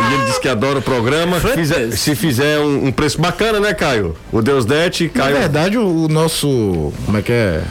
E 0.00 0.14
ele 0.14 0.24
disse 0.26 0.40
que 0.40 0.48
adora 0.48 0.78
o 0.78 0.82
programa. 0.82 1.40
Fizer- 1.40 1.90
se 1.92 2.14
fizer 2.14 2.58
um, 2.60 2.86
um 2.86 2.92
preço 2.92 3.20
bacana, 3.20 3.58
né, 3.60 3.74
Caio? 3.74 4.14
O 4.32 4.40
Deus 4.40 4.64
Dete, 4.64 5.10
Na 5.14 5.22
Caio. 5.24 5.36
verdade, 5.36 5.76
o, 5.78 6.04
o 6.04 6.08
nosso. 6.08 6.92
Como 7.04 7.18
é 7.18 7.22
que 7.22 7.32
é? 7.32 7.62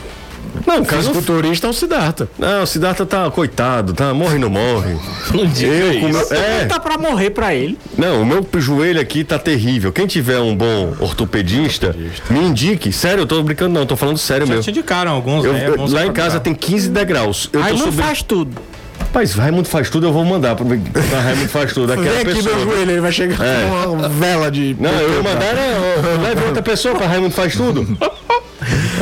Não, 0.66 0.84
cara, 0.86 1.02
não, 1.02 1.14
Fisiculturista 1.14 1.68
é 1.68 1.70
o 1.70 1.74
Siddhartha. 1.74 2.30
não, 2.38 2.64
o 2.64 2.68
Siddhartha 2.68 3.06
tá 3.06 3.30
coitado, 3.30 3.94
tá? 3.94 4.14
Morre 4.14 4.38
não 4.40 4.50
morre. 4.50 4.96
Não 5.34 5.46
diga 5.46 5.72
Eu, 5.74 5.92
isso. 5.94 6.08
meu, 6.10 6.38
é, 6.40 6.66
Tá 6.66 6.80
pra 6.80 6.98
morrer 6.98 7.30
pra 7.32 7.54
ele. 7.54 7.78
não, 7.98 8.22
o 8.22 8.26
meu 8.26 8.48
joelho 8.58 9.00
aqui 9.00 9.24
tá 9.24 9.38
terrível. 9.38 9.92
Quem 9.92 10.08
tiver 10.08 10.40
um 10.40 10.56
bom 10.56 10.94
ortopedista, 11.00 11.96
me 12.30 12.40
indique. 12.40 12.92
Sério, 12.94 13.22
eu 13.24 13.28
tô 13.28 13.42
brincando 13.44 13.74
não, 13.78 13.86
tô 13.86 13.96
falando 13.98 14.18
sério 14.18 14.46
Já 14.48 14.54
mesmo. 14.54 14.64
te 14.64 14.70
indicaram 14.72 15.12
alguns, 15.12 15.44
Eu- 15.46 15.54
né? 15.54 15.68
eu- 15.68 15.86
lá 15.92 16.06
em 16.06 16.12
casa 16.14 16.40
tem 16.40 16.54
15 16.56 16.90
degraus. 16.90 17.50
Eu 17.52 17.62
Aí 17.62 17.72
tô 17.74 17.78
não 17.80 17.86
subindo. 17.86 18.04
faz 18.04 18.22
tudo. 18.22 18.52
Rapaz, 19.00 19.34
Raimundo 19.36 19.68
faz 19.70 19.90
tudo, 19.90 20.08
eu 20.08 20.14
vou 20.14 20.26
mandar 20.26 20.56
pra, 20.56 20.66
pra 20.66 21.20
Raimundo 21.22 21.50
faz 21.50 21.72
tudo. 21.74 21.92
Aquela 21.94 22.10
Vem 22.10 22.22
aqui 22.22 22.36
pessoa. 22.36 22.56
meu 22.56 22.66
joelho, 22.66 22.92
ele 22.92 23.02
vai 23.02 23.12
chegar 23.12 23.46
É. 23.46 23.66
com 23.86 23.92
uma 23.94 24.10
vela 24.10 24.50
de. 24.52 24.76
Não, 24.80 24.90
eu 24.92 25.10
ia 25.16 25.24
mandar, 25.24 25.54
né? 25.54 25.76
Leve 26.24 26.46
outra 26.46 26.62
pessoa 26.64 26.96
pra 26.96 27.06
Raimundo 27.08 27.34
faz 27.34 27.56
tudo. 27.56 27.86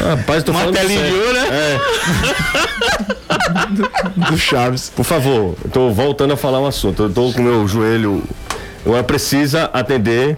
Rapaz, 0.09 0.43
tô 0.43 0.53
falando 0.53 0.73
telinha 0.73 1.03
de 1.09 1.13
ouro, 1.15 1.33
né? 1.33 1.47
É, 1.51 1.77
do 4.31 4.37
Chaves. 4.37 4.91
por 4.95 5.03
favor, 5.05 5.55
eu 5.63 5.71
tô 5.71 5.91
voltando 5.91 6.33
a 6.33 6.37
falar 6.37 6.59
um 6.59 6.65
assunto. 6.67 7.03
Eu 7.03 7.09
tô 7.09 7.31
com 7.31 7.41
o 7.41 7.43
meu 7.43 7.67
joelho. 7.67 8.23
Ela 8.85 9.03
precisa 9.03 9.65
atender 9.73 10.37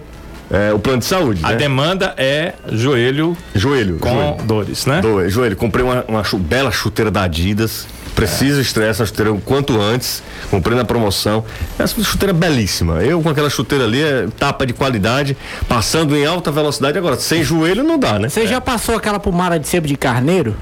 é, 0.50 0.72
o 0.72 0.78
plano 0.78 0.98
de 1.00 1.04
saúde. 1.04 1.40
A 1.44 1.50
né? 1.50 1.56
demanda 1.56 2.14
é 2.16 2.54
joelho 2.72 3.36
Joelho. 3.54 3.98
com 3.98 4.08
joelho. 4.10 4.42
dores, 4.44 4.86
né? 4.86 5.00
Do- 5.02 5.28
joelho, 5.28 5.54
comprei 5.56 5.84
uma, 5.84 6.04
uma 6.08 6.22
bela 6.38 6.70
chuteira 6.70 7.10
da 7.10 7.24
Adidas. 7.24 7.86
Preciso 8.18 8.60
estrear 8.60 8.90
essa 8.90 9.06
chuteira 9.06 9.32
o 9.32 9.40
quanto 9.40 9.80
antes. 9.80 10.24
Comprei 10.50 10.76
na 10.76 10.84
promoção. 10.84 11.44
Essa 11.78 12.02
chuteira 12.02 12.32
é 12.32 12.36
belíssima. 12.36 12.94
Eu 12.94 13.22
com 13.22 13.28
aquela 13.28 13.48
chuteira 13.48 13.84
ali, 13.84 14.02
é 14.02 14.26
tapa 14.36 14.66
de 14.66 14.72
qualidade, 14.72 15.36
passando 15.68 16.16
em 16.16 16.26
alta 16.26 16.50
velocidade. 16.50 16.98
Agora, 16.98 17.16
sem 17.16 17.44
joelho 17.44 17.84
não 17.84 17.96
dá, 17.96 18.18
né? 18.18 18.28
Você 18.28 18.44
já 18.44 18.60
passou 18.60 18.96
aquela 18.96 19.20
pomada 19.20 19.56
de 19.56 19.68
sebo 19.68 19.86
de 19.86 19.96
carneiro? 19.96 20.56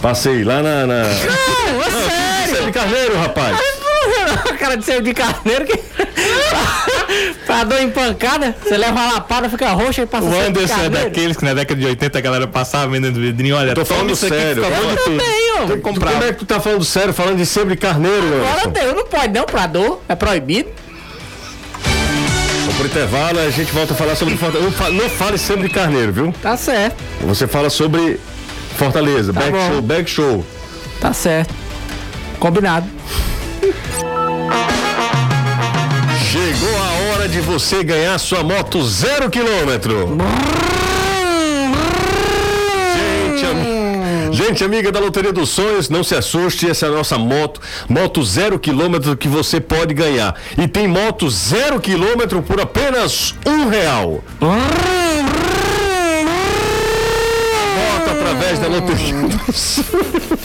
Passei 0.00 0.44
lá 0.44 0.62
na. 0.62 0.86
na... 0.86 1.02
Não, 1.02 1.82
é 1.82 1.90
sério. 1.90 2.62
É 2.62 2.66
de 2.66 2.72
carneiro, 2.72 3.18
rapaz. 3.18 3.58
cara 4.58 4.76
de 4.76 4.84
sebo 4.84 5.02
de 5.02 5.14
carneiro 5.14 5.64
que. 5.66 5.78
pra 7.46 7.64
dor 7.64 7.80
em 7.80 7.90
pancada, 7.90 8.54
você 8.62 8.76
leva 8.76 8.92
uma 8.92 9.12
lapada, 9.14 9.48
fica 9.48 9.70
roxa 9.72 10.02
e 10.02 10.06
passa 10.06 10.26
O 10.26 10.30
sebo 10.32 10.42
de 10.42 10.48
Anderson 10.64 10.80
é 10.80 10.88
daqueles 10.88 11.36
que 11.36 11.44
na 11.44 11.54
década 11.54 11.80
de 11.80 11.86
80 11.86 12.18
a 12.18 12.20
galera 12.20 12.46
passava 12.46 12.90
vendendo 12.90 13.20
vidrinho. 13.20 13.56
Olha, 13.56 13.74
Tô 13.74 13.84
falando 13.84 14.14
sério. 14.16 14.62
de 14.62 14.68
tudo. 14.70 15.04
Também, 15.04 15.52
ó. 15.58 15.66
Como 15.92 16.24
é 16.24 16.32
que 16.32 16.38
tu 16.38 16.46
tá 16.46 16.60
falando 16.60 16.84
sério, 16.84 17.12
falando 17.12 17.36
de 17.38 17.46
sempre 17.46 17.70
de 17.70 17.76
carneiro, 17.80 18.26
Agora? 18.44 18.68
Deus, 18.70 18.94
não 18.94 19.06
pode 19.06 19.32
não 19.32 19.44
pra 19.44 19.66
dor, 19.66 20.00
é 20.08 20.14
proibido. 20.14 20.68
Pro 22.76 22.86
intervalo, 22.86 23.38
a 23.38 23.50
gente 23.50 23.70
volta 23.70 23.92
a 23.92 23.96
falar 23.96 24.16
sobre 24.16 24.36
Fortaleza. 24.36 24.68
Não, 24.68 24.76
fa- 24.76 24.90
não 24.90 25.08
fale 25.08 25.38
sempre 25.38 25.68
de 25.68 25.74
carneiro, 25.74 26.12
viu? 26.12 26.34
Tá 26.42 26.56
certo, 26.56 26.96
Você 27.20 27.46
fala 27.46 27.70
sobre 27.70 28.18
Fortaleza, 28.76 29.32
back 29.32 29.52
bom. 29.52 29.68
show, 29.70 29.82
back 29.82 30.10
show. 30.10 30.44
tá 31.00 31.12
certo. 31.12 31.54
Combinado. 32.40 32.84
Chegou 36.30 36.76
a 36.76 37.12
hora 37.12 37.28
de 37.28 37.40
você 37.40 37.82
ganhar 37.82 38.18
sua 38.18 38.42
moto 38.42 38.86
zero 38.86 39.30
quilômetro. 39.30 40.18
Gente, 42.94 43.74
Gente, 44.34 44.64
amiga 44.64 44.90
da 44.90 44.98
Loteria 44.98 45.32
dos 45.32 45.50
Sonhos, 45.50 45.88
não 45.88 46.02
se 46.02 46.14
assuste, 46.14 46.68
essa 46.68 46.86
é 46.86 46.88
a 46.88 46.92
nossa 46.92 47.16
moto, 47.16 47.60
moto 47.88 48.24
zero 48.24 48.58
quilômetro 48.58 49.16
que 49.16 49.28
você 49.28 49.60
pode 49.60 49.94
ganhar. 49.94 50.34
E 50.58 50.66
tem 50.66 50.88
moto 50.88 51.30
zero 51.30 51.80
quilômetro 51.80 52.42
por 52.42 52.60
apenas 52.60 53.32
um 53.46 53.68
real. 53.68 54.24
Moto 57.80 58.10
através 58.10 58.58
da 58.58 58.66
Loteria 58.66 59.22
dos 59.22 59.56
Sonhos. 59.56 60.43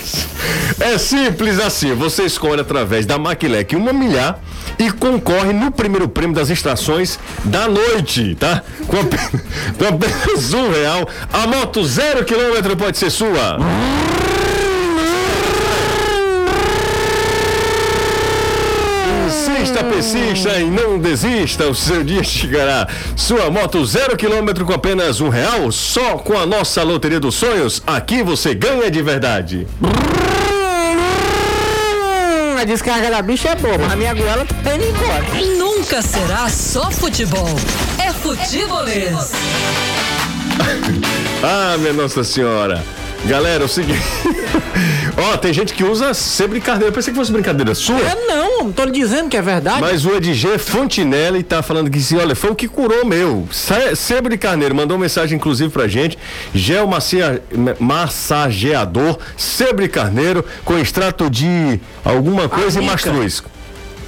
É 0.79 0.97
simples 0.97 1.59
assim, 1.59 1.93
você 1.93 2.23
escolhe 2.23 2.61
através 2.61 3.05
da 3.05 3.17
Maquilec 3.17 3.75
uma 3.75 3.91
milhar 3.91 4.39
e 4.77 4.91
concorre 4.91 5.51
no 5.51 5.71
primeiro 5.71 6.07
prêmio 6.07 6.35
das 6.35 6.49
extrações 6.49 7.19
da 7.43 7.67
noite, 7.67 8.35
tá? 8.35 8.63
Com 8.87 8.99
apenas, 8.99 9.29
com 9.77 9.85
apenas 9.85 10.53
um 10.53 10.71
real, 10.71 11.07
a 11.31 11.47
moto 11.47 11.83
zero 11.83 12.23
quilômetro 12.23 12.77
pode 12.77 12.97
ser 12.97 13.09
sua. 13.09 13.57
Insista, 19.29 19.83
persista 19.83 20.59
e 20.59 20.63
não 20.63 20.97
desista, 20.97 21.67
o 21.67 21.75
seu 21.75 22.03
dia 22.03 22.23
chegará. 22.23 22.87
Sua 23.15 23.47
moto 23.51 23.85
zero 23.85 24.17
quilômetro 24.17 24.65
com 24.65 24.73
apenas 24.73 25.21
um 25.21 25.29
real, 25.29 25.71
só 25.71 26.17
com 26.17 26.35
a 26.35 26.47
nossa 26.47 26.81
Loteria 26.81 27.19
dos 27.19 27.35
Sonhos, 27.35 27.83
aqui 27.85 28.23
você 28.23 28.55
ganha 28.55 28.89
de 28.89 29.03
verdade. 29.03 29.67
A 32.59 32.63
descarga 32.63 33.11
da 33.11 33.21
bicha 33.21 33.49
é 33.49 33.55
boa, 33.55 33.77
mas 33.77 33.91
a 33.91 33.95
minha 33.95 34.15
goela 34.15 34.47
tá 34.63 34.73
indo 34.73 34.85
embora. 34.85 35.23
Nunca 35.59 36.01
será 36.01 36.49
só 36.49 36.89
futebol. 36.89 37.55
É 37.99 38.11
futebolês. 38.11 39.31
Ah, 41.43 41.77
minha 41.77 41.93
Nossa 41.93 42.23
Senhora. 42.23 42.83
Galera, 43.25 43.63
é 43.63 43.65
o 43.65 43.69
seguinte. 43.69 43.99
Ó, 45.17 45.37
tem 45.37 45.51
gente 45.53 45.73
que 45.73 45.83
usa 45.83 46.13
sempre 46.13 46.61
carneiro. 46.61 46.89
Eu 46.89 46.95
pensei 46.95 47.13
que 47.13 47.19
fosse 47.19 47.31
brincadeira 47.31 47.75
sua. 47.75 47.99
É 47.99 48.15
não, 48.15 48.63
não 48.63 48.71
tô 48.71 48.85
lhe 48.85 48.91
dizendo 48.91 49.29
que 49.29 49.35
é 49.35 49.41
verdade. 49.41 49.81
Mas 49.81 50.05
o 50.05 50.15
Edg 50.15 50.57
Fontinelli 50.57 51.43
tá 51.43 51.61
falando 51.61 51.89
que 51.89 51.99
olha, 52.15 52.35
foi 52.35 52.51
o 52.51 52.55
que 52.55 52.67
curou 52.67 53.05
meu. 53.05 53.47
De 54.29 54.37
Carneiro 54.37 54.73
mandou 54.73 54.97
mensagem 54.97 55.35
inclusive 55.35 55.69
pra 55.69 55.87
gente. 55.87 56.17
Gel 56.53 56.89
massageador, 57.79 59.17
sebo 59.37 59.81
de 59.81 59.89
carneiro 59.89 60.45
com 60.63 60.77
extrato 60.77 61.29
de 61.29 61.79
alguma 62.03 62.47
coisa 62.47 62.79
e 62.79 62.83
Amica. 62.83 62.93
mastruz. 62.93 63.43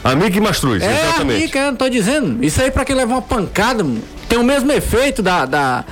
Amiga 0.04 0.36
e 0.36 0.42
mastruz, 0.42 0.82
É, 0.82 1.04
exatamente. 1.04 1.44
amiga, 1.44 1.60
eu 1.60 1.66
não 1.68 1.76
tô 1.76 1.88
dizendo. 1.88 2.44
Isso 2.44 2.62
aí 2.62 2.72
pra 2.72 2.84
quem 2.84 2.96
leva 2.96 3.12
uma 3.14 3.22
pancada, 3.22 3.86
tem 4.28 4.40
o 4.40 4.44
mesmo 4.44 4.72
efeito 4.72 5.22
da, 5.22 5.46
da, 5.46 5.86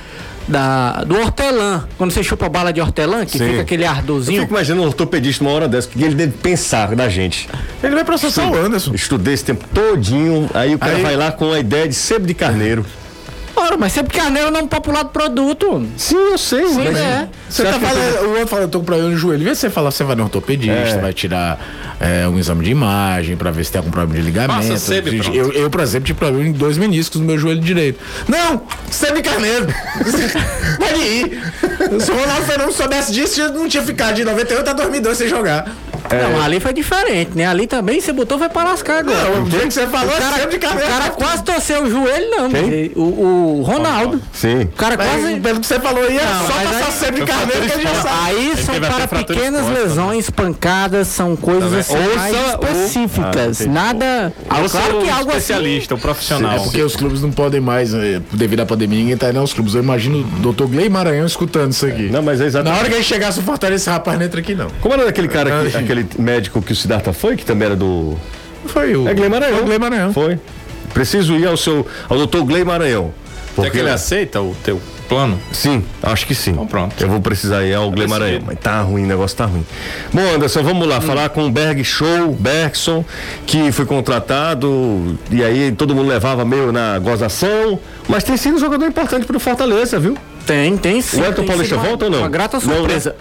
da- 0.50 1.04
do 1.04 1.16
hortelã. 1.18 1.84
Quando 1.96 2.10
você 2.10 2.22
chupa 2.22 2.48
bala 2.48 2.72
de 2.72 2.80
hortelã, 2.80 3.24
que 3.24 3.38
Sim. 3.38 3.48
fica 3.50 3.62
aquele 3.62 3.84
Eu 3.84 3.90
ardorzinho. 3.90 4.40
fico 4.42 4.52
imaginando 4.52 4.82
um 4.82 4.86
ortopedista 4.86 5.42
uma 5.44 5.52
hora 5.52 5.68
dessa, 5.68 5.88
o 5.88 5.90
que 5.92 6.02
ele 6.02 6.14
deve 6.14 6.32
pensar 6.32 6.94
da 6.94 7.08
gente. 7.08 7.48
Ele 7.82 7.94
vai 7.94 8.04
processar 8.04 8.50
o 8.50 8.54
Anderson. 8.56 8.92
Estudei 8.94 9.34
esse 9.34 9.44
tempo 9.44 9.64
todinho, 9.72 10.50
aí 10.52 10.74
o 10.74 10.78
cara 10.78 10.96
Aí- 10.96 11.02
vai 11.02 11.16
lá 11.16 11.32
com 11.32 11.52
a 11.52 11.58
ideia 11.58 11.88
de 11.88 11.94
sebo 11.94 12.26
de 12.26 12.34
carneiro. 12.34 12.84
Ora, 13.60 13.76
mas 13.76 13.92
sempre 13.92 14.16
carneiro 14.16 14.48
é 14.48 14.50
um 14.50 14.54
nome 14.54 14.68
popular 14.68 15.02
do 15.04 15.10
produto. 15.10 15.86
Sim, 15.96 16.16
eu 16.16 16.38
sei. 16.38 16.66
Sim, 16.66 16.74
mas- 16.84 16.96
é. 16.96 17.28
Você 17.48 17.62
tá 17.64 17.70
que 17.70 17.76
eu 17.76 17.80
falando, 17.80 18.24
o 18.26 18.30
outro 18.30 18.46
fala, 18.46 18.62
eu 18.62 18.68
tô 18.68 18.78
com 18.78 18.84
problema 18.86 19.10
no 19.10 19.16
joelho. 19.16 19.44
De 19.44 19.54
você 19.56 19.68
falar, 19.68 19.90
você 19.90 20.02
vai 20.04 20.16
no 20.16 20.22
ortopedista, 20.24 20.96
É. 20.96 21.00
vai 21.00 21.12
tirar 21.12 21.58
é, 22.00 22.26
um 22.26 22.38
exame 22.38 22.64
de 22.64 22.70
imagem 22.70 23.36
pra 23.36 23.50
ver 23.50 23.64
se 23.64 23.72
tem 23.72 23.78
algum 23.80 23.90
problema 23.90 24.18
de 24.18 24.24
ligamento. 24.24 24.54
Passa 24.68 24.78
sebo 24.78 25.08
e 25.10 25.18
pronto. 25.18 25.36
eu, 25.36 25.52
eu, 25.52 25.68
por 25.70 25.80
exemplo, 25.80 26.06
tive 26.06 26.18
problema 26.18 26.48
em 26.48 26.52
dois 26.52 26.78
meniscos 26.78 27.20
no 27.20 27.26
meu 27.26 27.36
joelho 27.38 27.60
direito. 27.60 27.98
Não! 28.28 28.62
Sebo 28.90 29.16
de 29.16 29.22
carneiro! 29.22 29.66
Pode 30.78 31.00
ir! 31.00 31.40
Se 32.00 32.10
o 32.10 32.14
Ronaldo 32.14 32.46
Fernando 32.46 32.72
soubesse 32.72 33.12
disso, 33.12 33.40
eu 33.40 33.52
não 33.52 33.68
tinha 33.68 33.82
ficado 33.82 34.14
de 34.14 34.24
98 34.24 34.70
a 34.70 34.72
2002 34.72 35.18
sem 35.18 35.28
jogar. 35.28 35.70
Não, 36.10 36.42
ali 36.42 36.60
foi 36.60 36.72
diferente, 36.72 37.32
né? 37.34 37.46
Ali 37.46 37.66
também 37.66 38.00
você 38.00 38.12
botou 38.12 38.38
foi 38.38 38.48
pra 38.48 38.64
lascar 38.64 38.98
agora. 39.00 39.30
Não, 39.30 39.42
o 39.42 39.46
que 39.46 39.70
você 39.70 39.86
falou, 39.86 40.12
o 40.12 40.16
é 40.16 40.20
cara, 40.20 40.46
de 40.46 40.56
o 40.56 40.60
carneiro. 40.60 40.90
cara 40.90 41.10
quase 41.10 41.42
torceu 41.42 41.82
o 41.84 41.90
joelho, 41.90 42.30
não. 42.30 42.50
Quem? 42.50 42.92
O, 42.96 43.00
o 43.58 43.62
Ronaldo. 43.62 44.20
Sim. 44.32 44.62
O 44.62 44.68
cara 44.68 44.96
Mas, 44.96 45.20
quase. 45.20 45.40
pelo 45.40 45.60
que 45.60 45.66
você 45.66 45.80
falou 45.80 46.02
aí, 46.02 46.16
é 46.18 46.24
Não, 46.24 46.46
só 46.46 46.52
passar 46.52 46.86
aí- 46.86 46.92
sebo 46.92 47.18
de 47.20 47.26
carneiro 47.26 47.60
que 47.66 47.72
a 47.72 47.76
gente 47.76 47.82
já 47.82 47.94
sabe. 47.94 48.08
Aí 48.24 48.54
são 48.56 48.74
para 48.80 49.08
pequenas 49.08 49.60
exposta, 49.60 49.82
lesões, 49.84 50.30
pancadas, 50.30 51.08
são 51.08 51.36
coisas 51.36 51.72
assim, 51.72 51.96
Ouça 51.96 52.16
mais 52.16 52.34
o- 52.36 52.64
específicas. 52.64 53.60
Ah. 53.62 53.66
Nada. 53.70 54.32
Ah, 54.48 54.56
claro 54.70 54.98
que 55.00 55.06
o 55.08 55.12
algo 55.14 55.30
assim. 55.30 55.38
especialista, 55.38 55.94
o 55.94 55.98
profissional. 55.98 56.56
É 56.56 56.58
porque 56.60 56.82
os 56.82 56.96
clubes 56.96 57.22
não 57.22 57.30
podem 57.30 57.60
mais, 57.60 57.94
eh, 57.94 58.20
devido 58.32 58.60
à 58.60 58.66
pandemia, 58.66 58.98
ninguém 58.98 59.16
tá 59.16 59.30
indo 59.30 59.38
aos 59.38 59.52
clubes. 59.52 59.74
Eu 59.74 59.82
imagino 59.82 60.20
o 60.20 60.52
Dr. 60.52 60.64
Gley 60.64 60.88
Maranhão 60.88 61.26
escutando 61.26 61.72
isso 61.72 61.86
aqui. 61.86 62.08
Não, 62.10 62.22
mas 62.22 62.38
é 62.40 62.44
Na 62.44 62.46
exatamente. 62.48 62.78
hora 62.80 62.88
que 62.88 62.94
ele 62.96 63.04
chegasse 63.04 63.38
o 63.38 63.42
Fortaleza, 63.42 63.82
esse 63.82 63.90
rapaz 63.90 64.18
não 64.18 64.26
entra 64.26 64.40
aqui, 64.40 64.54
não. 64.54 64.68
Como 64.80 64.94
era 64.94 65.04
daquele 65.04 65.28
cara, 65.28 65.50
que, 65.50 65.76
Ai. 65.76 65.82
Aquele 65.92 66.06
médico 66.18 66.60
que 66.62 66.72
o 66.72 66.76
Siddhartha 66.76 67.12
foi, 67.12 67.36
que 67.36 67.44
também 67.44 67.66
era 67.66 67.76
do. 67.76 68.16
Foi 68.66 68.94
o. 68.94 69.08
É 69.08 69.14
Gley 69.14 69.28
Maranhão. 69.28 69.54
Foi 69.54 69.62
o 69.62 69.66
Gley 69.66 69.78
Maranhão. 69.78 70.12
Foi. 70.12 70.38
Preciso 70.94 71.34
ir 71.34 71.46
ao 71.46 71.56
seu. 71.56 71.86
ao 72.08 72.26
Dr. 72.26 72.38
Gley 72.40 72.64
Maranhão. 72.64 73.12
Será 73.54 73.54
que 73.54 73.70
Porque, 73.70 73.78
ele 73.78 73.90
aceita 73.90 74.40
o 74.40 74.54
teu 74.62 74.80
plano? 75.08 75.38
sim, 75.50 75.84
acho 76.02 76.24
que 76.24 76.34
sim. 76.36 76.52
Então 76.52 76.66
pronto. 76.68 76.94
Eu 77.02 77.08
vou 77.08 77.20
precisar 77.20 77.64
ir 77.64 77.74
ao 77.74 77.90
Gley 77.90 78.06
decidido. 78.06 78.20
Maranhão. 78.20 78.42
Mas 78.46 78.58
tá 78.60 78.80
ruim, 78.80 79.04
o 79.04 79.06
negócio 79.06 79.36
tá 79.36 79.44
ruim. 79.44 79.66
Bom, 80.12 80.22
Anderson, 80.34 80.62
vamos 80.62 80.86
lá 80.86 81.00
falar 81.00 81.28
com 81.30 81.44
o 81.46 81.50
Berg 81.50 81.82
Show, 81.82 82.32
Bergson, 82.38 83.04
que 83.46 83.72
foi 83.72 83.84
contratado 83.86 85.18
e 85.30 85.42
aí 85.42 85.72
todo 85.72 85.94
mundo 85.96 86.08
levava 86.08 86.44
meio 86.44 86.70
na 86.70 86.98
gozação. 87.00 87.78
Mas 88.08 88.22
tem 88.24 88.36
sido 88.36 88.54
um 88.56 88.60
jogador 88.60 88.86
importante 88.86 89.26
pro 89.26 89.38
Fortaleza, 89.40 89.98
viu? 89.98 90.16
Tem, 90.46 90.76
tem 90.76 91.00
sim. 91.02 91.20
O 91.20 91.24
Elton 91.24 91.44
Paulista 91.44 91.74
sido 91.74 91.80
uma- 91.80 91.88
volta 91.88 92.04
ou 92.06 92.10
não? 92.10 92.18
Uma 92.20 92.28
grata 92.28 92.58
Não, 92.64 92.86
né? 92.86 93.12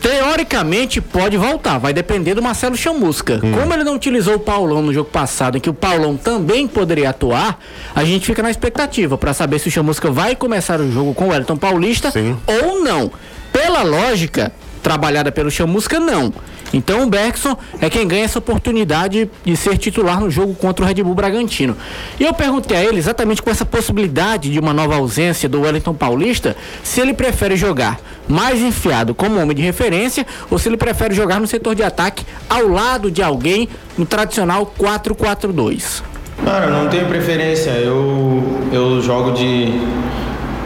Teoricamente 0.00 1.00
pode 1.00 1.36
voltar, 1.36 1.78
vai 1.78 1.92
depender 1.92 2.34
do 2.34 2.42
Marcelo 2.42 2.76
Chamusca. 2.76 3.40
Hum. 3.42 3.52
Como 3.52 3.72
ele 3.74 3.84
não 3.84 3.94
utilizou 3.94 4.34
o 4.34 4.40
Paulão 4.40 4.82
no 4.82 4.92
jogo 4.92 5.10
passado, 5.10 5.58
em 5.58 5.60
que 5.60 5.68
o 5.68 5.74
Paulão 5.74 6.16
também 6.16 6.66
poderia 6.66 7.10
atuar, 7.10 7.58
a 7.94 8.04
gente 8.04 8.24
fica 8.24 8.42
na 8.42 8.50
expectativa 8.50 9.18
para 9.18 9.34
saber 9.34 9.58
se 9.58 9.68
o 9.68 9.70
Chamusca 9.70 10.10
vai 10.10 10.34
começar 10.34 10.80
o 10.80 10.90
jogo 10.90 11.12
com 11.12 11.28
o 11.28 11.34
Elton 11.34 11.56
Paulista 11.56 12.10
Sim. 12.10 12.36
ou 12.46 12.82
não. 12.82 13.12
Pela 13.52 13.82
lógica, 13.82 14.52
trabalhada 14.82 15.30
pelo 15.30 15.50
Chamusca, 15.50 16.00
não. 16.00 16.32
Então 16.72 17.02
o 17.02 17.06
Bergson 17.06 17.56
é 17.80 17.90
quem 17.90 18.06
ganha 18.06 18.24
essa 18.24 18.38
oportunidade 18.38 19.30
de 19.44 19.56
ser 19.56 19.76
titular 19.76 20.20
no 20.20 20.30
jogo 20.30 20.54
contra 20.54 20.84
o 20.84 20.88
Red 20.88 21.02
Bull 21.02 21.14
Bragantino. 21.14 21.76
E 22.18 22.24
eu 22.24 22.32
perguntei 22.32 22.76
a 22.76 22.84
ele 22.84 22.98
exatamente 22.98 23.42
com 23.42 23.50
essa 23.50 23.64
possibilidade 23.64 24.50
de 24.50 24.58
uma 24.58 24.72
nova 24.72 24.96
ausência 24.96 25.48
do 25.48 25.62
Wellington 25.62 25.94
Paulista, 25.94 26.56
se 26.82 27.00
ele 27.00 27.14
prefere 27.14 27.56
jogar 27.56 28.00
mais 28.28 28.60
enfiado 28.60 29.14
como 29.14 29.40
homem 29.40 29.56
de 29.56 29.62
referência 29.62 30.26
ou 30.50 30.58
se 30.58 30.68
ele 30.68 30.76
prefere 30.76 31.14
jogar 31.14 31.40
no 31.40 31.46
setor 31.46 31.74
de 31.74 31.82
ataque 31.82 32.24
ao 32.48 32.68
lado 32.68 33.10
de 33.10 33.22
alguém 33.22 33.68
no 33.98 34.06
tradicional 34.06 34.72
4-4-2. 34.78 36.02
Cara, 36.44 36.68
não 36.68 36.88
tenho 36.88 37.06
preferência. 37.06 37.70
Eu, 37.70 38.42
eu 38.72 39.02
jogo 39.02 39.32
de 39.32 39.68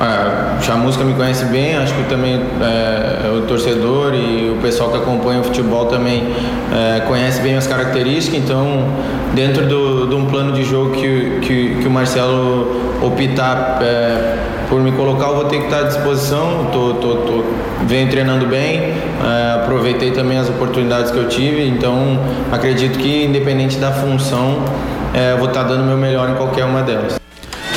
é, 0.00 0.70
a 0.70 0.76
música 0.76 1.04
me 1.04 1.14
conhece 1.14 1.44
bem, 1.46 1.76
acho 1.76 1.94
que 1.94 2.04
também 2.04 2.40
é, 2.60 3.30
o 3.30 3.42
torcedor 3.42 4.12
e 4.14 4.50
o 4.50 4.60
pessoal 4.60 4.90
que 4.90 4.96
acompanha 4.96 5.40
o 5.40 5.44
futebol 5.44 5.86
também 5.86 6.34
é, 6.72 7.00
conhece 7.00 7.40
bem 7.40 7.56
as 7.56 7.66
características, 7.66 8.40
então 8.40 8.88
dentro 9.34 9.66
do, 9.66 10.06
de 10.08 10.14
um 10.14 10.26
plano 10.26 10.52
de 10.52 10.64
jogo 10.64 10.90
que, 10.92 11.38
que, 11.42 11.76
que 11.80 11.86
o 11.86 11.90
Marcelo 11.90 12.96
optar 13.02 13.78
é, 13.82 14.36
por 14.68 14.80
me 14.80 14.90
colocar, 14.92 15.28
eu 15.28 15.36
vou 15.36 15.44
ter 15.44 15.58
que 15.58 15.64
estar 15.64 15.80
à 15.80 15.82
disposição, 15.82 16.68
tô, 16.72 16.94
tô, 16.94 17.16
tô 17.16 17.44
venho 17.86 18.10
treinando 18.10 18.46
bem, 18.46 18.94
é, 19.22 19.60
aproveitei 19.62 20.10
também 20.10 20.38
as 20.38 20.48
oportunidades 20.48 21.10
que 21.10 21.18
eu 21.18 21.28
tive, 21.28 21.66
então 21.66 22.18
acredito 22.50 22.98
que 22.98 23.24
independente 23.24 23.76
da 23.76 23.92
função, 23.92 24.64
é, 25.12 25.36
vou 25.36 25.48
estar 25.48 25.62
dando 25.62 25.82
o 25.82 25.86
meu 25.86 25.96
melhor 25.96 26.28
em 26.30 26.34
qualquer 26.34 26.64
uma 26.64 26.82
delas. 26.82 27.23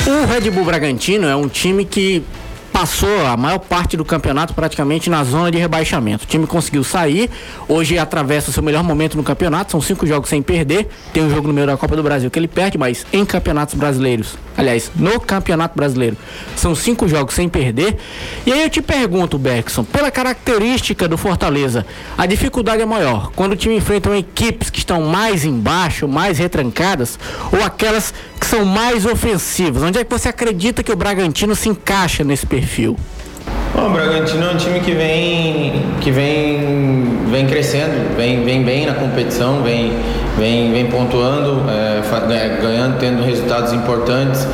O 0.08 0.24
Red 0.24 0.50
Bull 0.50 0.64
Bragantino 0.64 1.26
é 1.26 1.36
um 1.36 1.48
time 1.48 1.84
que 1.84 2.24
passou 2.78 3.26
a 3.26 3.36
maior 3.36 3.58
parte 3.58 3.96
do 3.96 4.04
campeonato 4.04 4.54
praticamente 4.54 5.10
na 5.10 5.24
zona 5.24 5.50
de 5.50 5.58
rebaixamento. 5.58 6.22
O 6.22 6.28
time 6.28 6.46
conseguiu 6.46 6.84
sair, 6.84 7.28
hoje 7.66 7.98
atravessa 7.98 8.50
o 8.50 8.52
seu 8.52 8.62
melhor 8.62 8.84
momento 8.84 9.16
no 9.16 9.24
campeonato, 9.24 9.72
são 9.72 9.80
cinco 9.80 10.06
jogos 10.06 10.28
sem 10.28 10.40
perder. 10.40 10.88
Tem 11.12 11.24
um 11.24 11.28
jogo 11.28 11.48
no 11.48 11.52
meio 11.54 11.66
da 11.66 11.76
Copa 11.76 11.96
do 11.96 12.04
Brasil 12.04 12.30
que 12.30 12.38
ele 12.38 12.46
perde, 12.46 12.78
mas 12.78 13.04
em 13.12 13.24
campeonatos 13.24 13.74
brasileiros, 13.74 14.36
aliás, 14.56 14.92
no 14.94 15.18
Campeonato 15.18 15.74
Brasileiro, 15.76 16.16
são 16.54 16.72
cinco 16.72 17.08
jogos 17.08 17.34
sem 17.34 17.48
perder. 17.48 17.96
E 18.46 18.52
aí 18.52 18.62
eu 18.62 18.70
te 18.70 18.80
pergunto, 18.80 19.38
Bergson, 19.38 19.82
pela 19.82 20.12
característica 20.12 21.08
do 21.08 21.18
Fortaleza, 21.18 21.84
a 22.16 22.26
dificuldade 22.26 22.80
é 22.80 22.86
maior 22.86 23.32
quando 23.34 23.54
o 23.54 23.56
time 23.56 23.74
enfrenta 23.74 24.16
equipes 24.16 24.70
que 24.70 24.78
estão 24.78 25.02
mais 25.02 25.44
embaixo, 25.44 26.06
mais 26.06 26.38
retrancadas, 26.38 27.18
ou 27.50 27.60
aquelas 27.60 28.14
que 28.38 28.46
são 28.46 28.64
mais 28.64 29.04
ofensivas? 29.04 29.82
Onde 29.82 29.98
é 29.98 30.04
que 30.04 30.10
você 30.10 30.28
acredita 30.28 30.82
que 30.82 30.92
o 30.92 30.96
Bragantino 30.96 31.56
se 31.56 31.68
encaixa 31.68 32.22
nesse 32.22 32.46
perfil? 32.46 32.67
Perfil? 32.68 32.96
o 33.74 33.90
Bragantino 33.90 34.44
é 34.44 34.50
um 34.50 34.56
time 34.56 34.80
que 34.80 34.92
vem, 34.92 35.82
que 36.00 36.10
vem, 36.10 37.26
vem 37.30 37.46
crescendo, 37.46 38.14
vem, 38.16 38.44
vem 38.44 38.62
bem 38.62 38.86
na 38.86 38.94
competição, 38.94 39.62
vem, 39.62 39.92
vem, 40.36 40.72
vem 40.72 40.86
pontuando, 40.86 41.62
é, 41.70 42.58
ganhando, 42.60 42.98
tendo 42.98 43.22
resultados 43.22 43.72
importantes. 43.72 44.46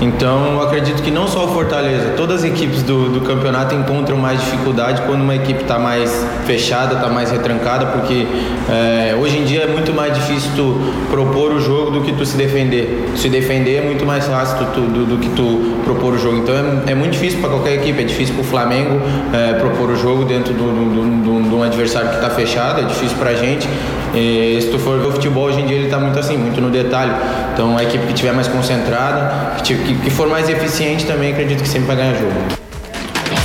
Então, 0.00 0.54
eu 0.54 0.62
acredito 0.62 1.02
que 1.02 1.10
não 1.10 1.28
só 1.28 1.44
o 1.44 1.48
Fortaleza, 1.48 2.14
todas 2.16 2.42
as 2.42 2.44
equipes 2.44 2.82
do, 2.82 3.10
do 3.10 3.20
campeonato 3.20 3.74
encontram 3.74 4.16
mais 4.16 4.40
dificuldade 4.40 5.02
quando 5.02 5.20
uma 5.20 5.36
equipe 5.36 5.60
está 5.60 5.78
mais 5.78 6.26
fechada, 6.46 6.94
está 6.94 7.08
mais 7.08 7.30
retrancada, 7.30 7.86
porque 7.86 8.26
é, 8.70 9.14
hoje 9.20 9.38
em 9.38 9.44
dia 9.44 9.64
é 9.64 9.66
muito 9.66 9.92
mais 9.92 10.14
difícil 10.14 10.50
tu 10.56 10.74
propor 11.10 11.52
o 11.52 11.60
jogo 11.60 11.90
do 11.90 12.00
que 12.00 12.12
tu 12.12 12.24
se 12.24 12.36
defender. 12.36 13.10
Se 13.14 13.28
defender 13.28 13.76
é 13.76 13.82
muito 13.82 14.06
mais 14.06 14.26
fácil 14.26 14.56
tu, 14.58 14.64
tu, 14.72 14.80
do, 14.80 15.04
do, 15.04 15.18
que 15.18 15.28
tu 15.30 15.82
propor 15.84 16.14
o 16.14 16.18
jogo. 16.18 16.38
Então, 16.38 16.54
é, 16.54 16.92
é 16.92 16.94
muito 16.94 17.12
difícil 17.12 17.38
para 17.40 17.50
qualquer 17.50 17.74
equipe, 17.74 18.00
é 18.00 18.04
difícil 18.04 18.34
para 18.34 18.42
o 18.42 18.46
Flamengo 18.46 18.98
é, 19.34 19.52
propor 19.54 19.90
o 19.90 19.96
jogo 19.96 20.24
dentro 20.24 20.54
de 20.54 20.60
um 20.62 21.62
adversário 21.62 22.08
que 22.08 22.14
está 22.16 22.30
fechado, 22.30 22.80
é 22.80 22.84
difícil 22.84 23.18
para 23.18 23.30
a 23.30 23.34
gente. 23.34 23.68
E, 24.14 24.58
se 24.60 24.68
tu 24.68 24.78
for 24.78 24.98
ver 24.98 25.08
o 25.08 25.12
futebol 25.12 25.44
hoje 25.44 25.60
em 25.60 25.66
dia, 25.66 25.76
ele 25.76 25.84
está 25.84 25.98
muito 25.98 26.18
assim, 26.18 26.36
muito 26.36 26.60
no 26.60 26.70
detalhe. 26.70 27.12
Então, 27.52 27.76
a 27.76 27.82
equipe 27.82 28.06
que 28.06 28.12
estiver 28.12 28.32
mais 28.32 28.48
concentrada, 28.48 29.52
que, 29.62 29.89
que, 29.94 30.04
que 30.04 30.10
for 30.10 30.28
mais 30.28 30.48
eficiente 30.48 31.04
também, 31.06 31.32
acredito 31.32 31.62
que 31.62 31.68
sempre 31.68 31.88
vai 31.88 31.96
ganhar 31.96 32.14
jogo. 32.14 32.32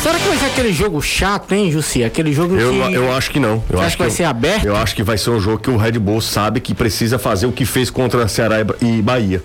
Será 0.01 0.19
que 0.19 0.27
vai 0.27 0.37
ser 0.37 0.45
aquele 0.45 0.71
jogo 0.71 1.01
chato, 1.01 1.51
hein, 1.53 1.71
Jussi? 1.71 2.03
Aquele 2.03 2.31
jogo 2.31 2.55
eu, 2.55 2.71
que... 2.71 2.93
Eu 2.93 3.15
acho 3.15 3.31
que 3.31 3.39
não. 3.39 3.63
Eu 3.69 3.79
acho 3.79 3.91
que, 3.91 3.97
que 3.97 3.97
vai 3.97 4.07
eu, 4.07 4.11
ser 4.11 4.23
aberto? 4.25 4.65
Eu 4.65 4.75
acho 4.75 4.95
que 4.95 5.01
vai 5.01 5.17
ser 5.17 5.31
um 5.31 5.39
jogo 5.39 5.57
que 5.57 5.69
o 5.69 5.77
Red 5.77 5.93
Bull 5.93 6.21
sabe 6.21 6.59
que 6.59 6.75
precisa 6.75 7.17
fazer 7.17 7.47
o 7.47 7.51
que 7.51 7.65
fez 7.65 7.89
contra 7.89 8.27
Ceará 8.27 8.57
e 8.81 9.01
Bahia. 9.01 9.41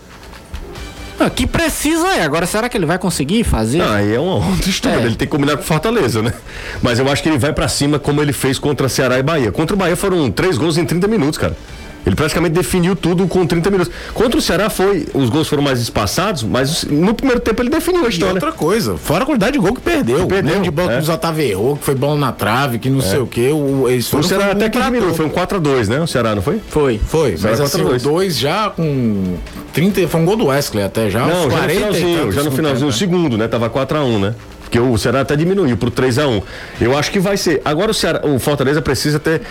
Ah, 1.19 1.29
que 1.29 1.47
precisa 1.47 2.07
é. 2.09 2.23
Agora, 2.23 2.47
será 2.47 2.69
que 2.69 2.77
ele 2.77 2.87
vai 2.87 2.99
conseguir 2.99 3.45
fazer? 3.45 3.81
Ah, 3.81 3.97
aí 3.97 4.15
é 4.15 4.21
uma 4.21 4.35
outra 4.37 4.69
história. 4.69 5.01
É. 5.01 5.07
Ele 5.07 5.17
tem 5.17 5.27
que 5.29 5.33
combinar 5.33 5.57
com 5.57 5.63
Fortaleza, 5.63 6.23
né? 6.23 6.33
Mas 6.83 6.99
eu 6.99 7.11
acho 7.11 7.23
que 7.23 7.29
ele 7.29 7.39
vai 7.39 7.53
para 7.53 7.69
cima 7.69 7.99
como 7.99 8.23
ele 8.23 8.33
fez 8.33 8.59
contra 8.59 8.89
Ceará 8.89 9.19
e 9.19 9.23
Bahia. 9.23 9.53
Contra 9.53 9.75
o 9.75 9.79
Bahia 9.79 9.97
foram 9.97 10.31
três 10.31 10.57
gols 10.57 10.79
em 10.79 10.85
30 10.85 11.07
minutos, 11.09 11.39
cara. 11.39 11.57
Ele 12.07 12.17
praticamente 12.17 12.55
definiu 12.55 12.97
tudo 12.97 13.27
com 13.29 13.47
30 13.47 13.71
minutos. 13.71 13.93
Contra 14.15 14.39
o 14.39 14.43
Ceará 14.43 14.71
foi, 14.71 15.07
os 15.13 15.29
gols 15.29 15.49
foram 15.49 15.63
mais 15.63 15.81
espaçados, 15.81 16.43
mas 16.43 16.85
no 16.85 17.15
primeiro 17.15 17.41
tempo 17.41 17.63
ele 17.63 17.71
definiu 17.71 18.07
a 18.07 18.09
história. 18.09 18.33
E 18.33 18.35
outra 18.35 18.53
coisa, 18.53 18.97
fora 18.97 19.25
a 19.25 19.27
quantidade 19.27 19.53
de 19.53 19.59
gol 19.59 19.75
que 19.75 19.81
perdeu. 19.81 20.21
Que 20.21 20.27
perdeu 20.27 20.57
né? 20.57 20.61
De 20.61 20.71
bola 20.71 20.95
é. 20.95 21.01
que 21.01 21.11
o 21.11 21.13
Otávio 21.13 21.45
errou, 21.45 21.77
que 21.77 21.85
foi 21.85 21.95
bola 21.95 22.19
na 22.19 22.33
trave, 22.33 22.79
que 22.79 22.89
não 22.89 23.01
é. 23.01 23.03
sei 23.03 23.19
o 23.19 23.27
quê. 23.27 23.51
O, 23.53 23.89
eles 23.89 24.11
o 24.13 24.23
Ceará 24.23 24.53
até 24.53 24.69
que 24.69 24.81
diminuiu, 24.81 25.15
foi 25.15 25.27
um 25.27 25.31
4x2, 25.31 25.89
né? 25.89 26.01
O 26.01 26.07
Ceará, 26.07 26.35
não 26.35 26.43
foi? 26.43 26.61
Foi. 26.69 26.99
Foi, 26.99 27.37
mas 27.41 27.61
assim, 27.61 27.83
o 27.83 27.99
2 27.99 28.39
já 28.39 28.71
com 28.71 29.37
30, 29.73 30.09
foi 30.09 30.21
um 30.21 30.25
gol 30.25 30.37
do 30.37 30.47
Wesley 30.47 30.85
até, 30.85 31.11
já 31.11 31.27
Não, 31.27 31.51
já 31.51 31.63
no 31.63 31.69
finalzinho, 31.69 32.33
já 32.33 32.43
no 32.43 32.51
finalzinho, 32.51 32.89
o 32.89 32.93
segundo, 32.93 33.37
né? 33.37 33.47
Tava 33.47 33.69
4x1, 33.69 34.19
né? 34.19 34.35
Porque 34.71 34.79
o 34.79 34.97
Ceará 34.97 35.23
até 35.23 35.35
diminuiu 35.35 35.77
para 35.77 35.89
o 35.89 35.91
3 35.91 36.19
a 36.21 36.29
1 36.29 36.43
Eu 36.81 36.97
acho 36.97 37.11
que 37.11 37.19
vai 37.19 37.37
ser. 37.37 37.61
Agora 37.65 37.91
o, 37.91 37.95
Ceará, 37.95 38.25
o 38.25 38.39
Fortaleza 38.39 38.81
precisa 38.81 39.19
ter. 39.19 39.43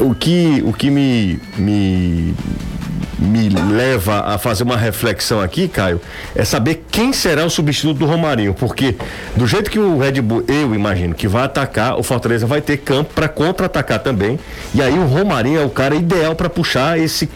O 0.00 0.14
que, 0.14 0.62
o 0.66 0.72
que 0.74 0.90
me, 0.90 1.40
me 1.56 2.34
me 3.18 3.48
leva 3.48 4.20
a 4.20 4.38
fazer 4.38 4.62
uma 4.62 4.76
reflexão 4.76 5.40
aqui, 5.40 5.68
Caio, 5.68 6.00
é 6.34 6.44
saber 6.44 6.84
quem 6.90 7.12
será 7.12 7.44
o 7.44 7.50
substituto 7.50 7.98
do 7.98 8.06
Romarinho, 8.06 8.54
porque 8.54 8.94
do 9.34 9.46
jeito 9.46 9.70
que 9.70 9.78
o 9.78 9.98
Red 9.98 10.20
Bull, 10.20 10.44
eu 10.46 10.74
imagino, 10.74 11.14
que 11.14 11.26
vai 11.26 11.44
atacar, 11.44 11.98
o 11.98 12.02
Fortaleza 12.02 12.46
vai 12.46 12.60
ter 12.60 12.78
campo 12.78 13.14
para 13.14 13.28
contra-atacar 13.28 14.00
também. 14.00 14.38
E 14.74 14.82
aí 14.82 14.98
o 14.98 15.06
Romarinho 15.06 15.60
é 15.60 15.64
o 15.64 15.70
cara 15.70 15.94
ideal 15.94 16.34
para 16.34 16.48
puxar 16.48 16.98
esse 16.98 17.26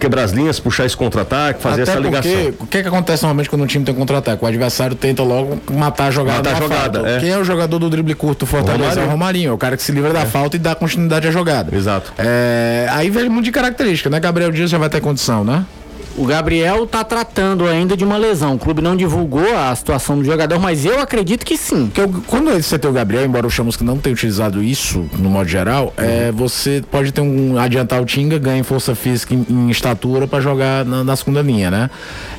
quebrar 0.00 0.24
as 0.24 0.32
linhas, 0.32 0.58
puxar 0.58 0.86
esse 0.86 0.96
contra-ataque, 0.96 1.62
fazer 1.62 1.82
Até 1.82 1.92
essa 1.92 2.00
ligação. 2.00 2.54
O 2.58 2.66
que, 2.66 2.82
que 2.82 2.88
acontece 2.88 3.22
normalmente 3.22 3.48
quando 3.48 3.62
um 3.62 3.66
time 3.66 3.84
tem 3.84 3.94
contra-ataque? 3.94 4.44
O 4.44 4.46
adversário 4.46 4.96
tenta 4.96 5.22
logo 5.22 5.60
matar 5.70 6.06
a 6.06 6.10
jogada. 6.10 6.50
Matar 6.50 6.56
a 6.56 6.60
jogada. 6.60 7.08
É. 7.08 7.20
Quem 7.20 7.30
é 7.30 7.38
o 7.38 7.44
jogador 7.44 7.78
do 7.78 7.88
drible 7.88 8.14
curto 8.14 8.40
do 8.40 8.46
Fortaleza? 8.46 8.82
Romarinho. 8.82 9.04
É 9.04 9.06
o 9.06 9.10
Romarinho, 9.10 9.50
é 9.50 9.52
o 9.52 9.58
cara 9.58 9.76
que 9.76 9.82
se 9.82 9.92
livra 9.92 10.12
da 10.12 10.20
é. 10.20 10.26
falta 10.26 10.56
e 10.56 10.58
dá 10.58 10.74
continuidade 10.74 11.28
à 11.28 11.30
jogada. 11.30 11.74
Exato. 11.76 12.12
É, 12.18 12.88
aí 12.90 13.10
vem 13.10 13.28
muito 13.28 13.44
de 13.44 13.52
característica, 13.52 14.10
né? 14.10 14.18
Gabriel 14.18 14.50
Dias 14.50 14.70
já 14.70 14.78
vai 14.78 14.88
ter 14.88 15.00
condição 15.00 15.19
condição, 15.20 15.44
né? 15.44 15.66
O 16.16 16.24
Gabriel 16.24 16.84
está 16.84 17.04
tratando 17.04 17.66
ainda 17.66 17.96
de 17.96 18.04
uma 18.04 18.16
lesão. 18.16 18.56
O 18.56 18.58
clube 18.58 18.82
não 18.82 18.96
divulgou 18.96 19.56
a 19.56 19.74
situação 19.76 20.18
do 20.18 20.24
jogador, 20.24 20.58
mas 20.58 20.84
eu 20.84 21.00
acredito 21.00 21.46
que 21.46 21.56
sim. 21.56 21.88
Que 21.94 22.00
eu, 22.00 22.12
quando 22.26 22.50
você 22.50 22.78
tem 22.78 22.90
o 22.90 22.92
Gabriel, 22.92 23.24
embora 23.24 23.46
o 23.46 23.50
Chamusca 23.50 23.84
não 23.84 23.96
tenha 23.96 24.12
utilizado 24.12 24.62
isso 24.62 25.08
no 25.18 25.30
modo 25.30 25.48
geral, 25.48 25.94
é, 25.96 26.32
você 26.32 26.82
pode 26.90 27.12
ter 27.12 27.20
um 27.20 27.56
adiantar 27.56 28.02
o 28.02 28.04
Tinga, 28.04 28.38
ganha 28.38 28.58
em 28.58 28.62
força 28.64 28.94
física 28.94 29.32
em, 29.34 29.46
em 29.48 29.70
estatura 29.70 30.26
para 30.26 30.40
jogar 30.40 30.84
na, 30.84 31.04
na, 31.04 31.14
segunda 31.14 31.40
linha, 31.42 31.70
né? 31.70 31.90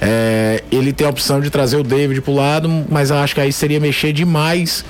É, 0.01 0.63
ele 0.69 0.91
tem 0.91 1.07
a 1.07 1.09
opção 1.09 1.39
de 1.39 1.49
trazer 1.49 1.77
o 1.77 1.83
David 1.83 2.21
pro 2.21 2.33
lado, 2.33 2.69
mas 2.89 3.09
eu 3.09 3.17
acho 3.17 3.33
que 3.33 3.41
aí 3.41 3.53
seria 3.53 3.79
mexer 3.79 4.11
demais 4.11 4.83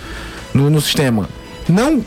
no, 0.54 0.70
no 0.70 0.82
sistema. 0.82 1.30
Não 1.70 2.04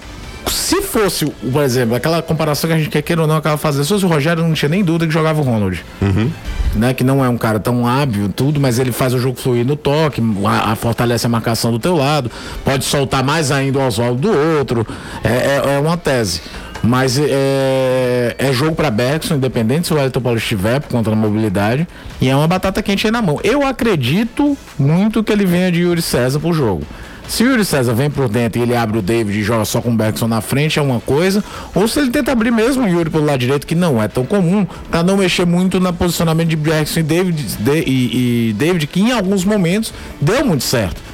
se 0.51 0.83
fosse, 0.83 1.27
por 1.27 1.63
exemplo, 1.63 1.95
aquela 1.95 2.23
comparação 2.23 2.69
que 2.69 2.75
a 2.75 2.79
gente 2.79 2.91
quer 2.91 3.03
queira 3.03 3.23
ou 3.23 3.29
não 3.29 3.37
acaba 3.37 3.57
fazendo, 3.57 3.85
se 3.85 3.91
fosse 3.91 4.05
o 4.05 4.09
Rogério, 4.09 4.43
não 4.43 4.55
tinha 4.55 4.69
nem 4.69 4.83
dúvida 4.83 5.07
que 5.07 5.13
jogava 5.13 5.41
o 5.41 5.45
Ronald. 5.45 5.85
Uhum. 6.01 6.31
Né, 6.75 6.93
que 6.93 7.05
não 7.05 7.25
é 7.25 7.29
um 7.29 7.37
cara 7.37 7.61
tão 7.61 7.87
hábil, 7.87 8.29
tudo, 8.29 8.59
mas 8.59 8.81
ele 8.81 8.91
faz 8.91 9.15
o 9.15 9.19
jogo 9.19 9.39
fluir 9.39 9.65
no 9.65 9.77
toque, 9.77 10.21
a, 10.45 10.73
a 10.73 10.77
fortalece 10.77 11.25
a 11.25 11.29
marcação 11.29 11.71
do 11.71 11.79
teu 11.79 11.95
lado, 11.95 12.29
pode 12.65 12.85
soltar 12.85 13.23
mais 13.23 13.53
ainda 13.53 13.79
o 13.79 13.87
Oswaldo 13.87 14.21
do 14.21 14.59
outro. 14.59 14.87
É, 15.23 15.29
é, 15.29 15.75
é 15.77 15.79
uma 15.79 15.97
tese. 15.97 16.41
Mas 16.83 17.19
é, 17.19 18.35
é 18.37 18.53
jogo 18.53 18.75
para 18.75 18.91
Bergson, 18.91 19.37
independente 19.37 19.87
se 19.87 19.95
o 19.95 19.99
Elton 19.99 20.21
Paulo 20.21 20.37
estiver 20.37 20.83
contra 20.83 21.13
a 21.13 21.17
mobilidade. 21.17 21.89
E 22.21 22.29
é 22.29 22.37
uma 22.37 22.47
batata 22.47 22.83
quente 22.83 23.07
aí 23.07 23.11
na 23.11 23.23
mão. 23.23 23.41
Eu 23.43 23.67
acredito 23.67 24.57
muito 24.79 25.25
que 25.25 25.33
ele 25.33 25.47
venha 25.47 25.73
de 25.73 25.81
Yuri 25.81 26.03
César 26.03 26.39
pro 26.41 26.53
jogo. 26.53 26.83
Se 27.29 27.43
o 27.43 27.51
Yuri 27.51 27.65
César 27.65 27.95
vem 27.95 28.11
por 28.11 28.29
dentro 28.29 28.61
e 28.61 28.63
ele 28.63 28.77
abre 28.77 28.99
o 28.99 29.03
David 29.03 29.39
e 29.39 29.43
joga 29.43 29.65
só 29.65 29.81
com 29.81 29.91
o 29.91 29.95
Bergson 29.95 30.29
na 30.29 30.41
frente, 30.41 30.79
é 30.79 30.83
uma 30.83 31.01
coisa. 31.01 31.43
Ou 31.75 31.89
se 31.89 31.99
ele 31.99 32.11
tenta 32.11 32.31
abrir 32.31 32.51
mesmo 32.51 32.85
o 32.85 32.89
Yuri 32.89 33.11
pelo 33.11 33.25
lado 33.25 33.39
direito, 33.39 33.67
que 33.67 33.75
não 33.75 34.03
é 34.03 34.09
tão 34.09 34.25
comum, 34.25 34.67
para 34.91 35.03
não 35.03 35.17
mexer 35.17 35.47
muito 35.47 35.81
no 35.81 35.93
posicionamento 35.93 36.49
de 36.49 36.57
Bergson 36.57 37.01
e 37.01 37.03
David, 37.03 37.57
de, 37.59 37.79
e, 37.81 38.51
e 38.51 38.53
David, 38.53 38.87
que 38.87 39.01
em 39.01 39.13
alguns 39.13 39.45
momentos 39.45 39.93
deu 40.21 40.45
muito 40.45 40.65
certo 40.65 41.14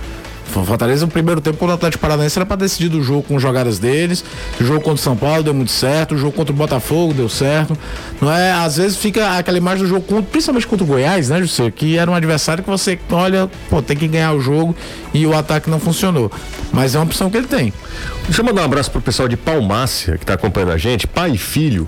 Fortaleza, 0.50 1.06
no 1.06 1.12
primeiro 1.12 1.40
tempo, 1.40 1.56
contra 1.56 1.74
o 1.74 1.76
Atlético 1.76 2.00
Paranaense, 2.00 2.38
era 2.38 2.46
pra 2.46 2.56
decidir 2.56 2.88
do 2.88 3.02
jogo 3.02 3.22
com 3.22 3.38
jogadas 3.38 3.78
deles. 3.78 4.24
O 4.60 4.64
jogo 4.64 4.80
contra 4.80 4.94
o 4.94 4.98
São 4.98 5.16
Paulo 5.16 5.42
deu 5.42 5.54
muito 5.54 5.70
certo. 5.70 6.14
O 6.14 6.18
jogo 6.18 6.32
contra 6.32 6.52
o 6.52 6.56
Botafogo 6.56 7.14
deu 7.14 7.28
certo. 7.28 7.76
Não 8.20 8.32
é? 8.32 8.52
Às 8.52 8.76
vezes 8.76 8.96
fica 8.96 9.38
aquela 9.38 9.58
imagem 9.58 9.84
do 9.84 9.88
jogo, 9.88 10.02
contra, 10.02 10.22
principalmente 10.24 10.66
contra 10.66 10.84
o 10.84 10.86
Goiás, 10.86 11.28
né, 11.28 11.40
José? 11.40 11.70
Que 11.70 11.96
era 11.96 12.10
um 12.10 12.14
adversário 12.14 12.62
que 12.62 12.70
você 12.70 12.98
olha, 13.10 13.48
pô, 13.68 13.80
tem 13.80 13.96
que 13.96 14.08
ganhar 14.08 14.32
o 14.32 14.40
jogo 14.40 14.74
e 15.14 15.26
o 15.26 15.36
ataque 15.36 15.70
não 15.70 15.80
funcionou. 15.80 16.30
Mas 16.72 16.94
é 16.94 16.98
uma 16.98 17.04
opção 17.04 17.30
que 17.30 17.36
ele 17.36 17.46
tem. 17.46 17.72
Deixa 18.24 18.40
eu 18.40 18.44
mandar 18.44 18.62
um 18.62 18.64
abraço 18.66 18.90
pro 18.90 19.00
pessoal 19.00 19.28
de 19.28 19.36
Palmácia 19.36 20.18
que 20.18 20.26
tá 20.26 20.34
acompanhando 20.34 20.72
a 20.72 20.78
gente, 20.78 21.06
pai 21.06 21.32
e 21.32 21.38
filho. 21.38 21.86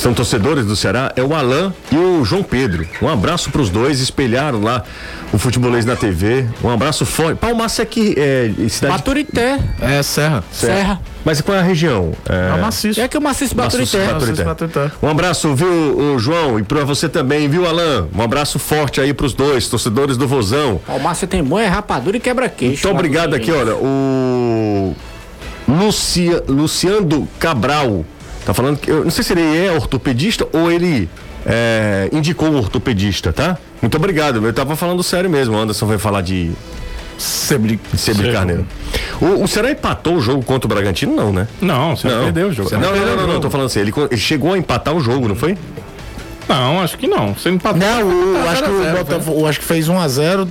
São 0.00 0.14
torcedores 0.14 0.64
do 0.64 0.74
Ceará, 0.74 1.12
é 1.14 1.22
o 1.22 1.34
Alain 1.34 1.70
e 1.92 1.96
o 1.96 2.24
João 2.24 2.42
Pedro. 2.42 2.88
Um 3.02 3.08
abraço 3.08 3.50
pros 3.50 3.68
dois, 3.68 4.00
espelharam 4.00 4.58
lá 4.62 4.82
o 5.30 5.36
futebolês 5.36 5.84
na 5.84 5.94
TV. 5.94 6.46
Um 6.64 6.70
abraço 6.70 7.04
forte. 7.04 7.36
Palmácia 7.36 7.82
aqui 7.82 8.14
é 8.16 8.50
cidade 8.70 8.94
Baturité, 8.94 9.58
É 9.78 10.02
Serra. 10.02 10.42
Serra. 10.50 10.98
Mas 11.22 11.42
qual 11.42 11.54
é 11.54 11.60
a 11.60 11.62
região? 11.62 12.12
É, 12.26 12.56
É... 12.56 12.60
maciço. 12.62 12.98
É 12.98 13.06
que 13.08 13.18
o 13.18 13.20
Maciço 13.20 13.54
Maciço 13.54 13.98
Baturité. 13.98 14.12
Baturité. 14.14 14.44
Baturité. 14.44 14.90
Um 15.02 15.08
abraço, 15.10 15.54
viu, 15.54 15.68
o 15.68 16.18
João? 16.18 16.58
E 16.58 16.62
pra 16.62 16.82
você 16.82 17.06
também, 17.06 17.46
viu, 17.46 17.68
Alain? 17.68 18.08
Um 18.16 18.22
abraço 18.22 18.58
forte 18.58 19.02
aí 19.02 19.12
pros 19.12 19.34
dois, 19.34 19.68
torcedores 19.68 20.16
do 20.16 20.26
Vozão. 20.26 20.80
O 20.88 20.98
Márcio 20.98 21.28
tem 21.28 21.44
bom, 21.44 21.58
é 21.58 21.66
rapadura 21.66 22.16
e 22.16 22.20
quebra-queixo. 22.20 22.86
Muito 22.86 22.96
obrigado 22.98 23.34
aqui, 23.34 23.52
olha. 23.52 23.74
O 23.74 24.96
Lucia, 25.68 26.42
Luciano 26.48 27.28
Cabral 27.38 28.02
tá 28.44 28.54
falando 28.54 28.78
que. 28.78 28.90
Eu 28.90 29.04
não 29.04 29.10
sei 29.10 29.24
se 29.24 29.32
ele 29.32 29.56
é 29.66 29.70
ortopedista 29.72 30.46
ou 30.52 30.70
ele 30.70 31.08
é, 31.46 32.08
indicou 32.12 32.52
ortopedista, 32.54 33.32
tá? 33.32 33.56
Muito 33.80 33.96
obrigado. 33.96 34.44
Eu 34.44 34.52
tava 34.52 34.76
falando 34.76 35.02
sério 35.02 35.28
mesmo. 35.30 35.56
O 35.56 35.58
Anderson 35.58 35.86
vai 35.86 35.98
falar 35.98 36.20
de 36.22 36.50
Sebri- 37.18 37.80
Sebri 37.96 38.32
Carneiro. 38.32 38.66
O, 39.20 39.44
o 39.44 39.48
Será 39.48 39.70
empatou 39.70 40.16
o 40.16 40.20
jogo 40.20 40.42
contra 40.42 40.66
o 40.66 40.68
Bragantino? 40.68 41.14
Não, 41.14 41.32
né? 41.32 41.46
Não, 41.60 41.94
você 41.96 42.08
Não. 42.08 42.24
perdeu 42.24 42.48
o 42.48 42.52
jogo. 42.52 42.70
Não, 42.72 42.80
não, 42.80 42.90
não, 42.96 43.16
não, 43.16 43.26
não, 43.34 43.40
tô 43.40 43.50
falando 43.50 43.66
assim. 43.66 43.80
Ele, 43.80 43.92
ele 44.10 44.20
chegou 44.20 44.54
a 44.54 44.58
empatar 44.58 44.94
o 44.94 45.00
jogo, 45.00 45.28
não 45.28 45.34
foi? 45.34 45.56
Não, 46.50 46.80
acho 46.80 46.98
que 46.98 47.06
não. 47.06 47.32
Você 47.32 47.48
empatou. 47.48 47.78
Não, 47.78 48.02
o, 48.34 48.48
acho 48.48 48.62
que 48.64 48.70
o 48.70 48.82
zero, 48.82 48.98
Botafogo, 48.98 49.46
acho 49.46 49.60
que 49.60 49.64
fez 49.64 49.88
1x0, 49.88 50.48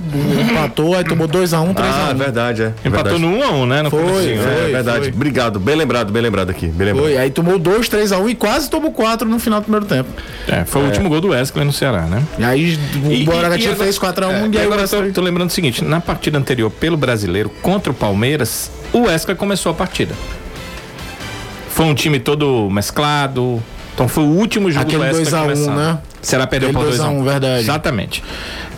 empatou, 0.50 0.96
aí 0.96 1.04
tomou 1.04 1.28
2x1, 1.28 1.74
3x1. 1.74 1.76
Ah, 1.76 2.12
verdade, 2.14 2.62
é. 2.62 2.72
Empatou 2.84 3.18
verdade. 3.18 3.18
no 3.20 3.28
1 3.38 3.44
a 3.44 3.50
1 3.50 3.66
né? 3.66 3.82
No 3.82 3.90
Foi, 3.90 4.00
né? 4.02 4.32
É 4.32 4.62
foi. 4.62 4.72
verdade. 4.72 5.08
Obrigado. 5.14 5.60
Bem 5.60 5.74
lembrado, 5.76 6.10
bem 6.10 6.22
lembrado 6.22 6.48
aqui. 6.48 6.68
Bem 6.68 6.86
lembrado. 6.86 7.04
Foi, 7.04 7.18
aí 7.18 7.30
tomou 7.30 7.58
2, 7.58 7.86
3x1 7.88 8.30
e 8.30 8.34
quase 8.34 8.70
tomou 8.70 8.92
4 8.92 9.28
no 9.28 9.38
final 9.38 9.60
do 9.60 9.64
primeiro 9.64 9.84
tempo. 9.84 10.08
É, 10.48 10.64
foi 10.64 10.82
o 10.82 10.86
último 10.86 11.10
gol 11.10 11.20
do 11.20 11.28
Wesley 11.28 11.64
no 11.66 11.72
Ceará, 11.72 12.02
né? 12.02 12.22
E 12.38 12.44
aí 12.44 12.78
o 13.04 13.24
Bragantino 13.26 13.72
agora- 13.72 13.84
fez 13.84 13.98
4x1 13.98 14.30
é, 14.30 14.48
e 14.52 14.58
aí 14.58 14.64
agora 14.64 14.82
eu 14.82 14.88
tô, 14.88 15.12
tô 15.12 15.20
lembrando 15.20 15.50
o 15.50 15.52
seguinte: 15.52 15.84
na 15.84 16.00
partida 16.00 16.38
anterior, 16.38 16.70
pelo 16.70 16.96
brasileiro, 16.96 17.50
contra 17.60 17.92
o 17.92 17.94
Palmeiras, 17.94 18.70
o 18.92 19.00
Wesley 19.02 19.36
começou 19.36 19.70
a 19.72 19.74
partida. 19.74 20.14
Foi 21.68 21.84
um 21.84 21.94
time 21.94 22.18
todo 22.18 22.68
mesclado. 22.70 23.62
Então 24.00 24.08
foi 24.08 24.24
o 24.24 24.28
último 24.28 24.70
jogo 24.70 24.86
Aquele 24.86 25.10
do 25.10 25.14
Wesley 25.14 25.24
2 25.24 25.34
a 25.34 25.40
1, 25.40 25.42
começando. 25.42 25.76
né? 25.76 25.98
O 26.22 26.26
Ceará 26.26 26.46
perdeu 26.46 26.72
por 26.72 26.84
2 26.84 27.00
a 27.00 27.04
1 27.04 27.06
2 27.08 27.18
a 27.18 27.20
1, 27.20 27.24
verdade. 27.24 27.60
Exatamente. 27.60 28.24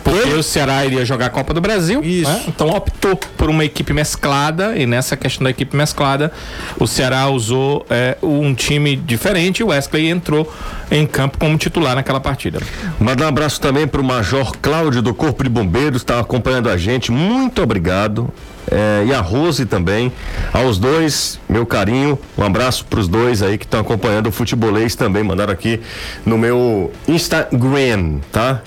Porque 0.03 0.29
o 0.29 0.43
Ceará 0.43 0.85
iria 0.85 1.05
jogar 1.05 1.27
a 1.27 1.29
Copa 1.29 1.53
do 1.53 1.61
Brasil. 1.61 2.03
Isso. 2.03 2.29
né? 2.29 2.43
Então 2.47 2.69
optou 2.69 3.15
por 3.15 3.49
uma 3.49 3.63
equipe 3.63 3.93
mesclada. 3.93 4.77
E 4.77 4.85
nessa 4.85 5.15
questão 5.15 5.45
da 5.45 5.49
equipe 5.49 5.75
mesclada, 5.75 6.31
o 6.77 6.85
Ceará 6.85 7.29
usou 7.29 7.85
é, 7.89 8.17
um 8.21 8.53
time 8.53 8.95
diferente 8.95 9.59
e 9.59 9.63
o 9.63 9.67
Wesley 9.67 10.09
entrou 10.09 10.51
em 10.91 11.07
campo 11.07 11.37
como 11.37 11.57
titular 11.57 11.95
naquela 11.95 12.19
partida. 12.19 12.59
Mandar 12.99 13.25
um 13.25 13.29
abraço 13.29 13.61
também 13.61 13.87
para 13.87 14.01
o 14.01 14.03
Major 14.03 14.51
Cláudio 14.61 15.01
do 15.01 15.13
Corpo 15.13 15.43
de 15.43 15.49
Bombeiros, 15.49 16.01
está 16.01 16.19
acompanhando 16.19 16.69
a 16.69 16.77
gente. 16.77 17.11
Muito 17.11 17.61
obrigado. 17.61 18.29
É, 18.71 19.03
e 19.05 19.13
a 19.13 19.19
Rose 19.19 19.65
também. 19.65 20.11
Aos 20.51 20.77
dois, 20.77 21.39
meu 21.49 21.65
carinho. 21.65 22.17
Um 22.37 22.43
abraço 22.43 22.85
para 22.85 22.99
os 22.99 23.07
dois 23.07 23.41
aí 23.41 23.57
que 23.57 23.65
estão 23.65 23.79
acompanhando 23.79 24.27
o 24.27 24.31
futebolês 24.31 24.95
também. 24.95 25.23
Mandaram 25.23 25.53
aqui 25.53 25.79
no 26.25 26.37
meu 26.37 26.91
Instagram, 27.07 28.19
tá? 28.31 28.61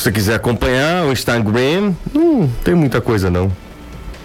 Se 0.00 0.04
você 0.04 0.12
quiser 0.12 0.34
acompanhar 0.36 1.04
o 1.04 1.12
Instagram, 1.12 1.92
não 2.14 2.50
tem 2.64 2.74
muita 2.74 3.02
coisa 3.02 3.28
não. 3.28 3.52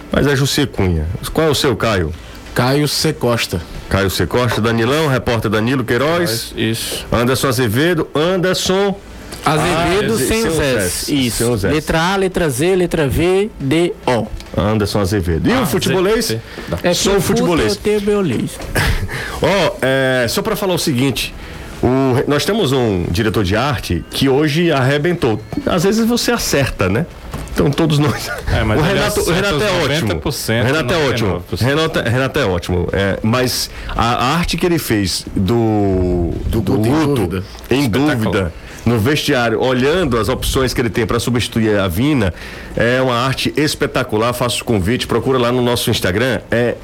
Mas 0.09 0.25
é 0.25 0.33
José 0.33 0.65
Cunha. 0.65 1.05
Qual 1.33 1.47
é 1.47 1.49
o 1.49 1.53
seu, 1.53 1.75
Caio? 1.75 2.13
Caio 2.53 2.87
C. 2.87 3.11
Costa. 3.11 3.61
Caio 3.89 4.09
C. 4.09 4.25
Costa, 4.25 4.61
Danilão, 4.61 5.09
repórter 5.09 5.51
Danilo 5.51 5.83
Queiroz. 5.83 6.53
Isso. 6.55 7.05
Anderson 7.11 7.49
Azevedo, 7.49 8.07
Anderson. 8.15 8.97
Azevedo 9.45 10.13
Ah, 10.13 10.17
sem 10.17 10.27
sem 10.27 10.47
os 10.47 10.59
S. 10.61 11.13
Isso. 11.27 11.37
sem 11.43 11.49
os 11.51 11.65
S. 11.65 11.75
Letra 11.75 12.01
A, 12.01 12.15
letra 12.15 12.49
Z, 12.49 12.73
letra 12.73 13.09
V, 13.09 13.51
D, 13.59 13.91
O. 14.07 14.27
Anderson 14.57 15.01
Azevedo. 15.01 15.49
E 15.49 15.53
o 15.61 15.65
futebolês? 15.65 16.37
É 16.83 16.93
Sou 16.93 17.19
futebolês. 17.19 17.73
Eu 17.73 17.81
tenho 17.81 17.99
beolês. 17.99 18.51
Ó, 19.43 19.75
é, 19.81 20.25
só 20.29 20.41
pra 20.41 20.55
falar 20.55 20.73
o 20.73 20.79
seguinte. 20.79 21.35
O- 21.83 22.23
nós 22.29 22.45
temos 22.45 22.71
um 22.71 23.05
diretor 23.09 23.43
de 23.43 23.55
arte 23.55 24.03
que 24.09 24.27
hoje 24.29 24.71
arrebentou. 24.71 25.39
Às 25.65 25.83
vezes 25.83 26.05
você 26.05 26.31
acerta, 26.31 26.89
né? 26.89 27.05
Então 27.53 27.71
todos 27.71 27.97
nós. 27.99 28.27
É, 28.27 28.63
o 28.77 28.81
Renato, 28.81 29.19
o 29.19 29.23
acerta 29.23 29.33
Renato 29.33 29.63
é 29.63 29.83
ótimo. 29.83 30.21
90%, 30.21 30.61
O 30.61 30.65
Renato 30.65 30.93
é 30.93 30.97
ótimo. 31.09 31.43
99%. 31.51 31.61
Renato, 31.65 31.99
Renato 32.01 32.39
é 32.39 32.45
ótimo. 32.45 32.87
É, 32.91 33.19
mas 33.23 33.69
a, 33.95 34.33
arte 34.35 34.57
que 34.57 34.65
ele 34.65 34.77
fez 34.79 35.25
do, 35.35 36.31
do, 36.47 36.61
do 36.61 36.73
Guto 36.73 36.87
em 36.87 36.91
Guto, 36.91 37.15
dúvida. 37.27 37.43
em 37.69 37.89
dúvida, 37.89 38.53
no 38.85 38.99
vestiário, 38.99 39.59
olhando 39.61 40.17
as 40.19 40.29
opções 40.29 40.73
que 40.73 40.81
ele 40.81 40.89
tem 40.89 41.05
para 41.07 41.19
substituir 41.19 41.77
a 41.79 41.87
Vina, 41.87 42.33
é 42.75 43.01
uma 43.01 43.15
arte 43.15 43.53
espetacular. 43.57 44.33
Faço 44.33 44.61
o 44.61 44.65
convite, 44.65 45.07
procura 45.07 45.39
lá 45.39 45.51
no 45.51 45.61
nosso 45.61 45.89
Instagram. 45.89 46.41
É 46.51 46.75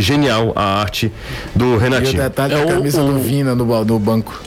genial 0.00 0.52
a 0.56 0.80
arte 0.80 1.12
do 1.54 1.64
E 1.64 1.74
o 1.74 1.78
Renatinho. 1.78 2.22
detalhe 2.22 2.54
É 2.54 2.58
da 2.58 2.64
o- 2.64 2.68
camisa 2.68 3.02
o- 3.02 3.12
do 3.12 3.18
Vina 3.18 3.54
no, 3.54 3.64
ba- 3.64 3.84
no 3.84 3.98
banco. 3.98 4.40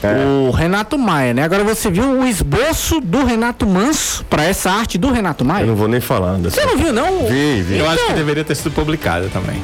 O 0.46 0.50
Renato 0.50 0.98
Maia, 0.98 1.32
né? 1.34 1.42
Agora 1.42 1.64
você 1.64 1.90
viu 1.90 2.20
o 2.20 2.26
esboço 2.26 3.00
do 3.00 3.24
Renato 3.24 3.66
Manso 3.66 4.24
pra 4.28 4.44
essa 4.44 4.70
arte 4.70 4.98
do 4.98 5.10
Renato 5.12 5.44
Eu 5.44 5.48
Maia? 5.48 5.66
não 5.66 5.74
vou 5.76 5.88
nem 5.88 6.00
falar. 6.00 6.30
Anderson. 6.30 6.60
Você 6.60 6.66
não 6.66 6.76
viu, 6.78 6.92
não? 6.92 7.26
Vi, 7.26 7.62
vi. 7.62 7.78
Eu 7.78 7.86
acho 7.86 7.98
que 7.98 8.04
Então. 8.04 8.16
deveria 8.16 8.44
ter 8.44 8.54
sido 8.54 8.70
publicada 8.70 9.28
também. 9.32 9.60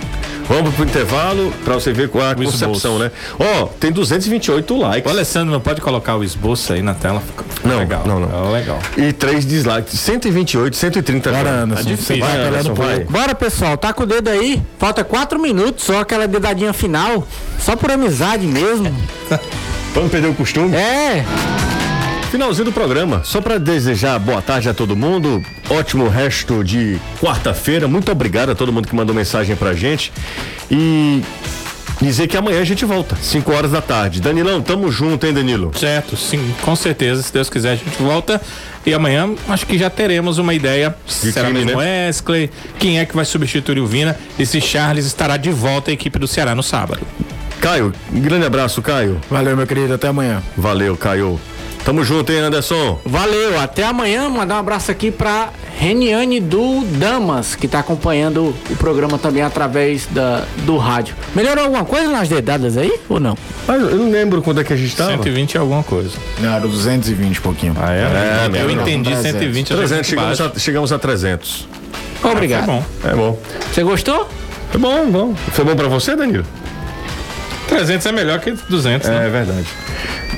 Vamos 0.49 0.74
pro 0.74 0.84
intervalo 0.84 1.53
pra 1.64 1.74
você 1.74 1.92
ver 1.92 2.09
qual 2.09 2.24
é 2.24 2.28
a 2.28 2.32
O 2.32 2.36
concepção, 2.36 2.72
esboço. 2.72 2.99
né? 2.99 3.11
Ó, 3.38 3.66
tem 3.66 3.92
228 3.92 4.78
likes. 4.78 5.07
O 5.11 5.14
Alessandro 5.14 5.53
não 5.53 5.61
pode 5.61 5.80
colocar 5.82 6.16
o 6.16 6.24
esboço 6.24 6.72
aí 6.72 6.80
na 6.80 6.94
tela? 6.94 7.20
Fica, 7.20 7.44
Não, 7.68 7.78
legal. 7.78 8.03
não, 8.07 8.18
não. 8.18 8.49
É 8.49 8.59
legal. 8.59 8.78
E 8.96 9.12
3 9.12 9.44
dislikes. 9.44 10.01
128, 10.01 10.74
130 10.74 11.30
Bora. 11.30 11.51
Anderson. 11.51 11.84
Tá 11.84 11.90
difícil. 11.90 12.18
Vai 12.20 12.28
Vai, 12.30 12.40
apelando 12.46 12.70
Anderson, 12.70 12.74
vai. 12.82 13.01
Bora, 13.05 13.34
pessoal, 13.34 13.76
tá 13.76 13.92
com 13.92 14.05
o 14.05 14.07
dedo 14.07 14.28
aí. 14.30 14.62
Falta 14.78 15.05
quatro 15.05 15.38
minutos, 15.38 15.84
só 15.84 16.01
aquela 16.01 16.26
dedadinha 16.26 16.72
final. 16.72 17.26
Só 17.61 17.76
por 17.76 17.90
amizade 17.90 18.46
mesmo. 18.46 18.90
Vamos 19.94 20.11
perder 20.11 20.28
o 20.28 20.34
costume? 20.34 20.74
É. 20.74 21.24
Finalzinho 22.31 22.66
do 22.66 22.72
programa. 22.72 23.22
Só 23.24 23.41
pra 23.41 23.57
desejar 23.57 24.18
boa 24.18 24.43
tarde 24.43 24.68
a 24.68 24.74
todo 24.74 24.95
mundo. 24.95 25.43
Ótimo 25.70 26.09
resto 26.09 26.62
de 26.62 26.99
quarta-feira. 27.20 27.89
Muito 27.89 28.12
obrigado 28.12 28.51
a 28.51 28.55
todo 28.55 28.70
mundo 28.70 28.87
que 28.87 28.95
mandou 28.95 29.14
mensagem 29.14 29.57
pra 29.57 29.72
gente. 29.72 30.12
E 30.70 31.22
dizer 32.03 32.29
que 32.29 32.37
amanhã 32.37 32.61
a 32.61 32.64
gente 32.64 32.85
volta, 32.85 33.16
5 33.16 33.51
horas 33.51 33.72
da 33.72 33.81
tarde. 33.81 34.20
Danilão, 34.20 34.61
tamo 34.61 34.93
junto, 34.93 35.26
hein, 35.26 35.33
Danilo? 35.33 35.72
Certo, 35.74 36.18
sim, 36.18 36.55
com 36.61 36.76
certeza. 36.76 37.22
Se 37.22 37.33
Deus 37.33 37.49
quiser, 37.49 37.72
a 37.72 37.76
gente 37.76 38.01
volta. 38.03 38.41
E 38.85 38.93
amanhã 38.93 39.35
acho 39.49 39.66
que 39.66 39.79
já 39.79 39.89
teremos 39.89 40.37
uma 40.37 40.53
ideia. 40.53 40.95
De 41.07 41.33
será 41.33 41.49
time, 41.49 41.64
mesmo 41.64 41.81
né? 41.81 42.07
Wesley? 42.09 42.51
Quem 42.79 42.99
é 42.99 43.07
que 43.07 43.16
vai 43.16 43.24
substituir 43.24 43.81
o 43.81 43.87
Vina? 43.87 44.18
E 44.39 44.45
se 44.45 44.61
Charles 44.61 45.07
estará 45.07 45.39
de 45.39 45.51
volta 45.51 45.91
à 45.91 45.95
equipe 45.95 46.18
do 46.18 46.29
Ceará 46.29 46.55
no 46.55 46.62
sábado. 46.62 47.01
Caio, 47.59 47.93
um 48.12 48.20
grande 48.20 48.45
abraço, 48.45 48.83
Caio. 48.83 49.18
Valeu, 49.31 49.57
meu 49.57 49.66
querido. 49.66 49.95
Até 49.95 50.09
amanhã. 50.09 50.43
Valeu, 50.57 50.95
Caio. 50.95 51.41
Tamo 51.89 52.05
junto, 52.05 52.30
hein, 52.30 52.41
Anderson? 52.41 53.01
Valeu, 53.03 53.59
até 53.59 53.82
amanhã. 53.82 54.28
Mandar 54.28 54.57
um 54.57 54.59
abraço 54.59 54.91
aqui 54.91 55.11
pra 55.11 55.49
Reniane 55.78 56.39
do 56.39 56.84
Damas, 56.84 57.57
que 57.57 57.66
tá 57.66 57.78
acompanhando 57.78 58.55
o 58.68 58.76
programa 58.76 59.16
também 59.16 59.43
através 59.43 60.05
da, 60.05 60.45
do 60.66 60.76
rádio. 60.76 61.16
Melhorou 61.34 61.64
alguma 61.64 61.86
coisa 61.86 62.11
nas 62.11 62.28
dedadas 62.28 62.76
aí 62.76 62.93
ou 63.09 63.18
não? 63.18 63.39
Mas 63.66 63.80
eu 63.80 63.97
não 63.97 64.11
lembro 64.11 64.43
quando 64.43 64.61
é 64.61 64.64
que 64.64 64.72
a 64.74 64.76
gente 64.76 64.95
tava. 64.95 65.12
120 65.12 65.57
é 65.57 65.61
alguma 65.61 65.82
coisa. 65.82 66.11
Não, 66.41 66.53
era 66.53 66.68
220 66.68 67.34
e 67.34 67.41
pouquinho. 67.41 67.74
Ah, 67.80 67.95
é? 67.95 68.01
É, 68.03 68.47
eu 68.49 68.51
mesmo, 68.51 68.82
entendi 68.82 69.09
não, 69.09 69.22
120 69.22 69.72
achei 69.72 69.76
300, 69.78 69.91
muito 69.91 70.07
chegamos 70.07 70.41
a, 70.43 70.59
chegamos 70.59 70.93
a 70.93 70.99
300. 70.99 71.68
Obrigado. 72.22 72.66
Tá 72.66 72.72
bom. 72.72 72.84
É 73.03 73.14
bom. 73.14 73.39
Você 73.72 73.82
gostou? 73.82 74.28
É 74.74 74.76
bom, 74.76 75.11
bom. 75.11 75.34
Foi 75.53 75.64
bom 75.64 75.74
pra 75.74 75.89
você, 75.89 76.14
Danilo? 76.14 76.45
300 77.79 78.07
é 78.07 78.12
melhor 78.12 78.41
que 78.41 78.51
200, 78.51 79.09
né? 79.09 79.26
É 79.26 79.31
verdade. 79.31 79.66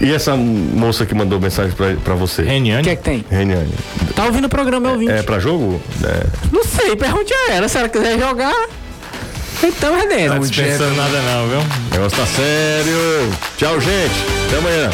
E 0.00 0.12
essa 0.12 0.36
moça 0.36 1.06
que 1.06 1.14
mandou 1.14 1.40
mensagem 1.40 1.72
pra, 1.72 1.94
pra 2.04 2.14
você? 2.14 2.42
O 2.42 2.44
Reniane. 2.44 2.84
que 2.84 2.90
é 2.90 2.96
que 2.96 3.02
tem? 3.02 3.24
Reniane. 3.30 3.72
Tá 4.14 4.26
ouvindo 4.26 4.44
o 4.44 4.48
programa, 4.48 4.88
é 4.88 4.92
ouvinte. 4.92 5.12
É 5.12 5.22
pra 5.22 5.38
jogo? 5.38 5.80
É. 6.04 6.26
Não 6.52 6.64
sei, 6.64 6.94
pergunte 6.96 7.32
a 7.32 7.52
ela. 7.52 7.68
Se 7.68 7.78
ela 7.78 7.88
quiser 7.88 8.18
jogar, 8.18 8.68
então 9.62 9.96
é 9.96 10.06
dentro. 10.06 10.34
Não 10.34 10.40
tá 10.42 10.46
dispensando 10.48 10.94
nada 10.96 11.20
não, 11.22 11.48
viu? 11.48 11.58
O 11.60 11.94
negócio 11.94 12.18
tá 12.18 12.26
sério. 12.26 13.30
Tchau, 13.56 13.80
gente. 13.80 14.14
Até 14.48 14.58
amanhã. 14.58 14.90